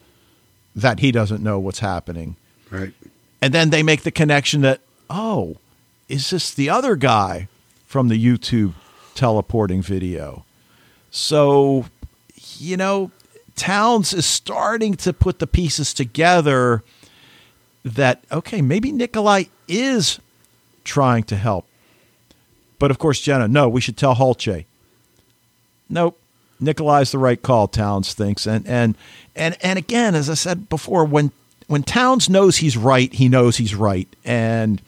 that 0.75 1.01
he 1.01 1.11
doesn't 1.11 1.43
know 1.43 1.59
what's 1.59 1.81
happening. 1.81 2.37
Right. 2.71 2.93
And 3.41 3.53
then 3.53 3.71
they 3.71 3.83
make 3.83 4.03
the 4.03 4.11
connection 4.11 4.63
that, 4.63 4.81
oh, 5.11 5.57
is 6.09 6.31
this 6.31 6.53
the 6.53 6.71
other 6.71 6.97
guy 6.97 7.49
from 7.95 8.09
the 8.09 8.19
YouTube 8.19 8.73
teleporting 9.15 9.81
video? 9.81 10.45
So, 11.13 11.87
you 12.59 12.77
know, 12.77 13.13
Towns 13.55 14.13
is 14.13 14.27
starting 14.27 14.95
to 14.97 15.13
put 15.13 15.39
the 15.39 15.47
pieces 15.47 15.95
together 15.95 16.83
that, 17.85 18.25
okay, 18.33 18.63
maybe 18.63 18.91
Nikolai 18.91 19.45
is 19.69 20.19
trying 20.83 21.23
to 21.23 21.37
help. 21.37 21.67
But 22.81 22.91
of 22.91 22.99
course, 22.99 23.21
Jenna, 23.21 23.47
no, 23.47 23.69
we 23.69 23.81
should 23.81 23.97
tell 23.97 24.17
Hulce. 24.17 24.65
Nope. 25.89 26.19
Nikolai's 26.59 27.13
the 27.13 27.19
right 27.19 27.41
call, 27.41 27.69
Towns 27.69 28.13
thinks. 28.13 28.45
And 28.45 28.67
and 28.67 28.97
and 29.37 29.57
and 29.63 29.79
again, 29.79 30.17
as 30.17 30.29
I 30.29 30.35
said 30.35 30.69
before, 30.69 31.05
when 31.05 31.31
when 31.69 31.85
Towns 31.85 32.29
knows 32.29 32.57
he's 32.57 32.77
right, 32.77 33.13
he 33.13 33.29
knows 33.29 33.59
he's 33.59 33.77
right. 33.77 34.09
And 34.25 34.83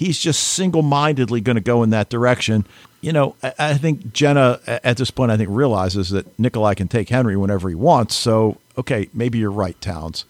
he's 0.00 0.18
just 0.18 0.42
single 0.42 0.80
mindedly 0.80 1.42
going 1.42 1.56
to 1.56 1.60
go 1.60 1.82
in 1.82 1.90
that 1.90 2.08
direction. 2.08 2.64
You 3.02 3.12
know, 3.12 3.36
I, 3.42 3.74
think 3.74 4.14
Jenna 4.14 4.58
at 4.66 4.96
this 4.96 5.10
point, 5.10 5.30
I 5.30 5.36
think 5.36 5.50
realizes 5.52 6.08
that 6.08 6.38
Nikolai 6.38 6.72
can 6.72 6.88
take 6.88 7.10
Henry 7.10 7.36
whenever 7.36 7.68
he 7.68 7.74
wants. 7.74 8.14
So, 8.14 8.56
okay, 8.78 9.10
maybe 9.12 9.36
you're 9.36 9.50
right, 9.50 9.78
Towns. 9.82 10.24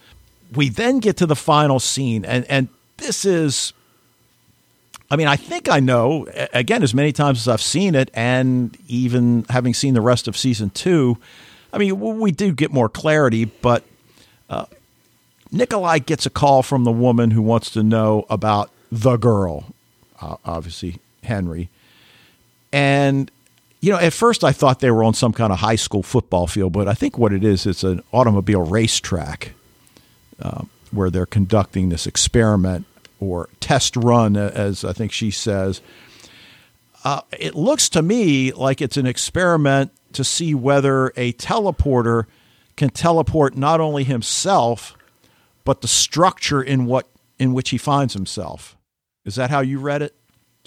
We 0.57 0.71
then 0.71 0.99
get 0.99 1.17
to 1.19 1.27
the 1.27 1.37
final 1.37 1.79
scene, 1.79 2.25
and 2.25 2.45
and 2.47 2.67
this 2.97 3.25
is 3.25 3.73
I 5.09 5.15
mean, 5.15 5.29
I 5.29 5.37
think 5.37 5.69
I 5.69 5.79
know, 5.79 6.27
again, 6.53 6.83
as 6.83 6.93
many 6.93 7.13
times 7.13 7.39
as 7.39 7.47
I've 7.47 7.63
seen 7.63 7.95
it, 7.95 8.11
and 8.13 8.77
even 8.89 9.47
having 9.51 9.73
seen 9.73 9.95
the 9.95 10.01
rest 10.01 10.27
of 10.27 10.37
season 10.37 10.71
two, 10.71 11.17
I 11.73 11.79
mean, 11.79 12.19
we 12.19 12.33
do 12.33 12.53
get 12.53 12.73
more 12.73 12.89
clarity, 12.89 13.45
but 13.45 13.85
uh, 14.49 14.67
Nikolai 15.53 16.01
gets 16.01 16.27
a 16.27 16.31
call 16.31 16.65
from 16.65 16.83
the 16.83 16.91
woman 16.91 17.31
who 17.31 17.43
wants 17.43 17.71
to 17.71 17.85
know 17.85 18.27
about 18.29 18.73
the 18.91 19.17
girl, 19.17 19.67
uh, 20.21 20.37
obviously, 20.45 20.99
Henry. 21.23 21.69
And, 22.73 23.31
you 23.81 23.93
know, 23.93 23.99
at 23.99 24.13
first 24.13 24.45
I 24.45 24.53
thought 24.53 24.81
they 24.81 24.91
were 24.91 25.05
on 25.05 25.15
some 25.15 25.33
kind 25.33 25.53
of 25.53 25.61
high 25.61 25.77
school 25.77 26.03
football 26.03 26.47
field, 26.47 26.73
but 26.73 26.89
I 26.89 26.95
think 26.95 27.19
what 27.19 27.33
it 27.33 27.45
is, 27.45 27.67
it's 27.67 27.85
an 27.85 28.03
automobile 28.13 28.63
racetrack 28.63 29.55
uh, 30.41 30.65
where 30.91 31.11
they're 31.11 31.27
conducting 31.27 31.89
this 31.89 32.07
experiment 32.07 32.87
or 33.21 33.49
test 33.61 33.97
run, 33.97 34.37
as 34.37 34.85
I 34.85 34.93
think 34.93 35.13
she 35.13 35.31
says. 35.31 35.81
Uh, 37.05 37.21
it 37.39 37.55
looks 37.55 37.89
to 37.91 38.03
me 38.03 38.53
like 38.53 38.81
it's 38.81 38.97
an 38.97 39.07
experiment 39.07 39.93
to 40.13 40.25
see 40.25 40.55
whether 40.55 41.09
a 41.17 41.33
teleporter 41.35 42.25
can 42.77 42.91
teleport 42.91 43.57
not 43.57 43.81
only 43.81 44.05
himself, 44.05 44.97
but 45.65 45.83
the 45.83 45.89
structure 45.89 46.63
in 46.63 46.87
what 46.87 47.07
in 47.39 47.55
which 47.55 47.71
he 47.71 47.79
finds 47.79 48.13
himself. 48.15 48.77
Is 49.25 49.35
that 49.37 49.51
how 49.51 49.61
you 49.61 49.79
read 49.79 50.03
it? 50.03 50.15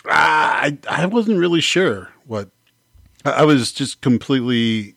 I 0.05 0.77
I 0.89 1.05
wasn't 1.05 1.39
really 1.39 1.61
sure 1.61 2.09
what. 2.25 2.49
I 3.25 3.45
was 3.45 3.71
just 3.71 4.01
completely 4.01 4.95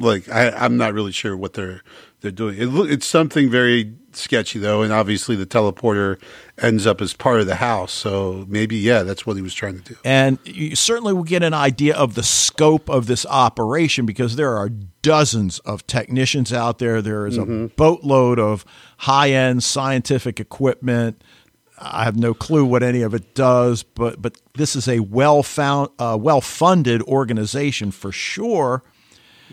like 0.00 0.28
I, 0.30 0.50
I'm 0.50 0.76
not 0.76 0.94
really 0.94 1.12
sure 1.12 1.36
what 1.36 1.52
they're 1.54 1.82
they're 2.20 2.30
doing. 2.30 2.56
It, 2.58 2.68
it's 2.90 3.06
something 3.06 3.50
very 3.50 3.94
sketchy 4.12 4.58
though, 4.58 4.80
and 4.82 4.92
obviously 4.92 5.36
the 5.36 5.44
teleporter 5.46 6.18
ends 6.56 6.86
up 6.86 7.00
as 7.02 7.12
part 7.12 7.40
of 7.40 7.46
the 7.46 7.56
house. 7.56 7.92
So 7.92 8.46
maybe 8.48 8.76
yeah, 8.76 9.02
that's 9.02 9.26
what 9.26 9.36
he 9.36 9.42
was 9.42 9.52
trying 9.54 9.78
to 9.78 9.92
do. 9.92 9.96
And 10.04 10.38
you 10.44 10.74
certainly 10.74 11.12
will 11.12 11.22
get 11.22 11.42
an 11.42 11.52
idea 11.54 11.94
of 11.94 12.14
the 12.14 12.22
scope 12.22 12.88
of 12.88 13.06
this 13.06 13.26
operation 13.26 14.06
because 14.06 14.36
there 14.36 14.56
are 14.56 14.70
dozens 15.02 15.58
of 15.60 15.86
technicians 15.86 16.52
out 16.52 16.78
there. 16.78 17.02
There 17.02 17.26
is 17.26 17.36
Mm-hmm. 17.36 17.64
a 17.64 17.68
boatload 17.68 18.38
of 18.38 18.64
high 18.98 19.30
end 19.32 19.62
scientific 19.62 20.40
equipment. 20.40 21.22
I 21.80 22.04
have 22.04 22.16
no 22.16 22.34
clue 22.34 22.64
what 22.64 22.82
any 22.82 23.02
of 23.02 23.14
it 23.14 23.34
does, 23.34 23.82
but 23.82 24.20
but 24.20 24.40
this 24.54 24.76
is 24.76 24.88
a 24.88 25.00
well 25.00 25.42
found, 25.42 25.90
uh, 25.98 26.16
well 26.20 26.40
funded 26.40 27.02
organization 27.02 27.90
for 27.90 28.12
sure. 28.12 28.82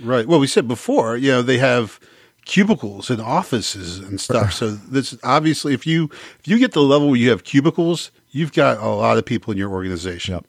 Right. 0.02 0.28
Well, 0.28 0.40
we 0.40 0.48
said 0.48 0.68
before, 0.68 1.16
you 1.16 1.32
know, 1.32 1.42
they 1.42 1.58
have 1.58 2.00
cubicles 2.46 3.10
and 3.10 3.22
offices 3.22 4.00
and 4.00 4.20
stuff. 4.20 4.54
So 4.54 4.72
this 4.72 5.18
obviously, 5.24 5.74
if 5.74 5.86
you 5.86 6.10
if 6.40 6.48
you 6.48 6.60
get 6.60 6.74
the 6.74 6.82
level 6.82 7.10
where 7.10 7.18
you 7.18 7.30
have 7.30 7.44
cubicles, 7.44 8.12
you've 8.32 8.54
got 8.54 8.78
a 8.78 8.88
lot 8.88 9.18
of 9.18 9.26
people 9.26 9.52
in 9.52 9.58
your 9.58 9.72
organization. 9.72 10.36
Yep. 10.36 10.46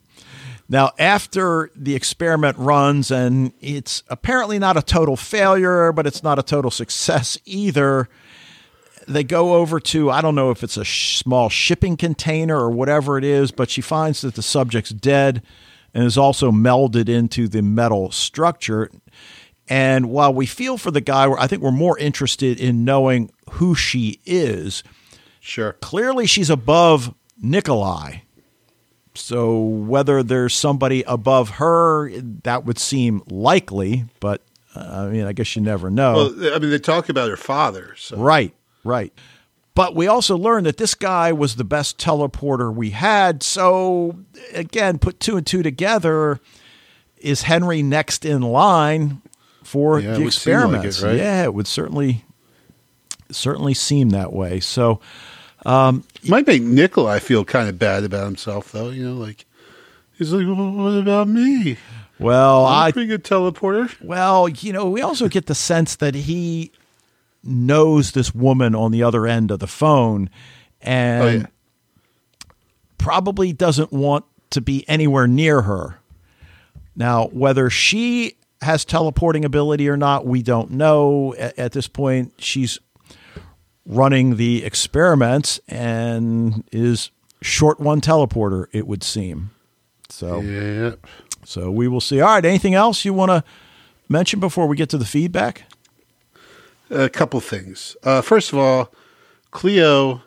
Now, 0.68 0.91
after 0.99 1.70
the 1.77 1.95
experiment 1.95 2.59
runs, 2.59 3.12
and 3.12 3.53
it's 3.61 4.03
apparently 4.09 4.59
not 4.59 4.77
a 4.77 4.83
total 4.83 5.16
failure, 5.16 5.93
but 5.93 6.09
it's 6.09 6.24
not 6.24 6.41
a 6.41 6.43
total 6.43 6.72
success 6.72 7.39
either, 7.45 8.09
they 9.07 9.24
go 9.24 9.54
over 9.54 9.80
to, 9.80 10.11
I 10.11 10.20
don't 10.20 10.34
know 10.34 10.50
if 10.50 10.62
it's 10.62 10.76
a 10.76 10.84
sh- 10.84 11.18
small 11.18 11.48
shipping 11.48 11.96
container 11.96 12.57
or 12.57 12.70
whatever 12.70 13.18
it 13.18 13.24
is, 13.24 13.50
but 13.50 13.70
she 13.70 13.80
finds 13.80 14.20
that 14.22 14.34
the 14.34 14.42
subject's 14.42 14.90
dead 14.90 15.42
and 15.94 16.04
is 16.04 16.18
also 16.18 16.50
melded 16.50 17.09
into 17.09 17.48
the 17.48 17.62
metal 17.62 18.11
structure. 18.11 18.90
And 19.68 20.11
while 20.11 20.32
we 20.32 20.46
feel 20.46 20.78
for 20.78 20.90
the 20.90 21.00
guy, 21.00 21.30
I 21.32 21.46
think 21.46 21.62
we're 21.62 21.72
more 21.72 21.98
interested 21.98 22.61
in 22.61 22.84
knowing 22.84 23.30
who 23.52 23.74
she 23.74 24.20
is. 24.24 24.82
Sure. 25.40 25.72
Clearly, 25.74 26.26
she's 26.26 26.50
above 26.50 27.14
Nikolai. 27.40 28.18
So 29.14 29.59
whether 29.59 30.22
there's 30.22 30.54
somebody 30.54 31.02
above 31.04 31.50
her, 31.50 32.11
that 32.42 32.64
would 32.64 32.78
seem 32.78 33.22
likely, 33.28 34.04
but 34.20 34.42
uh, 34.74 35.07
I 35.07 35.09
mean, 35.09 35.24
I 35.24 35.32
guess 35.32 35.57
you 35.57 35.62
never 35.62 35.90
know. 35.90 36.14
Well, 36.36 36.54
I 36.54 36.59
mean, 36.59 36.70
they 36.70 36.78
talk 36.78 37.09
about 37.09 37.30
her 37.30 37.36
father. 37.36 37.94
So 37.96 38.18
right, 38.18 38.54
right. 38.87 39.12
But 39.74 39.95
we 39.95 40.07
also 40.07 40.39
learned 40.39 40.64
that 40.66 40.78
this 40.78 40.95
guy 40.95 41.32
was 41.32 41.57
the 41.57 41.64
best 41.64 41.99
teleporter 41.99 42.74
we 42.74 42.91
had. 42.91 43.43
So 43.43 44.16
again, 44.55 44.99
put 44.99 45.20
two 45.20 45.37
and 45.37 45.47
two 45.47 45.62
together. 45.62 46.41
Is 47.18 47.43
Henry 47.43 47.82
next 47.82 48.24
in 48.24 48.41
line 48.41 49.20
for 49.62 50.01
Yeah, 50.01 50.12
the 50.12 50.14
seem 50.14 50.20
like 50.20 50.24
it, 50.24 50.26
experiments? 50.28 51.03
right? 51.03 51.16
Yeah, 51.16 51.43
it 51.45 51.53
would 51.53 51.66
certainly 51.66 52.24
certainly 53.30 53.74
seem 53.74 54.11
that 54.11 54.32
way. 54.32 54.61
So 54.61 55.01
um, 55.66 56.05
might 56.28 56.47
make 56.47 56.62
Nikolai 56.62 57.18
feel 57.18 57.45
kind 57.45 57.68
of 57.68 57.78
bad 57.78 58.05
about 58.05 58.24
himself, 58.26 58.72
though. 58.72 58.89
You 58.91 59.09
know, 59.09 59.14
like 59.14 59.45
he's 60.16 60.32
like, 60.32 60.47
well, 60.47 60.70
"What 60.72 60.99
about 60.99 61.28
me? 61.28 61.76
well, 62.18 62.64
I'm 62.64 62.84
I 62.84 62.89
a 62.89 62.93
pretty 62.93 63.09
good 63.09 63.24
teleporter." 63.24 63.95
Well, 64.01 64.49
you 64.49 64.72
know, 64.72 64.89
we 64.89 65.03
also 65.03 65.28
get 65.28 65.47
the 65.47 65.55
sense 65.55 65.97
that 65.97 66.14
he 66.14 66.70
knows 67.47 68.12
this 68.12 68.34
woman 68.34 68.74
on 68.74 68.90
the 68.92 69.03
other 69.03 69.26
end 69.26 69.51
of 69.51 69.59
the 69.61 69.66
phone 69.66 70.28
and 70.80 71.22
Oh, 71.22 71.28
yeah. 71.28 71.47
probably 72.99 73.53
doesn't 73.53 73.92
want 73.92 74.24
to 74.51 74.61
be 74.61 74.88
anywhere 74.88 75.26
near 75.26 75.62
her. 75.62 75.99
Now, 76.94 77.26
whether 77.28 77.68
she 77.70 78.36
has 78.62 78.84
teleporting 78.84 79.44
ability 79.44 79.88
or 79.88 79.97
not, 79.97 80.26
we 80.26 80.42
don't 80.42 80.70
know. 80.72 81.34
A- 81.38 81.59
At 81.61 81.72
this 81.72 81.88
point, 81.88 82.32
she's 82.38 82.78
running 83.84 84.36
the 84.36 84.64
experiments 84.64 85.61
and 85.68 86.64
is 86.72 87.11
short 87.42 87.78
one 87.78 88.01
teleporter, 88.01 88.66
it 88.72 88.86
would 88.86 89.03
seem. 89.03 89.51
So. 90.09 90.40
Yeah. 90.40 90.92
So 91.44 91.70
we 91.70 91.86
will 91.86 92.01
see. 92.01 92.20
All 92.20 92.34
right. 92.34 92.44
Anything 92.44 92.74
else 92.74 93.05
you 93.05 93.12
want 93.14 93.30
to 93.30 93.44
mention 94.09 94.40
before 94.40 94.66
we 94.66 94.76
get 94.76 94.88
to 94.90 94.99
the 94.99 95.05
feedback? 95.05 95.64
A 96.91 97.09
couple 97.09 97.41
things. 97.41 97.97
Uh, 98.03 98.20
first 98.20 98.53
of 98.53 98.59
all, 98.59 98.93
Cleo 99.51 100.22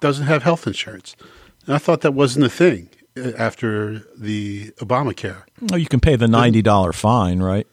doesn't 0.00 0.26
have 0.26 0.42
health 0.42 0.66
insurance. 0.66 1.16
And 1.66 1.74
I 1.74 1.78
thought 1.78 2.02
that 2.02 2.12
wasn't 2.12 2.44
a 2.44 2.48
thing 2.48 2.90
uh, 3.16 3.32
after 3.36 4.00
the 4.16 4.70
Obamacare. 4.78 5.42
Oh, 5.72 5.76
you 5.76 5.86
can 5.86 6.00
pay 6.00 6.16
the 6.16 6.28
ninety 6.28 6.62
dollar 6.62 6.92
fine, 6.92 7.40
right? 7.40 7.66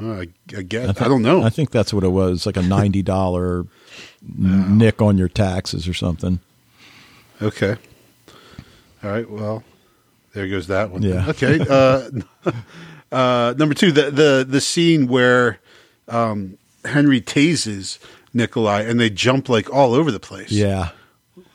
Uh, 0.00 0.12
I, 0.12 0.28
I 0.56 0.62
guess 0.62 1.00
I, 1.00 1.08
don't 1.08 1.22
know. 1.22 1.42
I 1.42 1.50
think 1.50 1.70
that's 1.70 1.92
what 1.92 2.04
it 2.04 2.08
was, 2.08 2.46
like 2.46 2.56
a 2.56 2.62
ninety 2.62 3.02
dollar 3.02 3.66
nick 4.36 5.02
on 5.02 5.18
your 5.18 5.28
taxes 5.28 5.86
or 5.86 5.94
something. 5.94 6.40
Okay. 7.42 7.76
All 9.02 9.10
right. 9.10 9.28
Well, 9.28 9.64
there 10.32 10.48
goes 10.48 10.68
that 10.68 10.90
one. 10.90 11.02
Yeah. 11.02 11.28
Okay. 11.28 11.60
Uh, 11.60 12.10
uh, 13.12 13.54
number 13.58 13.74
two, 13.74 13.92
the 13.92 14.10
the 14.10 14.46
the 14.48 14.60
scene 14.60 15.08
where 15.08 15.58
um, 16.08 16.56
Henry 16.84 17.20
tases 17.20 17.98
Nikolai 18.32 18.82
and 18.82 18.98
they 18.98 19.10
jump 19.10 19.48
like 19.48 19.72
all 19.72 19.94
over 19.94 20.10
the 20.10 20.20
place. 20.20 20.50
Yeah. 20.50 20.90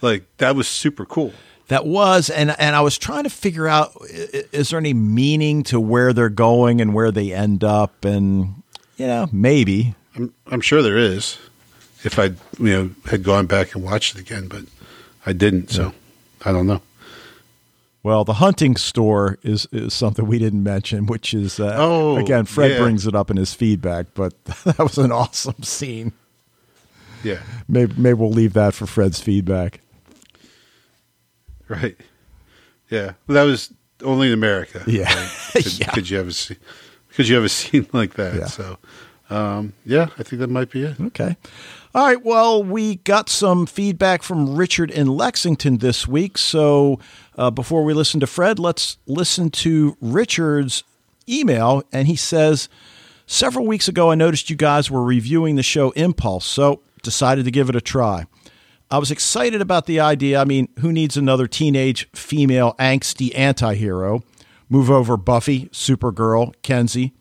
Like 0.01 0.25
that 0.37 0.55
was 0.55 0.67
super 0.67 1.05
cool. 1.05 1.33
That 1.67 1.85
was, 1.85 2.29
and 2.29 2.55
and 2.59 2.75
I 2.75 2.81
was 2.81 2.97
trying 2.97 3.23
to 3.23 3.29
figure 3.29 3.67
out 3.67 3.91
is 4.09 4.69
there 4.69 4.77
any 4.77 4.93
meaning 4.93 5.63
to 5.63 5.79
where 5.79 6.13
they're 6.13 6.29
going 6.29 6.79
and 6.79 6.93
where 6.93 7.11
they 7.11 7.33
end 7.33 7.63
up, 7.63 8.05
and 8.05 8.61
you 8.97 9.07
know 9.07 9.27
maybe. 9.31 9.95
I'm 10.15 10.31
I'm 10.45 10.61
sure 10.61 10.83
there 10.83 10.97
is. 10.97 11.39
If 12.03 12.19
I 12.19 12.25
you 12.25 12.35
know 12.59 12.91
had 13.05 13.23
gone 13.23 13.47
back 13.47 13.73
and 13.73 13.83
watched 13.83 14.15
it 14.15 14.21
again, 14.21 14.47
but 14.47 14.65
I 15.25 15.33
didn't, 15.33 15.71
so 15.71 15.91
I 16.43 16.51
don't 16.51 16.67
know. 16.67 16.81
Well, 18.05 18.23
the 18.23 18.33
hunting 18.35 18.75
store 18.75 19.39
is, 19.41 19.67
is 19.71 19.91
something 19.95 20.27
we 20.27 20.37
didn't 20.37 20.61
mention, 20.61 21.07
which 21.07 21.33
is 21.33 21.59
uh, 21.59 21.73
Oh, 21.75 22.17
again 22.17 22.45
Fred 22.45 22.69
yeah. 22.73 22.77
brings 22.77 23.07
it 23.07 23.15
up 23.15 23.31
in 23.31 23.37
his 23.37 23.55
feedback, 23.55 24.05
but 24.13 24.31
that 24.63 24.77
was 24.77 24.99
an 24.99 25.11
awesome 25.11 25.63
scene. 25.63 26.13
Yeah. 27.23 27.39
Maybe 27.67 27.95
maybe 27.97 28.13
we'll 28.13 28.29
leave 28.29 28.53
that 28.53 28.75
for 28.75 28.85
Fred's 28.85 29.19
feedback. 29.19 29.79
Right. 31.67 31.97
Yeah. 32.91 33.13
Well, 33.25 33.33
that 33.37 33.43
was 33.49 33.73
only 34.03 34.27
in 34.27 34.33
America. 34.33 34.83
Yeah. 34.85 35.05
right? 35.11 35.31
Could, 35.53 35.79
Yeah. 35.79 35.91
could 35.91 36.07
you 36.07 36.17
have 36.17 36.27
a 36.27 36.31
scene? 36.31 36.57
Could 37.15 37.27
you 37.27 37.33
have 37.37 37.43
a 37.43 37.49
scene 37.59 37.87
like 37.91 38.13
that? 38.15 38.35
Yeah. 38.35 38.45
So, 38.45 38.77
um, 39.31 39.73
yeah, 39.83 40.09
I 40.19 40.21
think 40.21 40.41
that 40.41 40.49
might 40.51 40.69
be 40.69 40.83
it. 40.83 40.99
Okay. 41.01 41.37
All 41.95 42.05
right. 42.05 42.21
Well, 42.21 42.61
we 42.61 42.95
got 42.95 43.29
some 43.29 43.65
feedback 43.65 44.21
from 44.21 44.57
Richard 44.57 44.91
in 44.91 45.07
Lexington 45.07 45.77
this 45.77 46.05
week. 46.05 46.37
So 46.37 46.99
uh, 47.37 47.51
before 47.51 47.85
we 47.85 47.93
listen 47.93 48.19
to 48.19 48.27
Fred, 48.27 48.59
let's 48.59 48.97
listen 49.07 49.49
to 49.51 49.95
Richard's 50.01 50.83
email. 51.29 51.83
And 51.93 52.09
he 52.09 52.17
says, 52.17 52.67
Several 53.27 53.65
weeks 53.65 53.87
ago, 53.87 54.11
I 54.11 54.15
noticed 54.15 54.49
you 54.49 54.57
guys 54.57 54.91
were 54.91 55.05
reviewing 55.05 55.55
the 55.55 55.63
show 55.63 55.91
Impulse, 55.91 56.45
so 56.45 56.81
decided 57.01 57.45
to 57.45 57.51
give 57.51 57.69
it 57.69 57.77
a 57.77 57.81
try. 57.81 58.25
I 58.91 58.97
was 58.97 59.09
excited 59.09 59.61
about 59.61 59.85
the 59.85 60.01
idea. 60.01 60.41
I 60.41 60.43
mean, 60.43 60.67
who 60.81 60.91
needs 60.91 61.15
another 61.15 61.47
teenage 61.47 62.09
female 62.11 62.75
angsty 62.77 63.31
anti 63.33 63.73
hero? 63.75 64.21
Move 64.67 64.91
over 64.91 65.15
Buffy, 65.15 65.67
Supergirl, 65.67 66.55
Kenzie. 66.61 67.13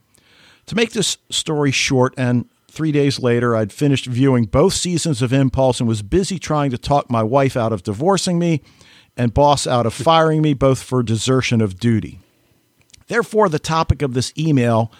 To 0.66 0.74
make 0.74 0.90
this 0.94 1.18
story 1.30 1.70
short, 1.70 2.12
and 2.16 2.48
three 2.74 2.92
days 2.92 3.18
later, 3.18 3.56
I'd 3.56 3.72
finished 3.72 4.06
viewing 4.06 4.44
both 4.44 4.74
seasons 4.74 5.22
of 5.22 5.32
Impulse 5.32 5.80
and 5.80 5.88
was 5.88 6.02
busy 6.02 6.38
trying 6.38 6.70
to 6.72 6.78
talk 6.78 7.10
my 7.10 7.22
wife 7.22 7.56
out 7.56 7.72
of 7.72 7.82
divorcing 7.82 8.38
me 8.38 8.62
and 9.16 9.32
boss 9.32 9.66
out 9.66 9.86
of 9.86 9.94
firing 9.94 10.42
me, 10.42 10.54
both 10.54 10.82
for 10.82 11.02
desertion 11.02 11.60
of 11.60 11.78
duty. 11.78 12.20
Therefore, 13.06 13.48
the 13.48 13.58
topic 13.58 14.02
of 14.02 14.14
this 14.14 14.32
email 14.36 14.90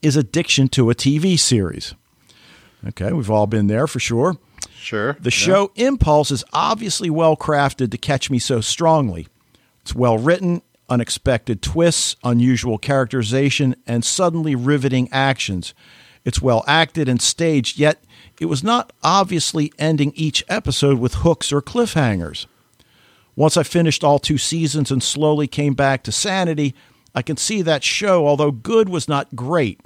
is 0.00 0.16
addiction 0.16 0.68
to 0.68 0.90
a 0.90 0.94
TV 0.94 1.38
series. 1.38 1.94
Okay, 2.86 3.12
we've 3.12 3.30
all 3.30 3.46
been 3.46 3.66
there 3.66 3.86
for 3.86 3.98
sure. 3.98 4.36
Sure. 4.76 5.16
The 5.18 5.30
show 5.30 5.72
Impulse 5.76 6.30
is 6.30 6.44
obviously 6.52 7.10
well 7.10 7.36
crafted 7.36 7.90
to 7.90 7.98
catch 7.98 8.30
me 8.30 8.38
so 8.38 8.60
strongly. 8.60 9.26
It's 9.80 9.94
well 9.94 10.18
written, 10.18 10.62
unexpected 10.88 11.62
twists, 11.62 12.16
unusual 12.22 12.78
characterization, 12.78 13.76
and 13.86 14.04
suddenly 14.04 14.54
riveting 14.54 15.08
actions. 15.10 15.74
It's 16.24 16.40
well 16.40 16.64
acted 16.66 17.08
and 17.08 17.20
staged, 17.20 17.78
yet 17.78 18.02
it 18.40 18.46
was 18.46 18.64
not 18.64 18.92
obviously 19.02 19.72
ending 19.78 20.12
each 20.14 20.44
episode 20.48 20.98
with 20.98 21.16
hooks 21.16 21.52
or 21.52 21.60
cliffhangers. 21.60 22.46
Once 23.36 23.56
I 23.56 23.62
finished 23.62 24.04
all 24.04 24.18
two 24.18 24.38
seasons 24.38 24.90
and 24.90 25.02
slowly 25.02 25.46
came 25.46 25.74
back 25.74 26.02
to 26.04 26.12
sanity, 26.12 26.74
I 27.14 27.22
can 27.22 27.36
see 27.36 27.62
that 27.62 27.84
show, 27.84 28.26
although 28.26 28.50
good, 28.50 28.88
was 28.88 29.08
not 29.08 29.36
great. 29.36 29.80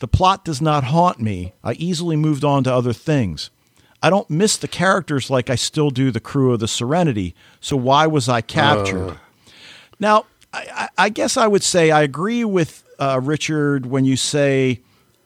The 0.00 0.08
plot 0.08 0.44
does 0.44 0.60
not 0.60 0.84
haunt 0.84 1.20
me. 1.20 1.52
I 1.62 1.74
easily 1.74 2.16
moved 2.16 2.44
on 2.44 2.64
to 2.64 2.74
other 2.74 2.92
things. 2.92 3.50
I 4.02 4.10
don't 4.10 4.28
miss 4.28 4.56
the 4.56 4.68
characters 4.68 5.30
like 5.30 5.48
I 5.48 5.54
still 5.54 5.90
do 5.90 6.10
the 6.10 6.18
crew 6.18 6.52
of 6.52 6.60
the 6.60 6.66
Serenity, 6.66 7.36
so 7.60 7.76
why 7.76 8.08
was 8.08 8.28
I 8.28 8.40
captured? 8.40 9.18
Now, 10.00 10.26
I, 10.52 10.66
I 10.74 10.88
I 11.04 11.08
guess 11.08 11.36
I 11.36 11.46
would 11.46 11.62
say 11.62 11.92
I 11.92 12.02
agree 12.02 12.44
with 12.44 12.82
uh, 12.98 13.20
Richard 13.22 13.86
when 13.86 14.04
you 14.04 14.16
say 14.16 14.80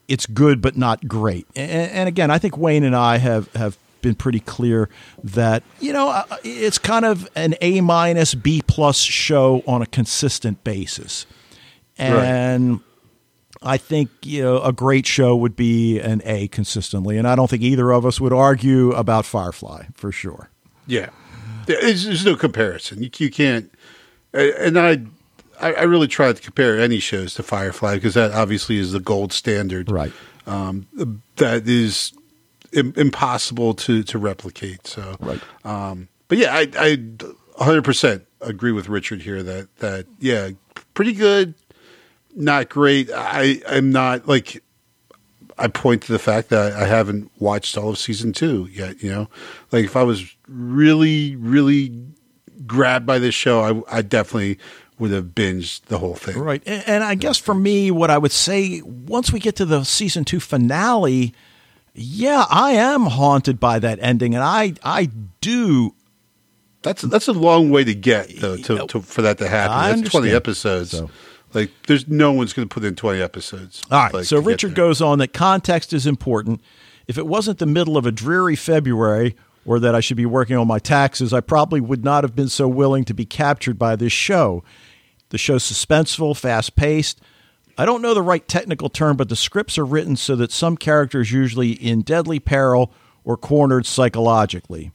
it's 0.08 0.26
good 0.26 0.60
but 0.60 0.76
not 0.76 1.06
great. 1.08 1.46
And, 1.54 1.90
and 1.90 2.08
again, 2.08 2.30
I 2.30 2.38
think 2.38 2.56
Wayne 2.56 2.84
and 2.84 2.94
I 2.94 3.18
have, 3.18 3.52
have 3.54 3.76
been 4.02 4.14
pretty 4.14 4.40
clear 4.40 4.88
that 5.24 5.64
you 5.80 5.92
know 5.92 6.08
uh, 6.10 6.24
it's 6.44 6.78
kind 6.78 7.04
of 7.04 7.28
an 7.34 7.54
A 7.60 7.80
minus 7.80 8.34
B 8.34 8.62
plus 8.66 8.98
show 8.98 9.62
on 9.66 9.82
a 9.82 9.86
consistent 9.86 10.62
basis, 10.62 11.26
and 11.98 12.80
I 13.62 13.76
think 13.78 14.10
you 14.22 14.42
know 14.42 14.62
a 14.62 14.72
great 14.72 15.06
show 15.06 15.34
would 15.34 15.56
be 15.56 15.98
an 15.98 16.22
A 16.24 16.46
consistently, 16.48 17.18
and 17.18 17.26
I 17.26 17.34
don't 17.34 17.50
think 17.50 17.62
either 17.62 17.90
of 17.90 18.06
us 18.06 18.20
would 18.20 18.32
argue 18.32 18.92
about 18.92 19.26
Firefly 19.26 19.86
for 19.94 20.12
sure. 20.12 20.50
Yeah, 20.86 21.10
there's, 21.66 22.04
there's 22.04 22.24
no 22.24 22.36
comparison. 22.36 23.02
You, 23.02 23.10
you 23.18 23.30
can't. 23.30 23.72
And 24.32 24.78
I, 24.78 25.00
I 25.60 25.72
I 25.72 25.82
really 25.82 26.08
try 26.08 26.32
to 26.32 26.40
compare 26.40 26.78
any 26.78 26.98
shows 26.98 27.34
to 27.34 27.42
Firefly 27.42 27.96
because 27.96 28.14
that 28.14 28.32
obviously 28.32 28.78
is 28.78 28.92
the 28.92 29.00
gold 29.00 29.32
standard. 29.32 29.90
Right. 29.90 30.12
Um, 30.46 30.86
that 31.36 31.66
is 31.66 32.12
Im- 32.72 32.94
impossible 32.96 33.74
to 33.74 34.02
to 34.02 34.18
replicate. 34.18 34.86
So. 34.86 35.16
Right. 35.20 35.40
Um, 35.64 36.08
but 36.28 36.38
yeah, 36.38 36.54
I 36.54 36.68
I 36.78 36.96
100 37.56 37.82
percent 37.82 38.26
agree 38.40 38.72
with 38.72 38.88
Richard 38.88 39.22
here 39.22 39.42
that 39.42 39.74
that 39.76 40.06
yeah, 40.18 40.50
pretty 40.94 41.12
good, 41.12 41.54
not 42.34 42.68
great. 42.68 43.10
I 43.14 43.60
I'm 43.68 43.90
not 43.90 44.26
like 44.28 44.62
I 45.58 45.68
point 45.68 46.02
to 46.02 46.12
the 46.12 46.18
fact 46.18 46.50
that 46.50 46.72
I 46.72 46.84
haven't 46.86 47.30
watched 47.38 47.78
all 47.78 47.90
of 47.90 47.98
season 47.98 48.32
two 48.32 48.68
yet. 48.70 49.02
You 49.02 49.10
know, 49.10 49.28
like 49.72 49.84
if 49.84 49.96
I 49.96 50.02
was 50.02 50.36
really, 50.48 51.36
really 51.36 51.98
grabbed 52.66 53.06
by 53.06 53.18
this 53.18 53.34
show, 53.34 53.84
I, 53.88 53.98
I 53.98 54.02
definitely 54.02 54.58
would 54.98 55.10
have 55.10 55.26
binged 55.26 55.82
the 55.86 55.98
whole 55.98 56.14
thing. 56.14 56.38
Right. 56.38 56.62
And, 56.66 56.82
and 56.86 57.04
I 57.04 57.14
guess 57.14 57.38
for 57.38 57.54
me, 57.54 57.90
what 57.90 58.10
I 58.10 58.18
would 58.18 58.32
say 58.32 58.80
once 58.82 59.32
we 59.32 59.40
get 59.40 59.56
to 59.56 59.64
the 59.64 59.84
season 59.84 60.24
two 60.24 60.40
finale, 60.40 61.34
yeah, 61.94 62.46
I 62.50 62.72
am 62.72 63.02
haunted 63.06 63.58
by 63.60 63.78
that 63.78 63.98
ending, 64.00 64.34
and 64.34 64.42
I 64.44 64.74
I 64.82 65.10
do. 65.40 65.94
That's 66.82 67.02
that's 67.02 67.28
a 67.28 67.32
long 67.32 67.70
way 67.70 67.84
to 67.84 67.94
get 67.94 68.38
though 68.40 68.56
to, 68.56 68.86
to 68.86 69.00
for 69.02 69.22
that 69.22 69.38
to 69.38 69.48
happen. 69.48 69.76
I 69.76 69.92
That's 69.92 70.10
twenty 70.10 70.30
episodes. 70.30 70.90
So- 70.92 71.10
Like, 71.54 71.70
there's 71.86 72.06
no 72.06 72.32
one's 72.32 72.52
going 72.52 72.68
to 72.68 72.72
put 72.74 72.84
in 72.84 72.96
twenty 72.96 73.22
episodes. 73.22 73.80
All 73.90 73.98
right. 73.98 74.12
like, 74.12 74.24
so 74.24 74.38
Richard 74.40 74.74
goes 74.74 75.00
on 75.00 75.18
that 75.20 75.32
context 75.32 75.92
is 75.92 76.06
important. 76.06 76.60
If 77.06 77.16
it 77.16 77.26
wasn't 77.26 77.58
the 77.58 77.66
middle 77.66 77.96
of 77.96 78.04
a 78.04 78.12
dreary 78.12 78.56
February 78.56 79.36
or 79.64 79.80
that 79.80 79.94
I 79.94 80.00
should 80.00 80.16
be 80.18 80.26
working 80.26 80.56
on 80.56 80.66
my 80.66 80.78
taxes, 80.78 81.32
I 81.32 81.40
probably 81.40 81.80
would 81.80 82.04
not 82.04 82.24
have 82.24 82.34
been 82.36 82.48
so 82.48 82.68
willing 82.68 83.04
to 83.06 83.14
be 83.14 83.24
captured 83.24 83.78
by 83.78 83.96
this 83.96 84.12
show. 84.12 84.64
The 85.36 85.40
show's 85.40 85.70
suspenseful, 85.70 86.34
fast 86.34 86.76
paced. 86.76 87.20
I 87.76 87.84
don't 87.84 88.00
know 88.00 88.14
the 88.14 88.22
right 88.22 88.48
technical 88.48 88.88
term, 88.88 89.18
but 89.18 89.28
the 89.28 89.36
scripts 89.36 89.76
are 89.76 89.84
written 89.84 90.16
so 90.16 90.34
that 90.34 90.50
some 90.50 90.78
characters 90.78 91.30
usually 91.30 91.72
in 91.72 92.00
deadly 92.00 92.40
peril 92.40 92.90
or 93.22 93.36
cornered 93.36 93.84
psychologically. 93.84 94.92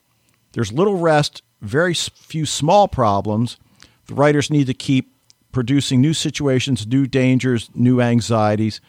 There's 0.54 0.74
little 0.74 0.98
rest, 0.98 1.44
very 1.62 1.94
few 1.94 2.48
small 2.48 2.88
problems. 2.88 3.58
The 4.08 4.16
writers 4.16 4.50
need 4.50 4.66
to 4.66 4.74
keep 4.74 5.14
producing 5.52 6.02
new 6.02 6.16
situations, 6.16 6.88
new 6.88 7.06
dangers, 7.06 7.70
new 7.76 8.02
anxieties. 8.02 8.82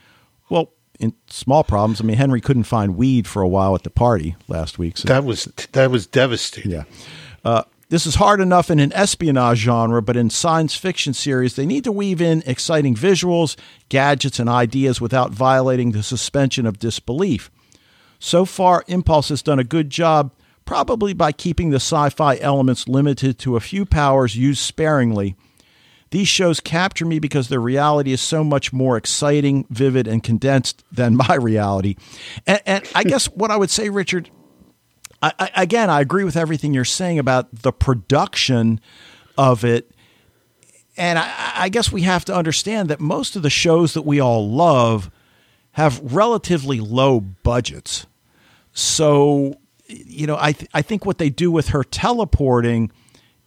Well, 0.48 0.72
in 0.98 1.12
small 1.28 1.64
problems, 1.64 2.00
I 2.00 2.04
mean, 2.04 2.16
Henry 2.16 2.40
couldn't 2.40 2.62
find 2.62 2.96
weed 2.96 3.26
for 3.26 3.42
a 3.42 3.48
while 3.48 3.74
at 3.74 3.82
the 3.82 3.90
party 3.90 4.36
last 4.48 4.78
week. 4.78 4.96
So 4.96 5.08
that 5.08 5.22
was 5.22 5.44
that 5.72 5.90
was 5.90 6.06
devastating. 6.06 6.70
yeah. 6.70 6.84
Uh, 7.44 7.64
this 7.92 8.06
is 8.06 8.14
hard 8.14 8.40
enough 8.40 8.70
in 8.70 8.80
an 8.80 8.90
espionage 8.94 9.58
genre, 9.58 10.00
but 10.00 10.16
in 10.16 10.30
science 10.30 10.74
fiction 10.74 11.12
series, 11.12 11.56
they 11.56 11.66
need 11.66 11.84
to 11.84 11.92
weave 11.92 12.22
in 12.22 12.42
exciting 12.46 12.94
visuals, 12.94 13.54
gadgets, 13.90 14.38
and 14.38 14.48
ideas 14.48 14.98
without 14.98 15.30
violating 15.30 15.92
the 15.92 16.02
suspension 16.02 16.64
of 16.64 16.78
disbelief. 16.78 17.50
So 18.18 18.46
far, 18.46 18.82
Impulse 18.86 19.28
has 19.28 19.42
done 19.42 19.58
a 19.58 19.64
good 19.64 19.90
job, 19.90 20.32
probably 20.64 21.12
by 21.12 21.32
keeping 21.32 21.68
the 21.68 21.76
sci 21.76 22.08
fi 22.08 22.38
elements 22.38 22.88
limited 22.88 23.38
to 23.40 23.56
a 23.56 23.60
few 23.60 23.84
powers 23.84 24.36
used 24.36 24.62
sparingly. 24.62 25.36
These 26.12 26.28
shows 26.28 26.60
capture 26.60 27.04
me 27.04 27.18
because 27.18 27.50
their 27.50 27.60
reality 27.60 28.12
is 28.12 28.22
so 28.22 28.42
much 28.42 28.72
more 28.72 28.96
exciting, 28.96 29.66
vivid, 29.68 30.08
and 30.08 30.22
condensed 30.22 30.82
than 30.90 31.14
my 31.28 31.34
reality. 31.34 31.96
And, 32.46 32.62
and 32.64 32.88
I 32.94 33.04
guess 33.04 33.26
what 33.26 33.50
I 33.50 33.58
would 33.58 33.68
say, 33.68 33.90
Richard, 33.90 34.30
I, 35.22 35.32
I, 35.38 35.50
again, 35.62 35.88
I 35.88 36.00
agree 36.00 36.24
with 36.24 36.36
everything 36.36 36.74
you're 36.74 36.84
saying 36.84 37.18
about 37.18 37.62
the 37.62 37.72
production 37.72 38.80
of 39.38 39.64
it. 39.64 39.90
And 40.96 41.18
I, 41.18 41.52
I 41.54 41.68
guess 41.68 41.90
we 41.90 42.02
have 42.02 42.24
to 42.26 42.34
understand 42.34 42.90
that 42.90 43.00
most 43.00 43.36
of 43.36 43.42
the 43.42 43.50
shows 43.50 43.94
that 43.94 44.02
we 44.02 44.20
all 44.20 44.50
love 44.50 45.10
have 45.72 46.00
relatively 46.12 46.80
low 46.80 47.20
budgets. 47.20 48.06
So, 48.72 49.56
you 49.86 50.26
know, 50.26 50.36
I 50.38 50.52
th- 50.52 50.70
I 50.74 50.82
think 50.82 51.06
what 51.06 51.18
they 51.18 51.30
do 51.30 51.50
with 51.50 51.68
her 51.68 51.84
teleporting 51.84 52.90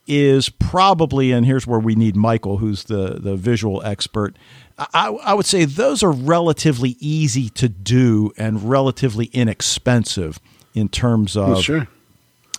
is 0.08 0.50
probably, 0.50 1.32
and 1.32 1.46
here's 1.46 1.66
where 1.66 1.80
we 1.80 1.96
need 1.96 2.16
Michael, 2.16 2.58
who's 2.58 2.86
the 2.86 3.20
the 3.20 3.36
visual 3.36 3.84
expert. 3.84 4.38
I, 4.78 5.10
I 5.10 5.34
would 5.34 5.46
say 5.46 5.66
those 5.66 6.04
are 6.04 6.12
relatively 6.12 6.98
easy 7.00 7.50
to 7.50 7.70
do 7.70 8.32
and 8.38 8.70
relatively 8.70 9.28
inexpensive 9.28 10.40
in 10.76 10.90
terms 10.90 11.36
of 11.36 11.48
Well, 11.48 11.62
sure. 11.62 11.88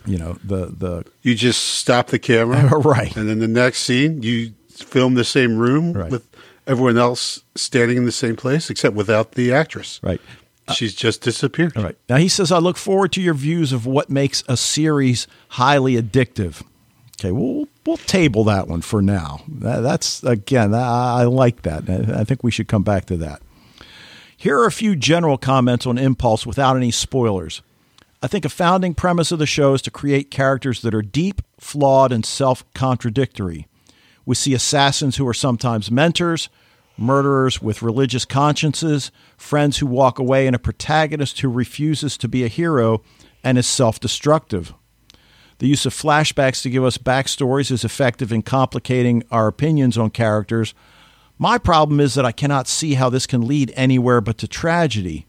you 0.04 0.18
know 0.18 0.38
the 0.42 0.66
the 0.66 1.04
You 1.22 1.34
just 1.34 1.62
stop 1.62 2.08
the 2.08 2.18
camera, 2.18 2.62
Right. 2.78 3.14
and 3.16 3.28
then 3.28 3.38
the 3.38 3.48
next 3.48 3.80
scene 3.82 4.22
you 4.22 4.52
film 4.70 5.14
the 5.14 5.24
same 5.24 5.56
room 5.56 5.92
Right. 5.92 6.10
with 6.10 6.26
everyone 6.66 6.98
else 6.98 7.42
standing 7.54 7.96
in 7.96 8.04
the 8.04 8.12
same 8.12 8.34
place, 8.36 8.70
except 8.70 8.96
without 8.96 9.32
the 9.32 9.52
actress. 9.52 10.00
right. 10.02 10.20
She's 10.74 10.96
just 10.96 11.20
disappeared. 11.22 11.76
All 11.76 11.84
right. 11.84 11.96
Now 12.08 12.16
he 12.16 12.26
says, 12.26 12.50
I 12.50 12.58
look 12.58 12.76
forward 12.76 13.12
to 13.12 13.20
your 13.22 13.34
views 13.34 13.72
of 13.72 13.86
what 13.86 14.10
makes 14.10 14.42
a 14.48 14.56
series 14.56 15.28
highly 15.50 15.94
addictive. 15.94 16.60
Okay, 17.20 17.30
we'll 17.30 17.68
we'll 17.86 17.96
table 17.98 18.42
that 18.44 18.66
one 18.66 18.80
for 18.82 19.00
now. 19.00 19.42
That, 19.46 19.80
that's 19.82 20.24
again, 20.24 20.74
I, 20.74 21.20
I 21.20 21.22
like 21.22 21.62
that. 21.62 21.88
I 21.88 22.24
think 22.24 22.42
we 22.42 22.50
should 22.50 22.66
come 22.66 22.82
back 22.82 23.06
to 23.06 23.16
that. 23.18 23.42
Here 24.36 24.58
are 24.58 24.66
a 24.66 24.72
few 24.72 24.96
general 24.96 25.38
comments 25.38 25.86
on 25.86 25.98
Impulse 25.98 26.44
without 26.44 26.76
any 26.76 26.90
spoilers. 26.90 27.62
I 28.22 28.28
think 28.28 28.44
a 28.44 28.50
founding 28.50 28.94
premise 28.94 29.30
of 29.30 29.38
the 29.38 29.46
show 29.46 29.74
is 29.74 29.82
to 29.82 29.90
create 29.90 30.30
characters 30.30 30.80
that 30.82 30.94
are 30.94 31.02
deep, 31.02 31.42
flawed, 31.60 32.12
and 32.12 32.24
self 32.24 32.64
contradictory. 32.72 33.68
We 34.24 34.34
see 34.34 34.54
assassins 34.54 35.16
who 35.16 35.28
are 35.28 35.34
sometimes 35.34 35.90
mentors, 35.90 36.48
murderers 36.96 37.60
with 37.60 37.82
religious 37.82 38.24
consciences, 38.24 39.10
friends 39.36 39.78
who 39.78 39.86
walk 39.86 40.18
away, 40.18 40.46
and 40.46 40.56
a 40.56 40.60
protagonist 40.60 41.40
who 41.40 41.48
refuses 41.48 42.16
to 42.18 42.28
be 42.28 42.42
a 42.42 42.48
hero 42.48 43.02
and 43.44 43.58
is 43.58 43.66
self 43.66 44.00
destructive. 44.00 44.72
The 45.58 45.68
use 45.68 45.86
of 45.86 45.94
flashbacks 45.94 46.62
to 46.62 46.70
give 46.70 46.84
us 46.84 46.98
backstories 46.98 47.70
is 47.70 47.84
effective 47.84 48.32
in 48.32 48.42
complicating 48.42 49.22
our 49.30 49.46
opinions 49.46 49.96
on 49.96 50.10
characters. 50.10 50.74
My 51.38 51.58
problem 51.58 52.00
is 52.00 52.14
that 52.14 52.26
I 52.26 52.32
cannot 52.32 52.66
see 52.66 52.94
how 52.94 53.10
this 53.10 53.26
can 53.26 53.46
lead 53.46 53.72
anywhere 53.74 54.20
but 54.20 54.38
to 54.38 54.48
tragedy. 54.48 55.25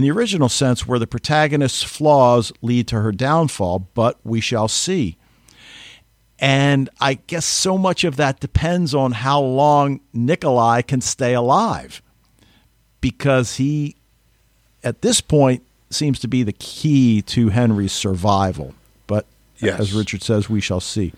In 0.00 0.04
the 0.04 0.12
original 0.12 0.48
sense, 0.48 0.88
where 0.88 0.98
the 0.98 1.06
protagonist's 1.06 1.82
flaws 1.82 2.52
lead 2.62 2.88
to 2.88 3.02
her 3.02 3.12
downfall, 3.12 3.86
but 3.92 4.18
we 4.24 4.40
shall 4.40 4.66
see. 4.66 5.18
And 6.38 6.88
I 7.02 7.18
guess 7.26 7.44
so 7.44 7.76
much 7.76 8.02
of 8.04 8.16
that 8.16 8.40
depends 8.40 8.94
on 8.94 9.12
how 9.12 9.42
long 9.42 10.00
Nikolai 10.14 10.80
can 10.80 11.02
stay 11.02 11.34
alive 11.34 12.00
because 13.02 13.56
he, 13.56 13.96
at 14.82 15.02
this 15.02 15.20
point, 15.20 15.64
seems 15.90 16.18
to 16.20 16.28
be 16.28 16.44
the 16.44 16.54
key 16.54 17.20
to 17.20 17.50
Henry's 17.50 17.92
survival. 17.92 18.72
But 19.06 19.26
Yes. 19.58 19.80
as 19.80 19.92
Richard 19.92 20.22
says, 20.22 20.48
we 20.48 20.62
shall 20.62 20.80
see. 20.80 21.12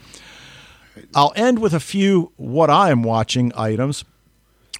I'll 1.14 1.32
end 1.36 1.60
with 1.60 1.72
a 1.72 1.78
few 1.78 2.32
what 2.34 2.68
I 2.68 2.90
am 2.90 3.04
watching 3.04 3.52
items. 3.54 4.04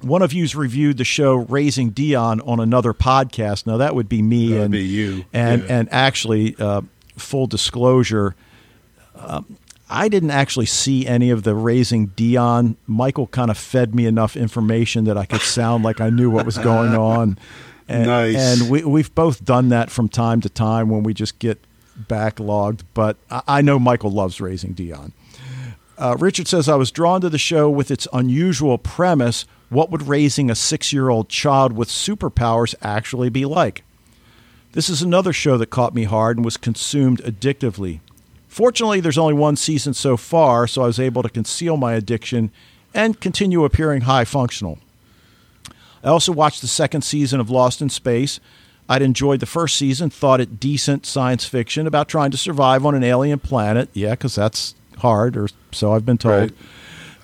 One 0.03 0.23
of 0.23 0.33
you's 0.33 0.55
reviewed 0.55 0.97
the 0.99 1.05
show 1.05 1.35
Raising 1.35 1.91
Dion 1.91 2.41
on 2.43 2.61
another 2.61 2.93
podcast. 2.93 3.67
Now 3.67 3.77
that 3.77 3.95
would 3.95 4.09
be 4.09 4.23
me 4.23 4.49
That 4.49 4.55
would 4.55 4.63
and 4.65 4.73
be 4.73 4.83
you. 4.83 5.25
And 5.33 5.63
Yeah. 5.63 5.79
and 5.79 5.89
actually, 5.93 6.57
uh, 6.59 6.83
full 7.17 7.47
disclosure, 7.47 8.35
um, 9.17 9.57
I 9.89 10.09
didn't 10.09 10.31
actually 10.31 10.67
see 10.67 11.07
any 11.07 11.31
of 11.31 11.43
the 11.43 11.55
Raising 11.55 12.07
Dion. 12.09 12.77
Michael 12.87 13.27
kind 13.27 13.51
of 13.51 13.59
fed 13.59 13.95
me 13.95 14.07
enough 14.07 14.37
information 14.37 15.05
that 15.05 15.19
I 15.19 15.27
could 15.27 15.43
sound 15.43 15.85
like 15.85 16.01
I 16.01 16.09
knew 16.11 16.31
what 16.31 16.47
was 16.47 16.59
going 16.59 16.95
on. 16.95 17.39
And, 17.89 18.07
Nice. 18.07 18.37
And 18.37 18.71
we, 18.71 18.85
we've 18.85 19.15
both 19.15 19.45
done 19.45 19.69
that 19.71 19.91
from 19.91 20.09
time 20.09 20.41
to 20.43 20.49
time 20.49 20.89
when 20.89 21.03
we 21.03 21.13
just 21.13 21.39
get 21.41 21.59
backlogged. 22.09 22.83
But 22.95 23.17
I, 23.31 23.43
I 23.49 23.61
know 23.61 23.79
Michael 23.79 24.11
loves 24.13 24.41
Raising 24.41 24.73
Dion. 24.73 25.13
Uh, 25.99 26.17
Richard 26.19 26.47
says, 26.49 26.69
I 26.71 26.77
was 26.77 26.91
drawn 26.91 27.21
to 27.21 27.29
the 27.29 27.39
show 27.39 27.69
with 27.69 27.91
its 27.91 28.07
unusual 28.13 28.79
premise. 28.79 29.45
What 29.73 29.91
would 29.91 30.07
raising 30.07 30.51
a 30.51 30.55
six 30.55 30.93
year 30.93 31.09
old 31.09 31.31
child 31.31 31.73
with 31.73 31.89
superpowers 31.89 32.75
actually 32.83 33.31
be 33.31 33.47
like? 33.47 33.85
This 34.73 34.91
is 34.91 35.01
another 35.01 35.33
show 35.33 35.57
that 35.57 35.71
caught 35.71 35.95
me 35.95 36.05
hard 36.05 36.37
and 36.37 36.45
was 36.45 36.59
consumed 36.59 37.23
addictively. 37.23 38.01
Fortunately, 38.49 39.01
there's 39.01 39.17
only 39.17 39.33
one 39.33 39.57
season 39.57 39.95
so 39.95 40.19
far, 40.19 40.67
so 40.67 40.83
I 40.83 40.87
was 40.89 41.01
able 41.01 41.23
to 41.23 41.31
conceal 41.31 41.79
my 41.79 41.95
addiction 41.95 42.51
and 42.93 43.19
continue 43.19 43.65
appearing 43.65 44.03
high 44.03 44.27
functional. 44.27 44.79
I 46.05 46.09
also 46.09 46.33
watched 46.33 46.61
the 46.61 46.69
second 46.69 47.01
season 47.01 47.41
of 47.41 47.49
Lost 47.49 47.81
in 47.81 47.89
Space. 47.89 48.41
I'd 48.91 49.01
enjoyed 49.01 49.41
the 49.41 49.47
first 49.47 49.77
season, 49.77 50.11
thought 50.11 50.43
it 50.43 50.61
decent 50.61 51.07
science 51.07 51.47
fiction 51.47 51.87
about 51.87 52.09
trying 52.09 52.31
to 52.33 52.37
survive 52.37 52.85
on 52.85 52.95
an 52.95 53.05
alien 53.05 53.39
planet. 53.39 53.89
Yeah, 53.95 54.11
because 54.11 54.35
that's 54.35 54.75
hard, 54.99 55.35
or 55.35 55.49
so 55.71 55.95
I've 55.95 56.05
been 56.05 56.19
told. 56.19 56.41
Right. 56.43 56.53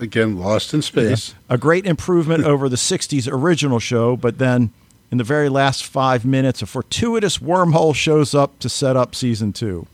Again, 0.01 0.39
lost 0.39 0.73
in 0.73 0.83
space. 0.83 1.35
A 1.49 1.59
great 1.59 1.87
improvement 1.87 2.45
over 2.45 2.69
the 2.69 2.77
60s 2.77 3.31
original 3.31 3.79
show, 3.79 4.17
but 4.17 4.39
then 4.39 4.71
in 5.11 5.19
the 5.19 5.25
very 5.25 5.49
last 5.49 5.85
five 5.85 6.25
minutes, 6.25 6.63
a 6.63 6.67
fortuitous 6.67 7.39
wormhole 7.39 7.95
shows 7.95 8.35
up 8.35 8.59
to 8.61 8.69
set 8.69 8.97
up 8.97 9.15
season 9.15 9.53
two. 9.53 9.87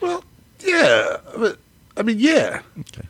Well, 0.00 0.24
yeah, 0.60 1.18
but 1.36 1.58
I 1.96 2.02
mean, 2.02 2.18
yeah. 2.18 2.62
Okay. 2.80 3.06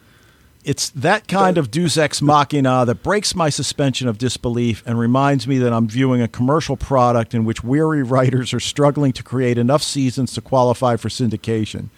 It's 0.64 0.90
that 0.90 1.28
kind 1.28 1.58
of 1.58 1.70
deus 1.70 1.96
ex 1.96 2.20
machina 2.20 2.84
that 2.86 3.04
breaks 3.04 3.36
my 3.36 3.50
suspension 3.50 4.08
of 4.08 4.18
disbelief 4.18 4.82
and 4.84 4.98
reminds 4.98 5.46
me 5.46 5.58
that 5.58 5.72
I'm 5.72 5.86
viewing 5.86 6.20
a 6.22 6.26
commercial 6.26 6.76
product 6.76 7.34
in 7.34 7.44
which 7.44 7.62
weary 7.62 8.02
writers 8.02 8.52
are 8.52 8.58
struggling 8.58 9.12
to 9.12 9.22
create 9.22 9.58
enough 9.58 9.84
seasons 9.84 10.34
to 10.34 10.40
qualify 10.40 10.96
for 10.96 11.08
syndication. 11.08 11.90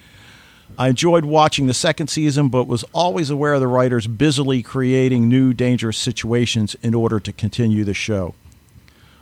I 0.79 0.87
enjoyed 0.87 1.25
watching 1.25 1.67
the 1.67 1.75
second 1.75 2.07
season, 2.07 2.51
but 2.51 2.69
was 2.69 2.85
always 2.93 3.31
aware 3.31 3.55
of 3.55 3.61
the 3.61 3.67
writers 3.67 4.07
busily 4.07 4.63
creating 4.63 5.29
new 5.29 5.53
dangerous 5.53 5.99
situations 5.99 6.77
in 6.83 6.95
order 6.95 7.19
to 7.19 7.33
continue 7.33 7.83
the 7.83 7.95
show. 7.95 8.37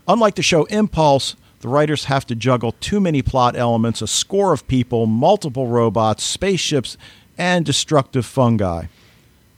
Unlike 0.07 0.35
the 0.35 0.43
show 0.43 0.65
Impulse, 0.65 1.35
the 1.61 1.69
writers 1.69 2.05
have 2.05 2.27
to 2.27 2.35
juggle 2.35 2.73
too 2.73 3.01
many 3.01 3.23
plot 3.23 3.57
elements, 3.57 4.03
a 4.03 4.07
score 4.07 4.53
of 4.53 4.69
people, 4.69 5.07
multiple 5.07 5.67
robots, 5.67 6.23
spaceships, 6.23 6.99
and 7.39 7.65
destructive 7.65 8.27
fungi. 8.27 8.85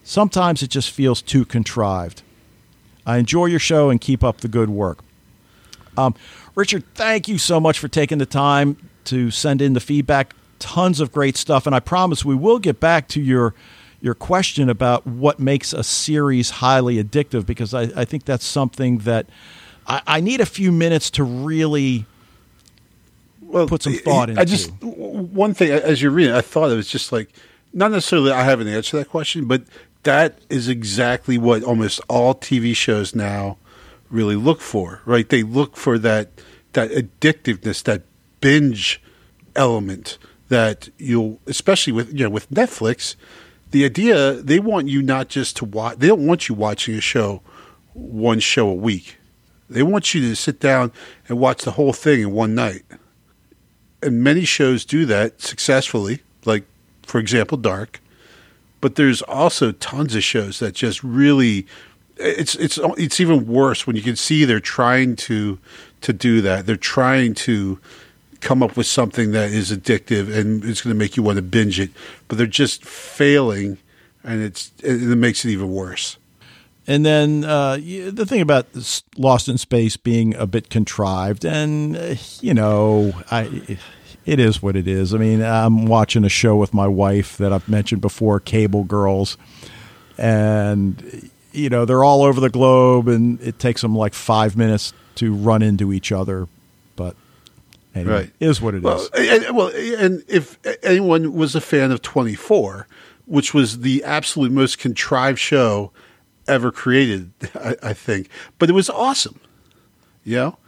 Sometimes 0.04 0.62
it 0.62 0.70
just 0.70 0.92
feels 0.92 1.20
too 1.20 1.44
contrived. 1.44 2.22
I 3.04 3.18
enjoy 3.18 3.46
your 3.46 3.58
show 3.58 3.90
and 3.90 4.00
keep 4.00 4.22
up 4.22 4.40
the 4.40 4.48
good 4.48 4.70
work. 4.70 5.00
Um, 5.96 6.14
Richard, 6.54 6.84
thank 6.94 7.26
you 7.26 7.38
so 7.38 7.58
much 7.58 7.80
for 7.80 7.88
taking 7.88 8.18
the 8.18 8.26
time 8.26 8.76
to 9.06 9.32
send 9.32 9.60
in 9.60 9.72
the 9.72 9.80
feedback. 9.80 10.34
Tons 10.58 11.00
of 11.00 11.12
great 11.12 11.36
stuff, 11.36 11.66
and 11.66 11.74
I 11.74 11.80
promise 11.80 12.24
we 12.24 12.34
will 12.34 12.58
get 12.58 12.80
back 12.80 13.08
to 13.08 13.20
your 13.20 13.54
your 14.00 14.14
question 14.14 14.68
about 14.68 15.06
what 15.06 15.40
makes 15.40 15.72
a 15.72 15.82
series 15.82 16.50
highly 16.50 17.02
addictive 17.02 17.44
because 17.44 17.74
I, 17.74 17.82
I 17.96 18.04
think 18.04 18.24
that's 18.24 18.44
something 18.44 18.98
that 18.98 19.26
I, 19.88 20.02
I 20.06 20.20
need 20.20 20.40
a 20.40 20.46
few 20.46 20.70
minutes 20.70 21.10
to 21.12 21.24
really 21.24 22.06
well, 23.40 23.66
put 23.66 23.82
some 23.82 23.94
thought 23.94 24.28
I 24.28 24.32
into. 24.32 24.40
I 24.40 24.44
just 24.44 24.70
one 24.82 25.54
thing 25.54 25.70
as 25.70 26.00
you're 26.00 26.12
reading, 26.12 26.34
I 26.34 26.42
thought 26.42 26.70
it 26.70 26.76
was 26.76 26.88
just 26.88 27.12
like 27.12 27.30
not 27.72 27.90
necessarily 27.90 28.30
I 28.30 28.44
have 28.44 28.60
an 28.60 28.68
answer 28.68 28.90
to 28.90 28.96
that 28.98 29.08
question, 29.08 29.46
but 29.46 29.62
that 30.04 30.38
is 30.48 30.68
exactly 30.68 31.38
what 31.38 31.62
almost 31.62 32.00
all 32.08 32.34
TV 32.34 32.74
shows 32.74 33.14
now 33.14 33.58
really 34.10 34.36
look 34.36 34.60
for, 34.60 35.02
right? 35.04 35.28
They 35.28 35.42
look 35.42 35.76
for 35.76 35.98
that 35.98 36.30
that 36.74 36.90
addictiveness, 36.90 37.82
that 37.84 38.02
binge 38.40 39.02
element 39.56 40.18
that 40.48 40.88
you'll, 40.98 41.40
especially 41.46 41.92
with 41.92 42.12
you 42.12 42.24
know 42.24 42.30
with 42.30 42.50
Netflix, 42.50 43.16
the 43.70 43.84
idea 43.84 44.32
they 44.32 44.58
want 44.58 44.88
you 44.88 45.02
not 45.02 45.28
just 45.28 45.56
to 45.58 45.64
watch. 45.64 45.98
They 45.98 46.08
don't 46.08 46.26
want 46.26 46.48
you 46.48 46.54
watching 46.54 46.94
a 46.94 47.00
show, 47.00 47.42
one 47.94 48.40
show 48.40 48.68
a 48.68 48.74
week. 48.74 49.16
They 49.70 49.82
want 49.82 50.14
you 50.14 50.22
to 50.22 50.34
sit 50.34 50.60
down 50.60 50.92
and 51.28 51.38
watch 51.38 51.64
the 51.64 51.72
whole 51.72 51.92
thing 51.92 52.20
in 52.20 52.32
one 52.32 52.54
night 52.54 52.84
and 54.02 54.22
many 54.22 54.44
shows 54.44 54.84
do 54.84 55.06
that 55.06 55.40
successfully, 55.40 56.20
like 56.44 56.64
for 57.02 57.18
example, 57.18 57.58
Dark. 57.58 58.00
But 58.80 58.94
there's 58.94 59.22
also 59.22 59.72
tons 59.72 60.14
of 60.14 60.22
shows 60.22 60.60
that 60.60 60.74
just 60.74 61.02
really 61.02 61.66
it's 62.16 62.54
it's 62.56 62.78
it's 62.96 63.20
even 63.20 63.46
worse 63.46 63.86
when 63.86 63.96
you 63.96 64.02
can 64.02 64.16
see 64.16 64.44
they're 64.44 64.60
trying 64.60 65.16
to 65.16 65.58
to 66.02 66.12
do 66.12 66.40
that. 66.42 66.66
They're 66.66 66.76
trying 66.76 67.34
to 67.34 67.78
come 68.40 68.62
up 68.62 68.76
with 68.76 68.86
something 68.86 69.32
that 69.32 69.50
is 69.50 69.70
addictive 69.72 70.34
and 70.34 70.64
it's 70.64 70.82
going 70.82 70.94
to 70.94 70.98
make 70.98 71.16
you 71.16 71.22
want 71.22 71.36
to 71.36 71.42
binge 71.42 71.80
it, 71.80 71.90
but 72.28 72.38
they're 72.38 72.46
just 72.46 72.84
failing, 72.84 73.78
and 74.22 74.42
it's 74.42 74.72
it, 74.82 75.02
it 75.02 75.16
makes 75.16 75.44
it 75.44 75.50
even 75.50 75.70
worse. 75.70 76.18
And 76.86 77.04
then 77.04 77.44
uh, 77.44 77.76
the 77.76 78.24
thing 78.26 78.40
about 78.40 78.66
Lost 79.16 79.48
in 79.48 79.58
Space 79.58 79.98
being 79.98 80.34
a 80.36 80.46
bit 80.46 80.70
contrived, 80.70 81.44
and 81.44 81.96
uh, 81.96 82.14
you 82.40 82.54
know, 82.54 83.12
I 83.30 83.78
it 84.24 84.40
is 84.40 84.62
what 84.62 84.76
it 84.76 84.88
is. 84.88 85.14
I 85.14 85.18
mean, 85.18 85.42
I'm 85.42 85.86
watching 85.86 86.24
a 86.24 86.28
show 86.28 86.56
with 86.56 86.72
my 86.72 86.86
wife 86.86 87.36
that 87.38 87.52
I've 87.52 87.68
mentioned 87.68 88.00
before, 88.00 88.40
Cable 88.40 88.84
Girls, 88.84 89.36
and 90.16 91.30
you 91.52 91.68
know, 91.68 91.84
they're 91.84 92.04
all 92.04 92.22
over 92.22 92.40
the 92.40 92.50
globe, 92.50 93.08
and 93.08 93.40
it 93.42 93.58
takes 93.58 93.82
them 93.82 93.94
like 93.94 94.14
five 94.14 94.56
minutes 94.56 94.92
to 95.16 95.34
run 95.34 95.62
into 95.62 95.92
each 95.92 96.12
other. 96.12 96.48
Anyway, 97.98 98.14
Right. 98.14 98.32
is 98.40 98.60
what 98.60 98.74
it 98.74 98.78
is. 98.78 98.82
well, 98.84 99.08
And, 99.16 99.56
well, 99.56 99.68
and 99.98 100.22
if 100.28 100.58
anyone 100.82 101.32
was 101.34 101.54
a 101.54 101.60
fan 101.60 101.90
of 101.92 102.02
24, 102.02 102.86
which 103.26 103.52
was 103.52 103.80
the 103.80 104.02
absolute 104.04 104.50
most 104.52 104.78
contrived 104.78 105.38
show 105.38 105.92
ever 106.46 106.70
created, 106.72 107.32
I, 107.54 107.76
I 107.82 107.92
think, 107.92 108.28
but 108.58 108.70
it 108.70 108.72
was 108.72 108.88
awesome. 108.90 109.40
You 110.24 110.36
know, 110.36 110.58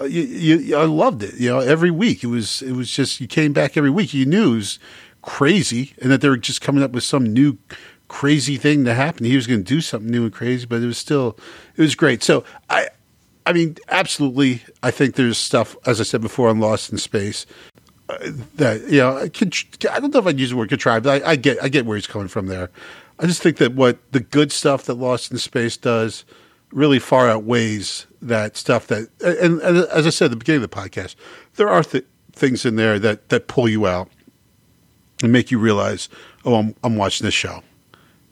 Uh, 0.00 0.04
you, 0.04 0.22
you, 0.22 0.76
I 0.76 0.84
loved 0.84 1.22
it. 1.22 1.34
You 1.34 1.48
know, 1.50 1.58
every 1.60 1.90
week 1.90 2.22
it 2.22 2.28
was 2.28 2.62
it 2.62 2.72
was 2.72 2.90
just 2.90 3.20
you 3.20 3.26
came 3.26 3.52
back 3.52 3.76
every 3.76 3.90
week. 3.90 4.14
You 4.14 4.26
knew 4.26 4.52
it 4.52 4.56
was 4.56 4.78
crazy, 5.22 5.94
and 6.00 6.10
that 6.12 6.20
they 6.20 6.28
were 6.28 6.36
just 6.36 6.60
coming 6.60 6.82
up 6.82 6.92
with 6.92 7.04
some 7.04 7.24
new 7.24 7.58
crazy 8.06 8.56
thing 8.56 8.84
to 8.84 8.94
happen. 8.94 9.26
He 9.26 9.36
was 9.36 9.46
going 9.46 9.64
to 9.64 9.74
do 9.74 9.80
something 9.80 10.10
new 10.10 10.24
and 10.24 10.32
crazy, 10.32 10.66
but 10.66 10.80
it 10.82 10.86
was 10.86 10.98
still 10.98 11.36
it 11.76 11.82
was 11.82 11.94
great. 11.94 12.22
So 12.22 12.44
I. 12.70 12.88
I 13.48 13.52
mean, 13.54 13.78
absolutely. 13.88 14.62
I 14.82 14.90
think 14.90 15.14
there's 15.14 15.38
stuff, 15.38 15.74
as 15.86 16.02
I 16.02 16.04
said 16.04 16.20
before, 16.20 16.50
on 16.50 16.60
Lost 16.60 16.92
in 16.92 16.98
Space 16.98 17.46
uh, 18.10 18.18
that 18.56 18.82
you 18.90 18.98
know. 18.98 19.16
I 19.16 19.22
I 19.24 20.00
don't 20.00 20.12
know 20.12 20.20
if 20.20 20.26
I'd 20.26 20.38
use 20.38 20.50
the 20.50 20.56
word 20.58 20.68
contrived. 20.68 21.04
But 21.04 21.22
I, 21.24 21.30
I 21.30 21.36
get, 21.36 21.56
I 21.62 21.70
get 21.70 21.86
where 21.86 21.96
he's 21.96 22.06
coming 22.06 22.28
from 22.28 22.48
there. 22.48 22.68
I 23.18 23.24
just 23.24 23.40
think 23.40 23.56
that 23.56 23.72
what 23.72 23.96
the 24.12 24.20
good 24.20 24.52
stuff 24.52 24.84
that 24.84 24.94
Lost 24.94 25.32
in 25.32 25.38
Space 25.38 25.78
does 25.78 26.26
really 26.72 26.98
far 26.98 27.30
outweighs 27.30 28.06
that 28.20 28.58
stuff 28.58 28.88
that. 28.88 29.08
And, 29.24 29.62
and 29.62 29.78
as 29.78 30.06
I 30.06 30.10
said 30.10 30.26
at 30.26 30.32
the 30.32 30.36
beginning 30.36 30.62
of 30.62 30.70
the 30.70 30.76
podcast, 30.76 31.14
there 31.56 31.70
are 31.70 31.82
th- 31.82 32.04
things 32.32 32.66
in 32.66 32.76
there 32.76 32.98
that 32.98 33.30
that 33.30 33.48
pull 33.48 33.66
you 33.66 33.86
out 33.86 34.10
and 35.22 35.32
make 35.32 35.50
you 35.50 35.58
realize, 35.58 36.10
oh, 36.44 36.56
I'm 36.56 36.74
I'm 36.84 36.96
watching 36.96 37.24
this 37.24 37.32
show, 37.32 37.62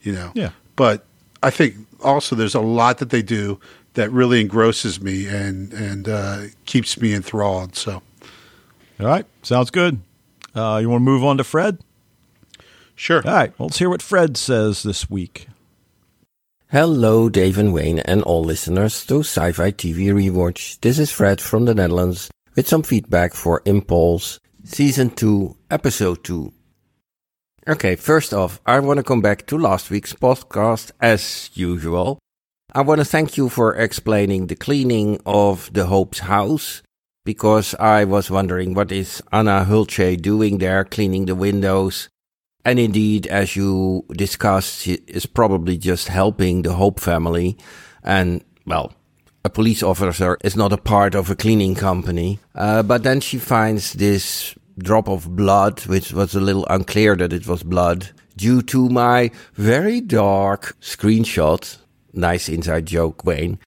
you 0.02 0.12
know. 0.12 0.32
Yeah. 0.34 0.50
But 0.76 1.06
I 1.42 1.48
think 1.48 1.74
also 2.02 2.36
there's 2.36 2.54
a 2.54 2.60
lot 2.60 2.98
that 2.98 3.08
they 3.08 3.22
do 3.22 3.58
that 3.96 4.10
really 4.12 4.40
engrosses 4.40 5.00
me 5.02 5.26
and 5.26 5.72
and 5.72 6.08
uh, 6.08 6.42
keeps 6.64 7.00
me 7.00 7.12
enthralled. 7.12 7.74
So 7.74 8.02
all 9.00 9.06
right, 9.06 9.26
sounds 9.42 9.70
good. 9.70 10.00
Uh, 10.54 10.78
you 10.80 10.88
want 10.88 11.00
to 11.00 11.04
move 11.04 11.24
on 11.24 11.36
to 11.38 11.44
Fred? 11.44 11.78
sure. 12.94 13.22
All 13.26 13.34
right, 13.34 13.52
well, 13.58 13.66
let's 13.66 13.78
hear 13.78 13.90
what 13.90 14.00
Fred 14.00 14.36
says 14.38 14.82
this 14.82 15.10
week. 15.10 15.48
Hello, 16.70 17.28
Dave 17.28 17.58
and 17.58 17.72
Wayne, 17.72 17.98
and 18.00 18.22
all 18.22 18.42
listeners 18.42 19.04
to 19.06 19.20
Sci 19.20 19.52
Fi 19.52 19.70
TV 19.70 20.08
Rewatch. 20.12 20.80
This 20.80 20.98
is 20.98 21.12
Fred 21.12 21.40
from 21.40 21.64
the 21.66 21.74
Netherlands 21.74 22.30
with 22.54 22.66
some 22.66 22.82
feedback 22.82 23.34
for 23.34 23.62
Impulse 23.66 24.40
Season 24.64 25.10
2, 25.10 25.56
Episode 25.70 26.24
2. 26.24 26.52
Okay, 27.68 27.94
first 27.96 28.34
off, 28.34 28.60
I 28.66 28.80
want 28.80 28.98
to 28.98 29.04
come 29.04 29.20
back 29.20 29.46
to 29.46 29.58
last 29.58 29.90
week's 29.90 30.12
podcast 30.12 30.90
as 31.00 31.50
usual. 31.54 32.18
I 32.72 32.82
want 32.82 33.00
to 33.00 33.04
thank 33.04 33.36
you 33.36 33.48
for 33.48 33.74
explaining 33.74 34.46
the 34.48 34.56
cleaning 34.56 35.20
of 35.24 35.72
the 35.72 35.86
Hope's 35.86 36.20
house 36.20 36.82
because 37.24 37.74
I 37.74 38.04
was 38.04 38.30
wondering 38.30 38.74
what 38.74 38.92
is 38.92 39.22
Anna 39.32 39.64
Hulce 39.68 40.20
doing 40.20 40.58
there 40.58 40.84
cleaning 40.84 41.26
the 41.26 41.34
windows 41.34 42.08
and 42.66 42.80
indeed, 42.80 43.28
as 43.28 43.54
you 43.54 44.04
discussed, 44.10 44.80
she 44.82 44.94
is 45.06 45.24
probably 45.24 45.76
just 45.76 46.08
helping 46.08 46.62
the 46.62 46.72
Hope 46.72 46.98
family. 46.98 47.56
And, 48.02 48.42
well, 48.66 48.92
a 49.44 49.50
police 49.50 49.84
officer 49.84 50.36
is 50.42 50.56
not 50.56 50.72
a 50.72 50.76
part 50.76 51.14
of 51.14 51.30
a 51.30 51.36
cleaning 51.36 51.76
company. 51.76 52.40
Uh, 52.56 52.82
but 52.82 53.04
then 53.04 53.20
she 53.20 53.38
finds 53.38 53.92
this 53.92 54.56
drop 54.78 55.08
of 55.08 55.36
blood, 55.36 55.86
which 55.86 56.12
was 56.12 56.34
a 56.34 56.40
little 56.40 56.66
unclear 56.68 57.14
that 57.14 57.32
it 57.32 57.46
was 57.46 57.62
blood, 57.62 58.10
due 58.36 58.62
to 58.62 58.88
my 58.88 59.30
very 59.54 60.00
dark 60.00 60.76
screenshot. 60.80 61.78
Nice 62.16 62.48
inside 62.48 62.86
joke, 62.86 63.24
Wayne. 63.24 63.58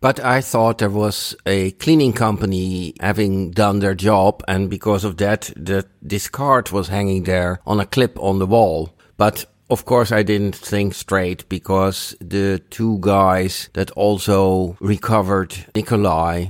But 0.00 0.18
I 0.18 0.40
thought 0.40 0.78
there 0.78 0.90
was 0.90 1.36
a 1.46 1.70
cleaning 1.72 2.12
company 2.12 2.94
having 3.00 3.52
done 3.52 3.78
their 3.78 3.94
job, 3.94 4.42
and 4.48 4.68
because 4.68 5.04
of 5.04 5.16
that, 5.18 5.52
the, 5.56 5.86
this 6.02 6.28
card 6.28 6.72
was 6.72 6.88
hanging 6.88 7.22
there 7.22 7.60
on 7.64 7.78
a 7.78 7.86
clip 7.86 8.18
on 8.18 8.40
the 8.40 8.46
wall. 8.46 8.90
But 9.16 9.46
of 9.70 9.84
course, 9.84 10.10
I 10.10 10.24
didn't 10.24 10.56
think 10.56 10.94
straight 10.94 11.48
because 11.48 12.16
the 12.20 12.60
two 12.70 12.98
guys 13.00 13.70
that 13.74 13.92
also 13.92 14.76
recovered 14.80 15.54
Nikolai 15.76 16.48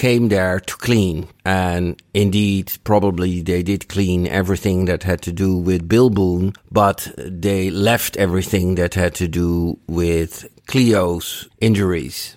came 0.00 0.28
there 0.28 0.60
to 0.60 0.76
clean. 0.76 1.28
And 1.44 2.02
indeed, 2.14 2.66
probably 2.84 3.42
they 3.42 3.62
did 3.62 3.88
clean 3.88 4.26
everything 4.26 4.86
that 4.86 5.04
had 5.04 5.20
to 5.22 5.32
do 5.32 5.56
with 5.56 5.88
Bill 5.88 6.10
Boone, 6.10 6.52
but 6.70 7.12
they 7.16 7.70
left 7.70 8.16
everything 8.16 8.76
that 8.76 8.94
had 8.94 9.14
to 9.16 9.28
do 9.28 9.78
with 9.86 10.48
Cleo's 10.66 11.48
injuries 11.60 12.36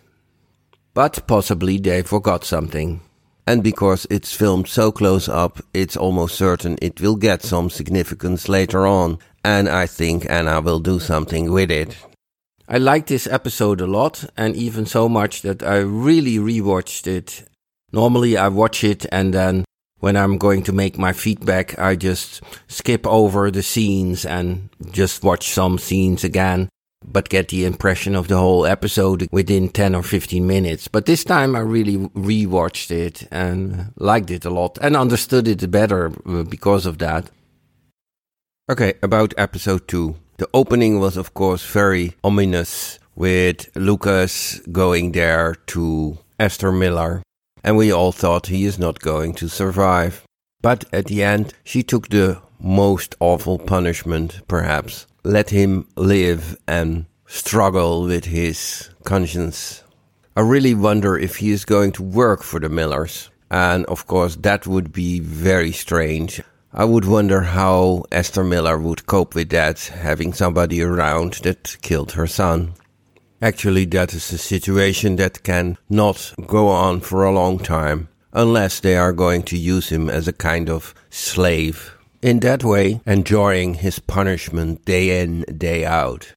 but 0.93 1.26
possibly 1.28 1.78
they 1.78 2.01
forgot 2.01 2.43
something. 2.43 3.01
And 3.45 3.64
because 3.64 4.07
it's 4.09 4.34
filmed 4.34 4.68
so 4.68 4.91
close 4.91 5.28
up, 5.28 5.59
it's 5.74 5.97
almost 5.97 6.36
certain 6.36 6.78
it 6.82 7.01
will 7.01 7.16
get 7.16 7.41
some 7.41 7.70
significance 7.70 8.47
later 8.47 8.88
on, 8.88 9.20
and 9.43 9.68
I 9.68 9.86
think 9.86 10.30
Anna 10.30 10.61
will 10.61 10.80
do 10.80 10.99
something 10.99 11.51
with 11.51 11.70
it. 11.70 11.97
I 12.70 12.78
liked 12.78 13.07
this 13.07 13.28
episode 13.28 13.82
a 13.82 13.88
lot, 13.88 14.24
and 14.38 14.55
even 14.55 14.86
so 14.86 15.09
much 15.09 15.41
that 15.41 15.61
I 15.61 15.80
really 15.80 16.38
rewatched 16.38 17.07
it. 17.07 17.43
Normally 17.94 18.36
I 18.38 18.48
watch 18.50 18.84
it 18.84 19.06
and 19.12 19.34
then 19.34 19.66
when 20.00 20.18
I'm 20.18 20.38
going 20.38 20.64
to 20.64 20.74
make 20.74 20.98
my 20.98 21.14
feedback, 21.14 21.80
I 21.80 21.96
just 21.96 22.41
skip 22.68 23.08
over 23.08 23.50
the 23.50 23.64
scenes 23.64 24.26
and 24.26 24.70
just 24.91 25.24
watch 25.24 25.48
some 25.48 25.78
scenes 25.78 26.26
again 26.26 26.68
but 27.06 27.30
get 27.30 27.50
the 27.50 27.66
impression 27.66 28.16
of 28.16 28.28
the 28.28 28.38
whole 28.38 28.66
episode 28.66 29.28
within 29.32 29.70
10 29.70 29.96
or 29.96 30.04
15 30.04 30.46
minutes. 30.46 30.88
But 30.88 31.06
this 31.06 31.24
time 31.24 31.56
I 31.56 31.60
really 31.60 31.98
rewatched 31.98 32.91
it 32.91 33.28
and 33.32 33.94
liked 33.98 34.32
it 34.32 34.46
a 34.46 34.50
lot 34.50 34.78
and 34.82 34.96
understood 34.96 35.48
it 35.48 35.70
better 35.70 36.12
uh, 36.26 36.44
because 36.44 36.86
of 36.86 37.00
that. 37.00 37.30
Okay, 38.70 38.94
about 39.04 39.34
episode 39.38 39.88
2. 39.88 40.16
The 40.38 40.50
opening 40.54 41.00
was, 41.00 41.18
of 41.18 41.34
course, 41.34 41.66
very 41.66 42.14
ominous 42.24 43.00
with 43.16 43.70
Lucas 43.76 44.60
going 44.72 45.12
there 45.12 45.56
to 45.68 46.18
Esther 46.39 46.72
Miller, 46.72 47.22
and 47.64 47.78
we 47.78 47.91
all 47.91 48.11
thought 48.11 48.47
he 48.47 48.66
is 48.66 48.78
not 48.78 48.99
going 48.99 49.34
to 49.36 49.47
survive. 49.47 50.24
But 50.61 50.86
at 50.93 51.05
the 51.05 51.24
end, 51.24 51.53
she 51.64 51.84
took 51.84 52.09
the 52.09 52.41
most 52.59 53.16
awful 53.20 53.59
punishment, 53.59 54.41
perhaps. 54.47 55.07
Let 55.24 55.49
him 55.49 55.88
live 55.95 56.57
and 56.68 57.05
struggle 57.26 58.03
with 58.03 58.26
his 58.26 58.89
conscience. 59.03 59.84
I 60.36 60.41
really 60.41 60.74
wonder 60.74 61.18
if 61.18 61.38
he 61.38 61.51
is 61.51 61.66
going 61.66 61.91
to 61.93 62.03
work 62.03 62.43
for 62.43 62.59
the 62.59 62.70
Millers. 62.70 63.30
And 63.51 63.86
of 63.86 64.07
course, 64.07 64.36
that 64.38 64.66
would 64.66 64.91
be 64.91 65.20
very 65.20 65.72
strange. 65.72 66.41
I 66.74 66.86
would 66.86 67.05
wonder 67.05 67.41
how 67.41 68.05
Esther 68.11 68.43
Miller 68.43 68.80
would 68.80 69.05
cope 69.05 69.36
with 69.36 69.49
that, 69.49 69.80
having 69.80 70.34
somebody 70.34 70.82
around 70.82 71.34
that 71.43 71.78
killed 71.82 72.14
her 72.14 72.26
son. 72.26 72.74
Actually, 73.44 73.84
that 73.84 74.14
is 74.14 74.32
a 74.32 74.38
situation 74.38 75.18
that 75.18 75.44
can 75.44 75.78
not 75.89 76.34
go 76.48 76.70
on 76.70 77.02
for 77.02 77.26
a 77.26 77.32
long 77.34 77.60
time, 77.60 78.08
unless 78.32 78.80
they 78.80 78.96
are 78.96 79.12
going 79.12 79.44
to 79.44 79.58
use 79.58 79.89
him 79.89 80.10
as 80.10 80.30
a 80.30 80.32
kind 80.32 80.70
of 80.70 80.96
slave. 81.10 81.94
In 82.22 82.39
that 82.39 82.64
way, 82.64 83.02
enjoying 83.06 83.74
his 83.74 84.00
punishment 84.00 84.86
day 84.86 85.22
in, 85.22 85.41
day 85.41 85.84
out. 85.84 86.32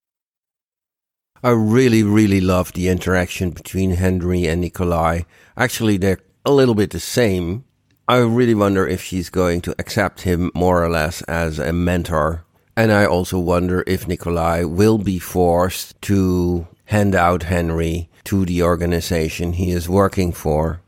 I 1.45 1.51
really, 1.51 2.03
really 2.03 2.41
love 2.41 2.73
the 2.73 2.89
interaction 2.89 3.51
between 3.51 3.93
Henry 3.93 4.47
and 4.47 4.61
Nikolai. 4.61 5.21
Actually, 5.57 5.99
they're 5.99 6.19
a 6.45 6.51
little 6.51 6.75
bit 6.75 6.91
the 6.91 6.99
same. 6.99 7.63
I 8.09 8.17
really 8.17 8.57
wonder 8.57 8.85
if 8.85 9.01
she's 9.01 9.31
going 9.31 9.61
to 9.61 9.77
accept 9.79 10.23
him 10.23 10.51
more 10.57 10.83
or 10.85 10.91
less 10.91 11.23
as 11.23 11.61
a 11.61 11.73
mentor. 11.73 12.45
And 12.77 12.91
I 12.91 13.07
also 13.07 13.39
wonder 13.39 13.85
if 13.87 14.09
Nikolai 14.09 14.65
will 14.65 14.99
be 14.99 15.21
forced 15.21 16.03
to 16.03 16.67
hand 16.87 17.15
out 17.15 17.45
Henry 17.45 18.09
to 18.25 18.45
the 18.45 18.63
organization 18.63 19.53
he 19.53 19.71
is 19.71 19.89
working 19.89 20.33
for. 20.33 20.81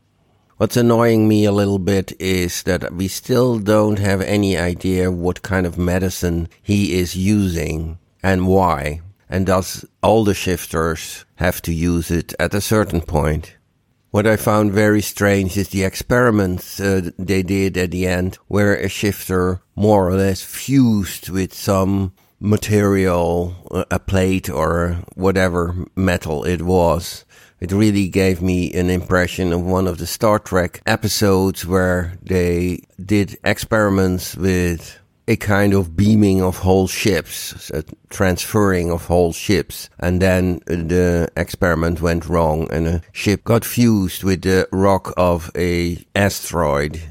What's 0.57 0.75
annoying 0.75 1.27
me 1.27 1.45
a 1.45 1.53
little 1.53 1.79
bit 1.79 2.11
is 2.19 2.63
that 2.63 2.93
we 2.93 3.07
still 3.07 3.59
don't 3.59 3.99
have 3.99 4.19
any 4.21 4.57
idea 4.57 5.09
what 5.09 5.41
kind 5.41 5.65
of 5.65 5.77
medicine 5.77 6.49
he 6.61 6.99
is 6.99 7.15
using 7.15 7.97
and 8.21 8.45
why. 8.45 9.01
And 9.29 9.45
does 9.45 9.85
all 10.03 10.25
the 10.25 10.33
shifters 10.33 11.23
have 11.35 11.61
to 11.61 11.71
use 11.71 12.11
it 12.11 12.33
at 12.39 12.53
a 12.53 12.59
certain 12.59 12.99
point? 12.99 13.55
What 14.11 14.25
I 14.25 14.37
found 14.37 14.73
very 14.73 15.01
strange 15.01 15.55
is 15.55 15.69
the 15.69 15.83
experiments 15.83 16.79
uh, 16.79 17.11
they 17.17 17.43
did 17.43 17.77
at 17.77 17.91
the 17.91 18.07
end, 18.07 18.37
where 18.47 18.75
a 18.75 18.89
shifter 18.89 19.61
more 19.75 20.09
or 20.09 20.15
less 20.15 20.41
fused 20.41 21.29
with 21.29 21.53
some 21.53 22.13
material, 22.39 23.85
a 23.91 23.99
plate 23.99 24.49
or 24.49 24.97
whatever 25.15 25.75
metal 25.95 26.43
it 26.43 26.61
was. 26.61 27.25
It 27.59 27.71
really 27.71 28.07
gave 28.07 28.41
me 28.41 28.71
an 28.73 28.89
impression 28.89 29.51
of 29.51 29.61
one 29.61 29.87
of 29.87 29.97
the 29.97 30.07
Star 30.07 30.39
Trek 30.39 30.81
episodes 30.85 31.65
where 31.65 32.17
they 32.21 32.83
did 33.03 33.37
experiments 33.43 34.35
with 34.37 34.97
a 35.27 35.35
kind 35.35 35.73
of 35.73 35.95
beaming 35.95 36.41
of 36.41 36.57
whole 36.57 36.87
ships, 36.87 37.69
a 37.71 37.83
transferring 38.09 38.89
of 38.89 39.05
whole 39.05 39.31
ships. 39.31 39.89
And 39.99 40.21
then 40.21 40.59
the 40.65 41.29
experiment 41.37 42.01
went 42.01 42.27
wrong 42.27 42.67
and 42.71 42.87
a 42.87 43.01
ship 43.11 43.43
got 43.43 43.63
fused 43.63 44.23
with 44.23 44.41
the 44.41 44.67
rock 44.71 45.13
of 45.17 45.51
a 45.55 46.03
asteroid. 46.15 47.01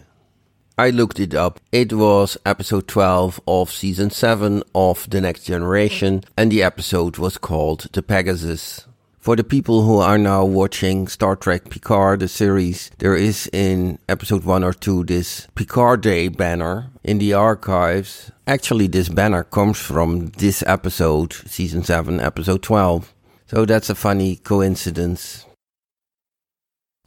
I 0.80 0.90
looked 0.90 1.18
it 1.18 1.34
up. 1.34 1.58
It 1.72 1.92
was 1.92 2.38
episode 2.46 2.86
12 2.86 3.40
of 3.48 3.68
season 3.68 4.10
7 4.10 4.62
of 4.76 5.10
The 5.10 5.20
Next 5.20 5.42
Generation, 5.42 6.22
and 6.36 6.52
the 6.52 6.62
episode 6.62 7.18
was 7.18 7.36
called 7.36 7.88
The 7.92 8.00
Pegasus. 8.00 8.86
For 9.18 9.34
the 9.34 9.42
people 9.42 9.82
who 9.82 9.98
are 9.98 10.18
now 10.18 10.44
watching 10.44 11.08
Star 11.08 11.34
Trek 11.34 11.68
Picard, 11.68 12.20
the 12.20 12.28
series, 12.28 12.92
there 12.98 13.16
is 13.16 13.50
in 13.52 13.98
episode 14.08 14.44
1 14.44 14.62
or 14.62 14.72
2 14.72 15.02
this 15.02 15.48
Picard 15.56 16.00
Day 16.02 16.28
banner 16.28 16.90
in 17.02 17.18
the 17.18 17.34
archives. 17.34 18.30
Actually, 18.46 18.86
this 18.86 19.08
banner 19.08 19.42
comes 19.42 19.80
from 19.80 20.28
this 20.38 20.62
episode, 20.64 21.32
season 21.32 21.82
7, 21.82 22.20
episode 22.20 22.62
12. 22.62 23.12
So 23.48 23.64
that's 23.64 23.90
a 23.90 23.96
funny 23.96 24.36
coincidence. 24.36 25.44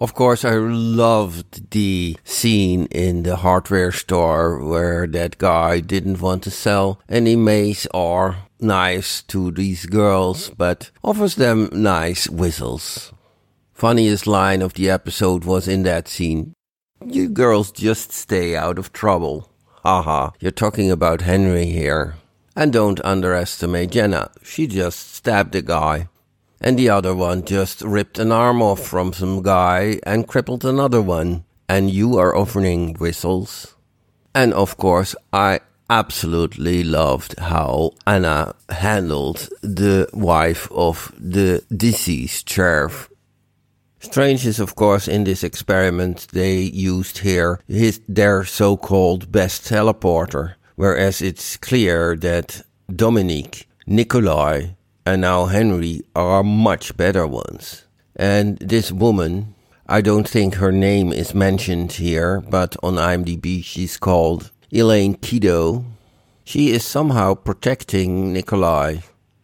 Of 0.02 0.16
course, 0.16 0.44
I 0.44 0.56
loved 0.56 1.70
the 1.70 2.18
scene 2.24 2.88
in 2.88 3.22
the 3.22 3.36
hardware 3.36 3.92
store 3.92 4.58
where 4.58 5.06
that 5.06 5.38
guy 5.38 5.80
didn't 5.80 6.20
want 6.20 6.42
to 6.44 6.50
sell 6.50 7.00
any 7.08 7.36
mace 7.36 7.86
or 7.94 8.38
knives 8.60 9.22
to 9.28 9.52
these 9.52 9.86
girls, 9.86 10.50
but 10.58 10.90
offers 11.04 11.36
them 11.36 11.70
nice 11.72 12.28
whistles. 12.28 13.14
Funniest 13.76 14.26
line 14.26 14.64
of 14.64 14.74
the 14.74 14.90
episode 14.90 15.44
was 15.46 15.68
in 15.68 15.84
that 15.84 16.08
scene. 16.08 16.54
You 17.06 17.30
girls 17.30 17.72
just 17.72 18.12
stay 18.12 18.56
out 18.56 18.80
of 18.80 18.92
trouble. 18.92 19.52
Haha, 19.84 20.32
you're 20.40 20.50
talking 20.50 20.90
about 20.90 21.22
Henry 21.22 21.68
here. 21.68 22.16
And 22.56 22.74
don't 22.74 23.00
underestimate 23.06 23.92
Jenna. 23.92 24.32
She 24.42 24.66
just 24.66 25.14
stabbed 25.14 25.54
a 25.54 25.62
guy 25.62 26.08
and 26.62 26.78
the 26.78 26.90
other 26.90 27.14
one 27.14 27.44
just 27.44 27.82
ripped 27.82 28.20
an 28.20 28.32
arm 28.32 28.62
off 28.62 28.80
from 28.80 29.12
some 29.12 29.42
guy 29.42 30.00
and 30.04 30.28
crippled 30.28 30.64
another 30.64 31.02
one. 31.02 31.44
And 31.68 31.90
you 31.90 32.18
are 32.18 32.36
offering 32.36 32.94
whistles. 32.96 33.76
And 34.36 34.54
of 34.54 34.78
course, 34.78 35.16
I 35.34 35.62
absolutely 35.90 36.84
loved 36.84 37.38
how 37.40 37.92
Anna 38.06 38.56
handled 38.70 39.50
the 39.62 40.08
wife 40.14 40.72
of 40.72 41.12
the 41.18 41.64
deceased 41.76 42.50
sheriff. 42.50 43.10
Strange 44.00 44.46
is, 44.46 44.60
of 44.60 44.76
course, 44.76 45.08
in 45.08 45.24
this 45.26 45.44
experiment 45.44 46.28
they 46.32 46.60
used 46.60 47.20
here 47.20 47.60
his, 47.68 48.02
their 48.08 48.44
so-called 48.46 49.32
best 49.32 49.64
teleporter, 49.66 50.56
whereas 50.76 51.22
it's 51.22 51.58
clear 51.58 52.16
that 52.16 52.64
Dominique, 52.94 53.68
Nikolai, 53.86 54.70
and 55.06 55.22
now 55.22 55.46
Henry 55.46 56.02
are 56.16 56.44
much 56.44 56.96
better 56.98 57.26
ones. 57.28 57.86
And 58.16 58.58
this 58.60 58.92
woman, 58.92 59.56
I 59.88 60.02
don't 60.02 60.28
think 60.28 60.56
her 60.56 60.72
name 60.72 61.12
is 61.12 61.34
mentioned 61.34 61.94
here, 61.94 62.42
but 62.42 62.76
on 62.84 62.96
IMDb 62.96 63.64
she's 63.64 63.98
called 63.98 64.52
Elaine 64.72 65.16
Kido. 65.16 65.84
She 66.44 66.70
is 66.70 66.86
somehow 66.86 67.36
protecting 67.36 68.34
Nikolai. 68.34 68.98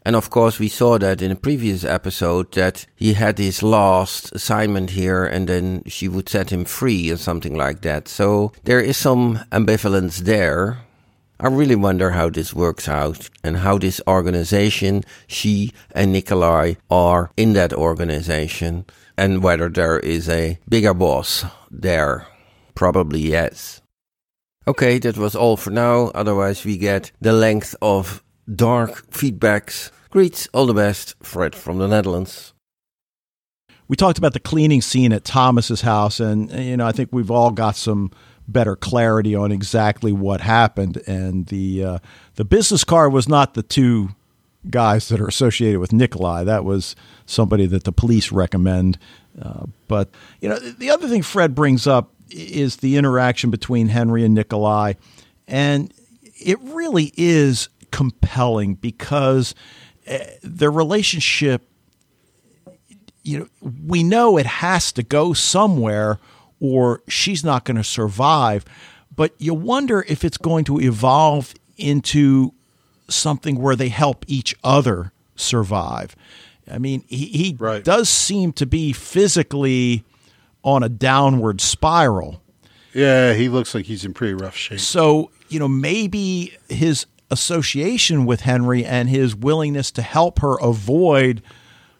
And 0.05 0.15
of 0.15 0.29
course, 0.29 0.57
we 0.57 0.69
saw 0.69 0.97
that 0.99 1.21
in 1.21 1.31
a 1.31 1.35
previous 1.35 1.83
episode 1.83 2.53
that 2.53 2.85
he 2.95 3.13
had 3.13 3.37
his 3.37 3.61
last 3.61 4.33
assignment 4.33 4.91
here 4.91 5.25
and 5.25 5.49
then 5.49 5.83
she 5.85 6.07
would 6.07 6.29
set 6.29 6.49
him 6.49 6.63
free 6.63 7.11
or 7.11 7.17
something 7.17 7.55
like 7.55 7.81
that. 7.81 8.07
So 8.07 8.53
there 8.63 8.79
is 8.79 8.95
some 8.95 9.39
ambivalence 9.51 10.19
there. 10.19 10.77
I 11.39 11.49
really 11.49 11.75
wonder 11.75 12.11
how 12.11 12.29
this 12.31 12.53
works 12.53 12.89
out 12.89 13.29
and 13.43 13.57
how 13.57 13.77
this 13.77 14.01
organization, 14.07 15.03
she 15.27 15.71
and 15.91 16.11
Nikolai, 16.11 16.75
are 16.89 17.29
in 17.37 17.53
that 17.53 17.73
organization 17.73 18.85
and 19.17 19.43
whether 19.43 19.69
there 19.69 19.99
is 19.99 20.27
a 20.29 20.57
bigger 20.67 20.95
boss 20.95 21.45
there. 21.69 22.25
Probably 22.73 23.19
yes. 23.19 23.81
Okay, 24.67 24.97
that 24.99 25.17
was 25.17 25.35
all 25.35 25.57
for 25.57 25.69
now. 25.69 26.11
Otherwise, 26.15 26.65
we 26.65 26.77
get 26.77 27.11
the 27.21 27.33
length 27.33 27.75
of 27.81 28.23
dark 28.53 29.09
feedbacks. 29.11 29.91
Greets, 30.09 30.47
all 30.53 30.65
the 30.65 30.73
best, 30.73 31.15
Fred 31.21 31.53
from 31.53 31.77
the 31.77 31.87
Netherlands. 31.87 32.53
We 33.87 33.95
talked 33.95 34.17
about 34.17 34.33
the 34.33 34.39
cleaning 34.39 34.81
scene 34.81 35.13
at 35.13 35.23
Thomas's 35.23 35.81
house, 35.81 36.19
and 36.19 36.51
you 36.51 36.75
know, 36.75 36.85
I 36.85 36.91
think 36.91 37.09
we've 37.11 37.31
all 37.31 37.51
got 37.51 37.75
some 37.75 38.11
better 38.47 38.75
clarity 38.75 39.35
on 39.35 39.51
exactly 39.51 40.11
what 40.11 40.41
happened. 40.41 41.01
And 41.07 41.47
the 41.47 41.83
uh, 41.83 41.99
the 42.35 42.45
business 42.45 42.83
card 42.83 43.13
was 43.13 43.27
not 43.27 43.53
the 43.53 43.63
two 43.63 44.09
guys 44.69 45.09
that 45.09 45.19
are 45.19 45.27
associated 45.27 45.79
with 45.79 45.93
Nikolai. 45.93 46.43
That 46.43 46.63
was 46.63 46.95
somebody 47.25 47.65
that 47.67 47.83
the 47.83 47.91
police 47.91 48.31
recommend. 48.31 48.97
Uh, 49.39 49.65
but 49.87 50.09
you 50.41 50.49
know, 50.49 50.57
the 50.57 50.89
other 50.89 51.07
thing 51.07 51.21
Fred 51.21 51.53
brings 51.53 51.85
up 51.87 52.13
is 52.29 52.77
the 52.77 52.97
interaction 52.97 53.49
between 53.51 53.89
Henry 53.89 54.23
and 54.23 54.33
Nikolai, 54.33 54.93
and 55.47 55.93
it 56.39 56.59
really 56.61 57.13
is 57.17 57.69
compelling 57.91 58.75
because 58.75 59.55
uh, 60.09 60.17
their 60.43 60.71
relationship. 60.71 61.69
You 63.23 63.39
know, 63.39 63.71
we 63.85 64.03
know 64.03 64.37
it 64.37 64.45
has 64.45 64.93
to 64.93 65.03
go 65.03 65.33
somewhere 65.33 66.17
or 66.59 67.01
she's 67.07 67.43
not 67.43 67.63
going 67.63 67.77
to 67.77 67.83
survive. 67.83 68.65
But 69.15 69.33
you 69.39 69.53
wonder 69.53 70.05
if 70.07 70.23
it's 70.23 70.37
going 70.37 70.65
to 70.65 70.79
evolve 70.79 71.53
into 71.77 72.53
something 73.09 73.59
where 73.59 73.75
they 73.75 73.89
help 73.89 74.25
each 74.27 74.55
other 74.63 75.11
survive. 75.35 76.15
I 76.69 76.77
mean, 76.77 77.03
he, 77.07 77.25
he 77.27 77.55
right. 77.57 77.83
does 77.83 78.09
seem 78.09 78.51
to 78.53 78.65
be 78.65 78.91
physically 78.91 80.03
on 80.63 80.83
a 80.83 80.89
downward 80.89 81.61
spiral. 81.61 82.41
Yeah, 82.93 83.33
he 83.33 83.47
looks 83.47 83.73
like 83.73 83.85
he's 83.85 84.03
in 84.03 84.13
pretty 84.13 84.33
rough 84.33 84.55
shape. 84.55 84.79
So, 84.79 85.31
you 85.49 85.59
know, 85.59 85.67
maybe 85.67 86.57
his 86.67 87.05
association 87.29 88.25
with 88.25 88.41
Henry 88.41 88.83
and 88.83 89.09
his 89.09 89.35
willingness 89.35 89.91
to 89.91 90.01
help 90.01 90.39
her 90.39 90.57
avoid 90.59 91.41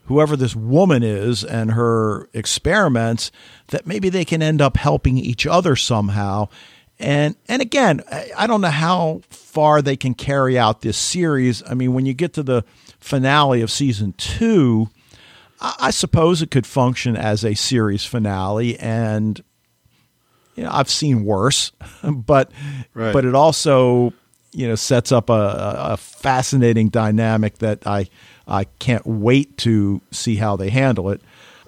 whoever 0.08 0.36
this 0.36 0.55
woman 0.55 1.03
is 1.03 1.43
and 1.43 1.72
her 1.72 2.30
experiments 2.34 3.32
that 3.68 3.86
maybe 3.86 4.10
they 4.10 4.26
can 4.26 4.41
end 4.41 4.62
up 4.62 4.78
helping 4.78 5.18
each 5.18 5.45
other 5.45 5.76
somehow. 5.76 6.47
And 6.99 7.36
and 7.47 7.62
again, 7.62 8.01
I 8.36 8.47
don't 8.47 8.62
know 8.62 8.70
how 8.70 9.22
far 9.30 9.82
they 9.82 9.95
can 9.95 10.16
carry 10.16 10.58
out 10.58 10.82
this 10.82 10.97
series. 10.97 11.62
I 11.70 11.76
mean, 11.76 11.93
when 11.93 12.05
you 12.05 12.14
get 12.14 12.34
to 12.34 12.43
the 12.43 12.64
finale 12.99 13.62
of 13.62 13.70
season 13.70 14.14
two, 14.14 14.89
I 15.60 15.91
suppose 15.91 16.41
it 16.41 16.49
could 16.49 16.66
function 16.66 17.16
as 17.16 17.45
a 17.45 17.53
series 17.53 18.03
finale, 18.03 18.80
and 18.80 19.43
you 20.55 20.64
know, 20.64 20.72
I've 20.72 20.89
seen 20.89 21.24
worse, 21.24 21.72
but 22.03 22.51
right. 22.95 23.14
but 23.14 23.26
it 23.26 23.36
also 23.36 24.14
you 24.53 24.68
know 24.68 24.76
sets 24.76 25.12
up 25.12 25.30
a, 25.30 25.76
a 25.91 25.97
fascinating 25.97 26.89
dynamic 26.89 27.60
that 27.60 27.86
I 27.86 28.10
I 28.48 28.66
can't 28.80 29.06
wait 29.06 29.58
to 29.60 30.02
see 30.12 30.38
how 30.38 30.56
they 30.56 30.70
handle 30.70 31.10
it. 31.10 31.22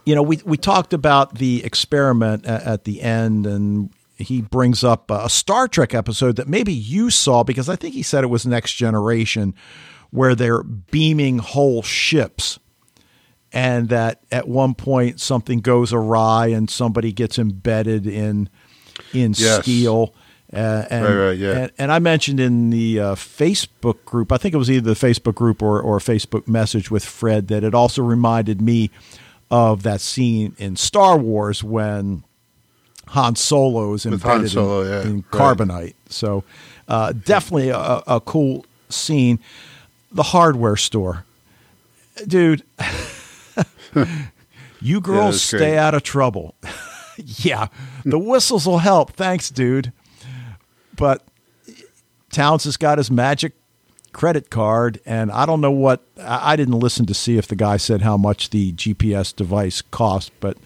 You 0.06 0.16
know, 0.16 0.24
we 0.24 0.40
we 0.46 0.58
talked 0.58 0.94
about 0.94 1.36
the 1.36 1.64
experiment 1.64 2.46
at, 2.46 2.64
at 2.64 2.84
the 2.86 3.02
end, 3.02 3.46
and 3.46 3.90
he 4.16 4.42
brings 4.42 4.84
up 4.84 5.12
a 5.12 5.30
Star 5.30 5.68
Trek 5.68 5.94
episode 5.94 6.38
that 6.38 6.48
maybe 6.48 6.74
you 6.74 7.10
saw 7.10 7.44
because 7.44 7.70
I 7.70 7.76
think 7.76 7.94
he 7.94 8.04
said 8.04 8.24
it 8.24 8.28
was 8.28 8.46
Next 8.46 8.74
Generation, 8.74 9.54
where 10.10 10.36
they're 10.36 10.64
beaming 10.64 11.40
whole 11.40 11.84
ships, 11.84 12.60
and 13.52 13.90
that 13.90 14.22
at 14.32 14.48
one 14.48 14.74
point 14.74 15.20
something 15.20 15.60
goes 15.60 15.94
awry 15.94 16.48
and 16.48 16.70
somebody 16.70 17.12
gets 17.12 17.38
embedded 17.38 18.08
in 18.08 18.50
in 19.14 19.34
yes. 19.38 19.62
steel 19.62 20.14
uh, 20.52 20.86
and, 20.90 21.06
right, 21.06 21.14
right, 21.14 21.38
yeah. 21.38 21.52
And, 21.52 21.72
and, 21.78 21.92
I 21.92 22.00
mentioned 22.00 22.40
in 22.40 22.72
the 22.72 23.00
uh, 23.00 23.16
Facebook 23.16 24.04
group, 24.06 24.32
I 24.32 24.38
think 24.38 24.56
it 24.56 24.58
was 24.58 24.72
either 24.72 24.94
the 24.94 25.08
Facebook 25.08 25.36
group 25.36 25.62
or, 25.62 25.80
or 25.80 25.98
a 25.98 26.00
Facebook 26.00 26.48
message 26.48 26.90
with 26.90 27.06
Fred, 27.06 27.50
that 27.50 27.64
it 27.64 27.76
also 27.76 28.02
reminded 28.02 28.60
me 28.60 28.90
of 29.52 29.84
that 29.84 30.02
scene 30.02 30.56
in 30.58 30.76
Star 30.76 31.18
Wars 31.20 31.64
when 31.64 32.24
Han 33.10 33.36
Solo 33.36 33.94
is 33.94 34.08
embedded 34.08 34.50
Solo, 34.50 34.82
in, 34.82 34.90
yeah. 34.90 35.02
in, 35.04 35.24
carbonite. 35.24 35.70
Right. 35.70 35.96
So 36.10 36.44
uh, 36.88 37.14
definitely 37.14 37.70
a, 37.70 38.02
a, 38.08 38.20
cool 38.20 38.66
scene. 38.90 39.40
The 40.12 40.24
hardware 40.24 40.76
store, 40.76 41.26
dude. 42.28 42.64
you 44.82 45.00
girls 45.00 45.54
yeah, 45.54 45.60
stay 45.60 45.78
out 45.78 45.94
of 45.94 46.02
trouble. 46.02 46.56
yeah, 47.18 47.68
the 48.04 48.18
whistles 48.18 48.66
will 48.66 48.80
help. 48.80 49.12
Thanks, 49.12 49.52
dude. 49.52 49.92
But 51.00 51.24
Towns 52.32 52.66
has 52.66 52.78
got 52.78 52.98
his 52.98 53.10
magic 53.10 53.54
credit 54.12 54.50
card, 54.50 55.00
and 55.06 55.32
I 55.32 55.46
don't 55.46 55.62
know 55.62 55.72
what. 55.72 56.04
I 56.22 56.56
didn't 56.56 56.80
listen 56.80 57.06
to 57.08 57.14
see 57.14 57.38
if 57.38 57.48
the 57.48 57.56
guy 57.56 57.78
said 57.78 58.02
how 58.02 58.18
much 58.18 58.50
the 58.50 58.74
GPS 58.74 59.36
device 59.36 59.82
cost, 59.82 60.32
but 60.40 60.58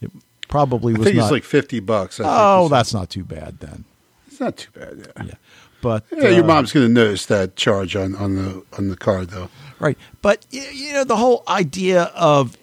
it 0.00 0.10
probably 0.48 0.92
was. 0.92 1.02
I 1.02 1.04
think 1.04 1.16
not, 1.16 1.22
it's 1.24 1.32
like 1.32 1.44
fifty 1.44 1.80
bucks. 1.80 2.20
oh, 2.22 2.68
that's 2.68 2.92
not 2.92 3.10
too 3.10 3.24
bad 3.24 3.60
then. 3.60 3.84
It's 4.26 4.40
not 4.40 4.56
too 4.56 4.70
bad. 4.74 5.12
Yeah. 5.16 5.24
yeah. 5.24 5.34
But 5.80 6.04
Yeah, 6.10 6.28
your 6.28 6.44
uh, 6.44 6.48
mom's 6.48 6.72
going 6.72 6.86
to 6.86 6.92
notice 6.92 7.26
that 7.26 7.54
charge 7.54 7.96
on, 7.96 8.14
on 8.16 8.34
the 8.34 8.64
on 8.76 8.88
the 8.88 8.96
card 8.96 9.30
though. 9.30 9.48
Right. 9.78 9.98
But, 10.22 10.46
you 10.50 10.92
know, 10.92 11.04
the 11.04 11.16
whole 11.16 11.42
idea 11.48 12.04
of, 12.14 12.56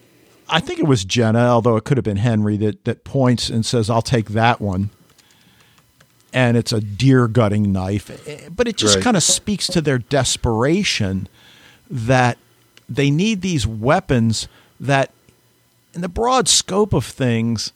I 0.50 0.60
think 0.60 0.80
it 0.80 0.88
was 0.88 1.06
Jenna, 1.06 1.40
although 1.40 1.76
it 1.78 1.84
could 1.84 1.98
have 1.98 2.04
been 2.04 2.18
Henry, 2.18 2.58
that, 2.58 2.86
that 2.86 3.04
points 3.04 3.50
and 3.50 3.66
says, 3.66 3.90
I'll 3.90 4.02
take 4.02 4.30
that 4.30 4.60
one. 4.60 4.90
And 6.34 6.58
it's 6.58 6.72
a 6.74 6.82
deer 6.82 7.28
gutting 7.28 7.72
knife. 7.72 8.10
Eh, 8.28 8.50
But 8.50 8.68
it 8.68 8.76
just 8.78 8.96
Right. 8.96 9.04
kind 9.04 9.16
of 9.18 9.24
speaks 9.24 9.68
to 9.68 9.82
their 9.82 10.00
desperation 10.00 11.28
that 11.90 12.38
they 12.90 13.12
need 13.12 13.42
these 13.42 13.68
weapons 13.68 14.48
that, 14.80 15.12
in 15.94 16.02
the 16.02 16.10
broad 16.10 16.48
scope 16.50 16.92
of 16.94 17.06
things, 17.06 17.72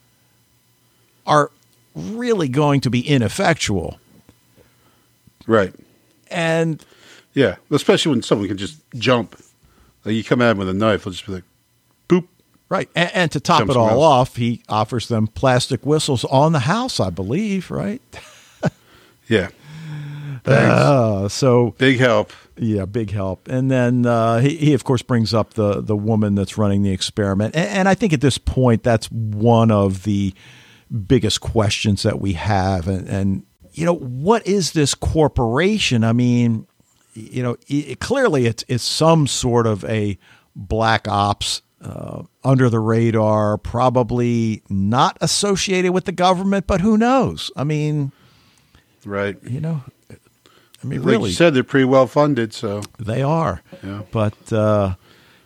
are 1.26 1.52
really 1.94 2.48
going 2.48 2.82
to 2.82 2.90
be 2.90 3.02
ineffectual. 3.08 4.00
Right. 5.46 5.74
And 6.30 6.84
Yeah, 7.34 7.58
especially 7.70 8.10
when 8.12 8.24
someone 8.24 8.48
can 8.48 8.58
just 8.58 8.78
jump. 8.96 9.36
Like 10.04 10.16
you 10.16 10.24
come 10.24 10.42
at 10.42 10.52
him 10.52 10.58
with 10.58 10.70
a 10.70 10.74
knife, 10.74 11.04
they'll 11.04 11.14
just 11.14 11.26
be 11.28 11.34
like, 11.34 11.44
boop. 12.10 12.26
Right. 12.70 12.90
And, 12.96 13.12
and 13.14 13.32
to 13.34 13.40
top 13.40 13.60
Jumps 13.60 13.76
it 13.76 13.78
all 13.78 13.88
around. 13.90 13.98
off, 13.98 14.36
he 14.38 14.62
offers 14.68 15.08
them 15.08 15.28
plastic 15.28 15.86
whistles 15.86 16.26
on 16.26 16.52
the 16.54 16.60
house, 16.62 17.00
I 17.00 17.10
believe, 17.12 17.70
right? 17.70 18.02
Yeah. 19.28 19.50
Thanks. 20.44 20.72
Uh, 20.72 21.30
so, 21.30 21.76
Big 21.78 22.00
help. 22.00 22.32
yeah, 22.56 22.86
big 22.86 23.12
help. 23.12 23.48
And 23.50 23.70
then 23.70 24.06
uh, 24.06 24.40
he, 24.40 24.56
he, 24.56 24.74
of 24.74 24.84
course, 24.86 25.02
brings 25.02 25.34
up 25.34 25.56
the, 25.56 25.82
the 25.82 25.96
woman 25.96 26.36
that's 26.36 26.58
running 26.58 26.84
the 26.84 26.92
experiment. 26.92 27.56
And, 27.56 27.70
and 27.70 27.90
I 27.90 27.96
think 27.96 28.14
at 28.14 28.22
this 28.22 28.38
point, 28.38 28.84
that's 28.84 29.12
one 29.12 29.72
of 29.72 30.04
the 30.04 30.34
biggest 31.08 31.42
questions 31.42 32.04
that 32.04 32.22
we 32.22 32.34
have. 32.34 32.88
And, 32.88 33.08
and 33.10 33.44
you 33.74 33.86
know, 33.86 33.96
what 33.96 34.48
is 34.48 34.72
this 34.72 34.96
corporation? 34.96 36.06
I 36.06 36.14
mean, 36.14 36.66
you 37.14 37.44
know, 37.44 37.58
it, 37.68 38.00
clearly 38.00 38.46
it's, 38.46 38.64
it's 38.70 38.84
some 38.86 39.28
sort 39.28 39.68
of 39.68 39.84
a 39.86 40.18
black 40.56 41.08
ops 41.10 41.62
uh, 41.82 42.24
under 42.44 42.70
the 42.70 42.80
radar, 42.80 43.58
probably 43.58 44.64
not 44.70 45.18
associated 45.20 45.92
with 45.92 46.06
the 46.06 46.12
government, 46.14 46.68
but 46.68 46.80
who 46.82 46.98
knows? 46.98 47.52
I 47.56 47.66
mean, 47.66 48.14
Right. 49.06 49.38
you 49.44 49.60
know, 49.62 49.82
I 50.12 50.88
mean, 50.88 51.00
Like 51.02 51.10
really, 51.12 51.30
you 51.30 51.36
said, 51.36 51.54
they're 51.54 51.64
pretty 51.64 51.86
well 51.86 52.08
funded. 52.08 52.54
So 52.54 52.82
they 53.00 53.22
are. 53.22 53.62
Yeah. 53.84 54.02
But, 54.12 54.54
uh, 54.54 54.96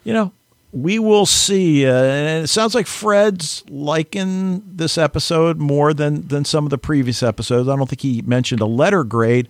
you 0.04 0.14
know, 0.14 0.32
we 0.74 1.00
will 1.00 1.26
see. 1.26 1.86
Uh, 1.86 1.94
and 1.94 2.44
it 2.44 2.48
sounds 2.48 2.74
like 2.76 2.88
Fred's 2.88 3.64
liking 3.70 4.64
this 4.66 4.98
episode 4.98 5.58
more 5.60 5.94
than, 5.94 6.28
than 6.28 6.44
some 6.46 6.66
of 6.66 6.70
the 6.70 6.78
previous 6.78 7.22
episodes. 7.24 7.68
I 7.70 7.76
don't 7.76 7.88
think 7.90 8.02
he 8.02 8.22
mentioned 8.24 8.62
a 8.62 8.66
letter 8.66 9.04
grade, 9.04 9.48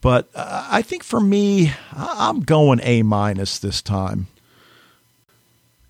but 0.00 0.28
uh, 0.34 0.66
I 0.70 0.82
think 0.82 1.02
for 1.04 1.20
me, 1.20 1.72
I'm 1.92 2.40
going 2.40 2.80
A 2.82 3.02
minus 3.02 3.58
this 3.58 3.82
time. 3.82 4.28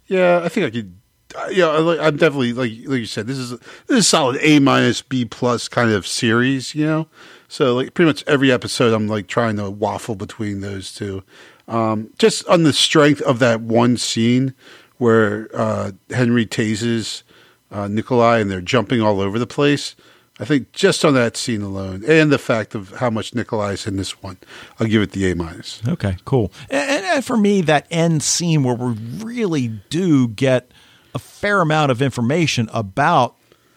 yeah, 0.07 0.41
I 0.45 0.49
think 0.49 0.67
I 0.67 0.71
could. 0.71 0.95
uh, 1.37 1.49
Yeah, 1.51 1.69
I'm 2.01 2.17
definitely 2.17 2.53
like 2.53 2.71
like 2.87 3.01
you 3.01 3.07
said. 3.07 3.27
This 3.27 3.39
is 3.39 3.51
this 3.51 3.61
is 3.99 4.09
solid 4.09 4.39
A 4.43 4.59
minus 4.59 5.03
B 5.03 5.25
plus 5.25 5.69
kind 5.69 5.91
of 5.91 6.07
series. 6.07 6.75
You 6.75 6.87
know, 6.87 7.07
so 7.53 7.75
like 7.75 7.93
pretty 7.93 8.07
much 8.07 8.25
every 8.27 8.51
episode, 8.51 8.95
I'm 8.95 9.09
like 9.09 9.27
trying 9.27 9.57
to 9.57 9.71
waffle 9.71 10.15
between 10.15 10.63
those 10.63 10.91
two. 10.91 11.23
Um, 11.69 12.11
just 12.19 12.47
on 12.49 12.63
the 12.63 12.73
strength 12.73 13.21
of 13.21 13.41
that 13.41 13.61
one 13.61 13.99
scene 13.99 14.55
where 14.97 15.51
uh, 15.53 15.93
Henry 16.09 16.47
tases 16.47 17.25
uh, 17.71 17.89
Nikolai 17.89 18.39
and 18.39 18.51
they're 18.51 18.63
jumping 18.63 19.03
all 19.03 19.21
over 19.21 19.39
the 19.39 19.47
place. 19.47 19.95
I 20.41 20.47
think 20.47 20.73
just 20.73 21.05
on 21.05 21.13
that 21.13 21.37
scene 21.37 21.61
alone, 21.61 22.03
and 22.09 22.33
the 22.33 22.39
fact 22.39 22.75
of 22.75 22.89
how 22.93 23.11
much 23.11 23.35
Nikolai's 23.35 23.87
in 23.87 23.97
this 23.97 24.23
one, 24.23 24.39
I'll 24.81 24.87
give 24.87 25.03
it 25.03 25.13
the 25.13 25.31
A 25.31 25.37
minus. 25.37 25.83
Okay, 25.87 26.17
cool. 26.25 26.51
And, 26.71 27.05
and 27.05 27.25
for 27.25 27.37
me, 27.37 27.61
that 27.61 27.87
end 27.91 28.23
scene 28.23 28.63
where 28.63 28.75
we 28.75 28.95
really 29.23 29.69
do 29.91 30.27
get 30.29 30.71
a 31.15 31.19
fair 31.19 31.61
amount 31.61 31.91
of 31.91 32.01
information 32.01 32.71
about 32.73 33.37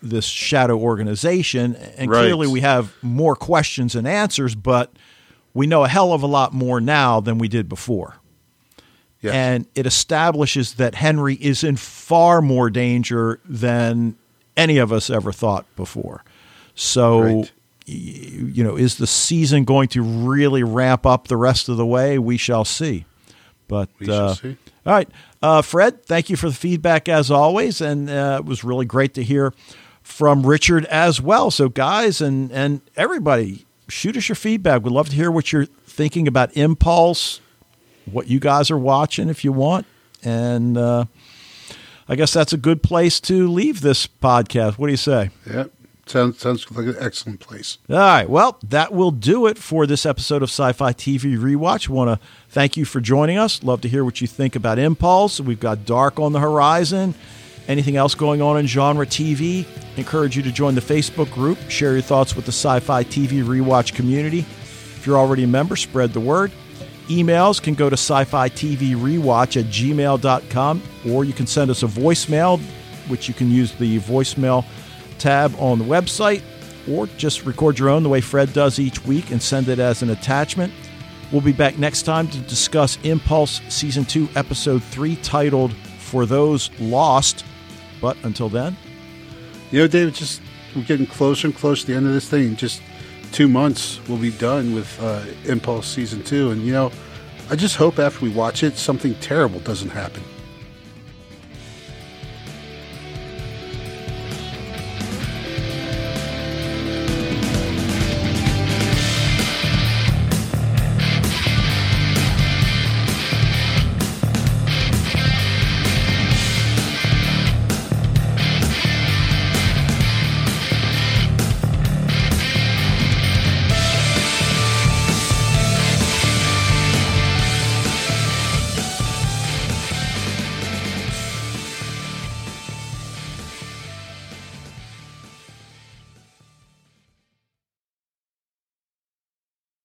this 0.10 0.26
shadow 0.26 0.78
organization, 0.78 1.76
and 1.98 2.10
Right. 2.10 2.22
clearly 2.22 2.48
we 2.48 2.62
have 2.62 2.94
more 3.02 3.36
questions 3.36 3.96
and 3.96 4.08
answers, 4.08 4.56
but 4.56 4.92
we 5.54 5.68
know 5.68 5.84
a 5.84 5.88
hell 5.88 6.14
of 6.14 6.22
a 6.24 6.28
lot 6.28 6.54
more 6.54 6.80
now 6.82 7.20
than 7.20 7.38
we 7.38 7.48
did 7.48 7.68
before. 7.70 8.16
Yes. 9.22 9.34
And 9.34 9.66
it 9.74 9.86
establishes 9.86 10.76
that 10.76 10.96
Henry 10.96 11.36
is 11.36 11.64
in 11.64 11.78
far 11.78 12.42
more 12.42 12.70
danger 12.70 13.40
than 13.48 14.16
any 14.56 14.78
of 14.78 14.92
us 14.92 15.10
ever 15.10 15.32
thought 15.32 15.66
before. 15.76 16.24
So, 16.76 17.20
Right. 17.22 17.52
you 17.86 18.64
know, 18.64 18.76
is 18.76 18.96
the 18.98 19.08
season 19.08 19.64
going 19.64 19.88
to 19.90 20.02
really 20.04 20.64
ramp 20.64 21.06
up 21.06 21.28
the 21.28 21.38
rest 21.38 21.70
of 21.70 21.78
the 21.78 21.86
way? 21.86 22.20
We 22.20 22.38
shall 22.38 22.66
see. 22.66 23.06
But 23.68 23.90
shall 24.04 24.30
uh, 24.30 24.36
see. 24.36 24.58
All 24.86 24.94
right, 24.94 25.10
uh, 25.42 25.62
Fred. 25.64 26.06
Thank 26.06 26.30
you 26.30 26.36
for 26.36 26.50
the 26.50 26.56
feedback 26.56 27.10
as 27.10 27.32
always, 27.32 27.82
and 27.82 28.08
uh, 28.08 28.38
it 28.40 28.46
was 28.46 28.64
really 28.64 28.86
great 28.86 29.16
to 29.16 29.24
hear 29.24 29.54
from 30.06 30.46
Richard 30.46 30.86
as 30.86 31.20
well. 31.20 31.50
So, 31.52 31.68
guys, 31.68 32.22
and 32.22 32.52
and 32.52 32.80
everybody, 32.96 33.66
shoot 33.90 34.16
us 34.16 34.30
your 34.30 34.36
feedback. 34.36 34.84
We'd 34.84 34.94
love 34.94 35.10
to 35.10 35.16
hear 35.16 35.32
what 35.32 35.52
you're 35.52 35.66
thinking 35.66 36.28
about 36.28 36.56
Impulse, 36.56 37.42
what 38.10 38.28
you 38.28 38.40
guys 38.40 38.70
are 38.70 38.78
watching 38.78 39.30
if 39.30 39.44
you 39.44 39.52
want, 39.52 39.88
and 40.24 40.78
uh, 40.78 41.06
I 42.08 42.16
guess 42.16 42.32
that's 42.32 42.54
a 42.54 42.58
good 42.58 42.84
place 42.84 43.20
to 43.22 43.52
leave 43.52 43.82
this 43.82 44.08
podcast. 44.08 44.78
What 44.78 44.88
do 44.88 44.94
you 44.94 44.98
say? 44.98 45.32
Yeah, 45.52 45.66
sounds 46.06 46.40
sounds 46.40 46.70
like 46.72 46.86
an 46.86 46.96
excellent 47.00 47.40
place. 47.40 47.80
All 47.90 47.98
right. 47.98 48.30
Well, 48.30 48.60
that 48.64 48.94
will 48.94 49.12
do 49.12 49.48
it 49.48 49.58
for 49.58 49.88
this 49.88 50.06
episode 50.06 50.44
of 50.44 50.50
Sci 50.50 50.72
Fi 50.74 50.94
TV 50.94 51.36
Rewatch. 51.36 51.90
Want 51.90 52.10
to 52.22 52.26
thank 52.48 52.78
you 52.78 52.86
for 52.86 53.02
joining 53.02 53.40
us. 53.40 53.64
Love 53.64 53.82
to 53.82 53.90
hear 53.90 54.06
what 54.06 54.22
you 54.22 54.28
think 54.28 54.56
about 54.56 54.78
Impulse. 54.78 55.42
We've 55.42 55.60
got 55.60 55.84
Dark 55.84 56.20
on 56.20 56.32
the 56.32 56.40
horizon. 56.40 57.16
Anything 57.68 57.98
else 57.98 58.16
going 58.16 58.42
on 58.42 58.58
in 58.58 58.68
genre 58.68 59.06
TV? 59.06 59.66
Encourage 59.98 60.36
you 60.38 60.44
to 60.44 60.52
join 60.52 60.76
the 60.76 60.82
Facebook 60.82 61.32
group. 61.32 61.58
Share 61.70 61.94
your 61.94 62.02
thoughts 62.02 62.36
with 62.36 62.46
the 62.46 62.52
Sci 62.52 62.80
Fi 62.80 63.04
TV 63.04 63.44
Rewatch 63.44 63.96
community. 63.96 64.40
If 64.40 65.06
you're 65.06 65.18
already 65.18 65.44
a 65.44 65.48
member, 65.48 65.76
spread 65.76 66.14
the 66.14 66.20
word. 66.20 66.52
Emails 67.08 67.62
can 67.62 67.76
go 67.76 67.88
to 67.88 67.94
sci 67.94 68.24
fi 68.24 68.50
TV 68.50 68.96
rewatch 68.96 69.60
at 69.60 69.66
gmail.com, 69.66 70.82
or 71.08 71.24
you 71.24 71.34
can 71.34 71.46
send 71.46 71.70
us 71.70 71.84
a 71.84 71.88
voicemail, 71.88 72.60
which 73.08 73.28
you 73.28 73.36
can 73.36 73.52
use 73.52 73.74
the 73.74 74.00
voicemail 74.00 74.66
tab 75.20 75.54
on 75.60 75.78
the 75.78 75.86
website, 75.86 76.42
or 76.90 77.06
just 77.18 77.46
record 77.46 77.78
your 77.78 77.90
own 77.90 78.02
the 78.02 78.10
way 78.10 78.22
Fred 78.22 78.52
does 78.54 78.80
each 78.80 79.06
week 79.06 79.30
and 79.30 79.42
send 79.42 79.70
it 79.70 79.78
as 79.78 80.02
an 80.02 80.10
attachment. 80.10 80.74
We'll 81.32 81.42
be 81.42 81.54
back 81.54 81.78
next 81.78 82.04
time 82.04 82.28
to 82.30 82.40
discuss 82.40 82.98
Impulse 83.04 83.62
Season 83.70 84.04
2, 84.04 84.30
Episode 84.36 84.84
3, 84.84 85.16
titled 85.18 85.74
For 85.74 86.26
Those 86.26 86.72
Lost. 86.80 87.46
But 88.02 88.18
until 88.24 88.50
then, 88.50 88.76
You 89.72 89.82
know, 89.82 89.88
David, 89.88 90.14
just 90.14 90.42
we're 90.76 90.84
getting 90.84 91.08
closer 91.08 91.48
and 91.48 91.56
closer 91.56 91.82
to 91.82 91.88
the 91.88 91.96
end 91.98 92.06
of 92.08 92.14
this 92.14 92.30
thing. 92.30 92.56
Just 92.56 92.82
two 93.32 93.48
months, 93.48 94.00
we'll 94.08 94.18
be 94.18 94.32
done 94.32 94.76
with 94.76 95.02
uh, 95.02 95.24
Impulse 95.46 95.88
season 95.88 96.24
two. 96.24 96.52
And 96.52 96.62
you 96.62 96.74
know, 96.74 96.92
I 97.50 97.56
just 97.56 97.76
hope 97.76 98.00
after 98.00 98.24
we 98.24 98.32
watch 98.32 98.64
it, 98.64 98.78
something 98.78 99.16
terrible 99.16 99.60
doesn't 99.62 99.90
happen. 99.90 100.24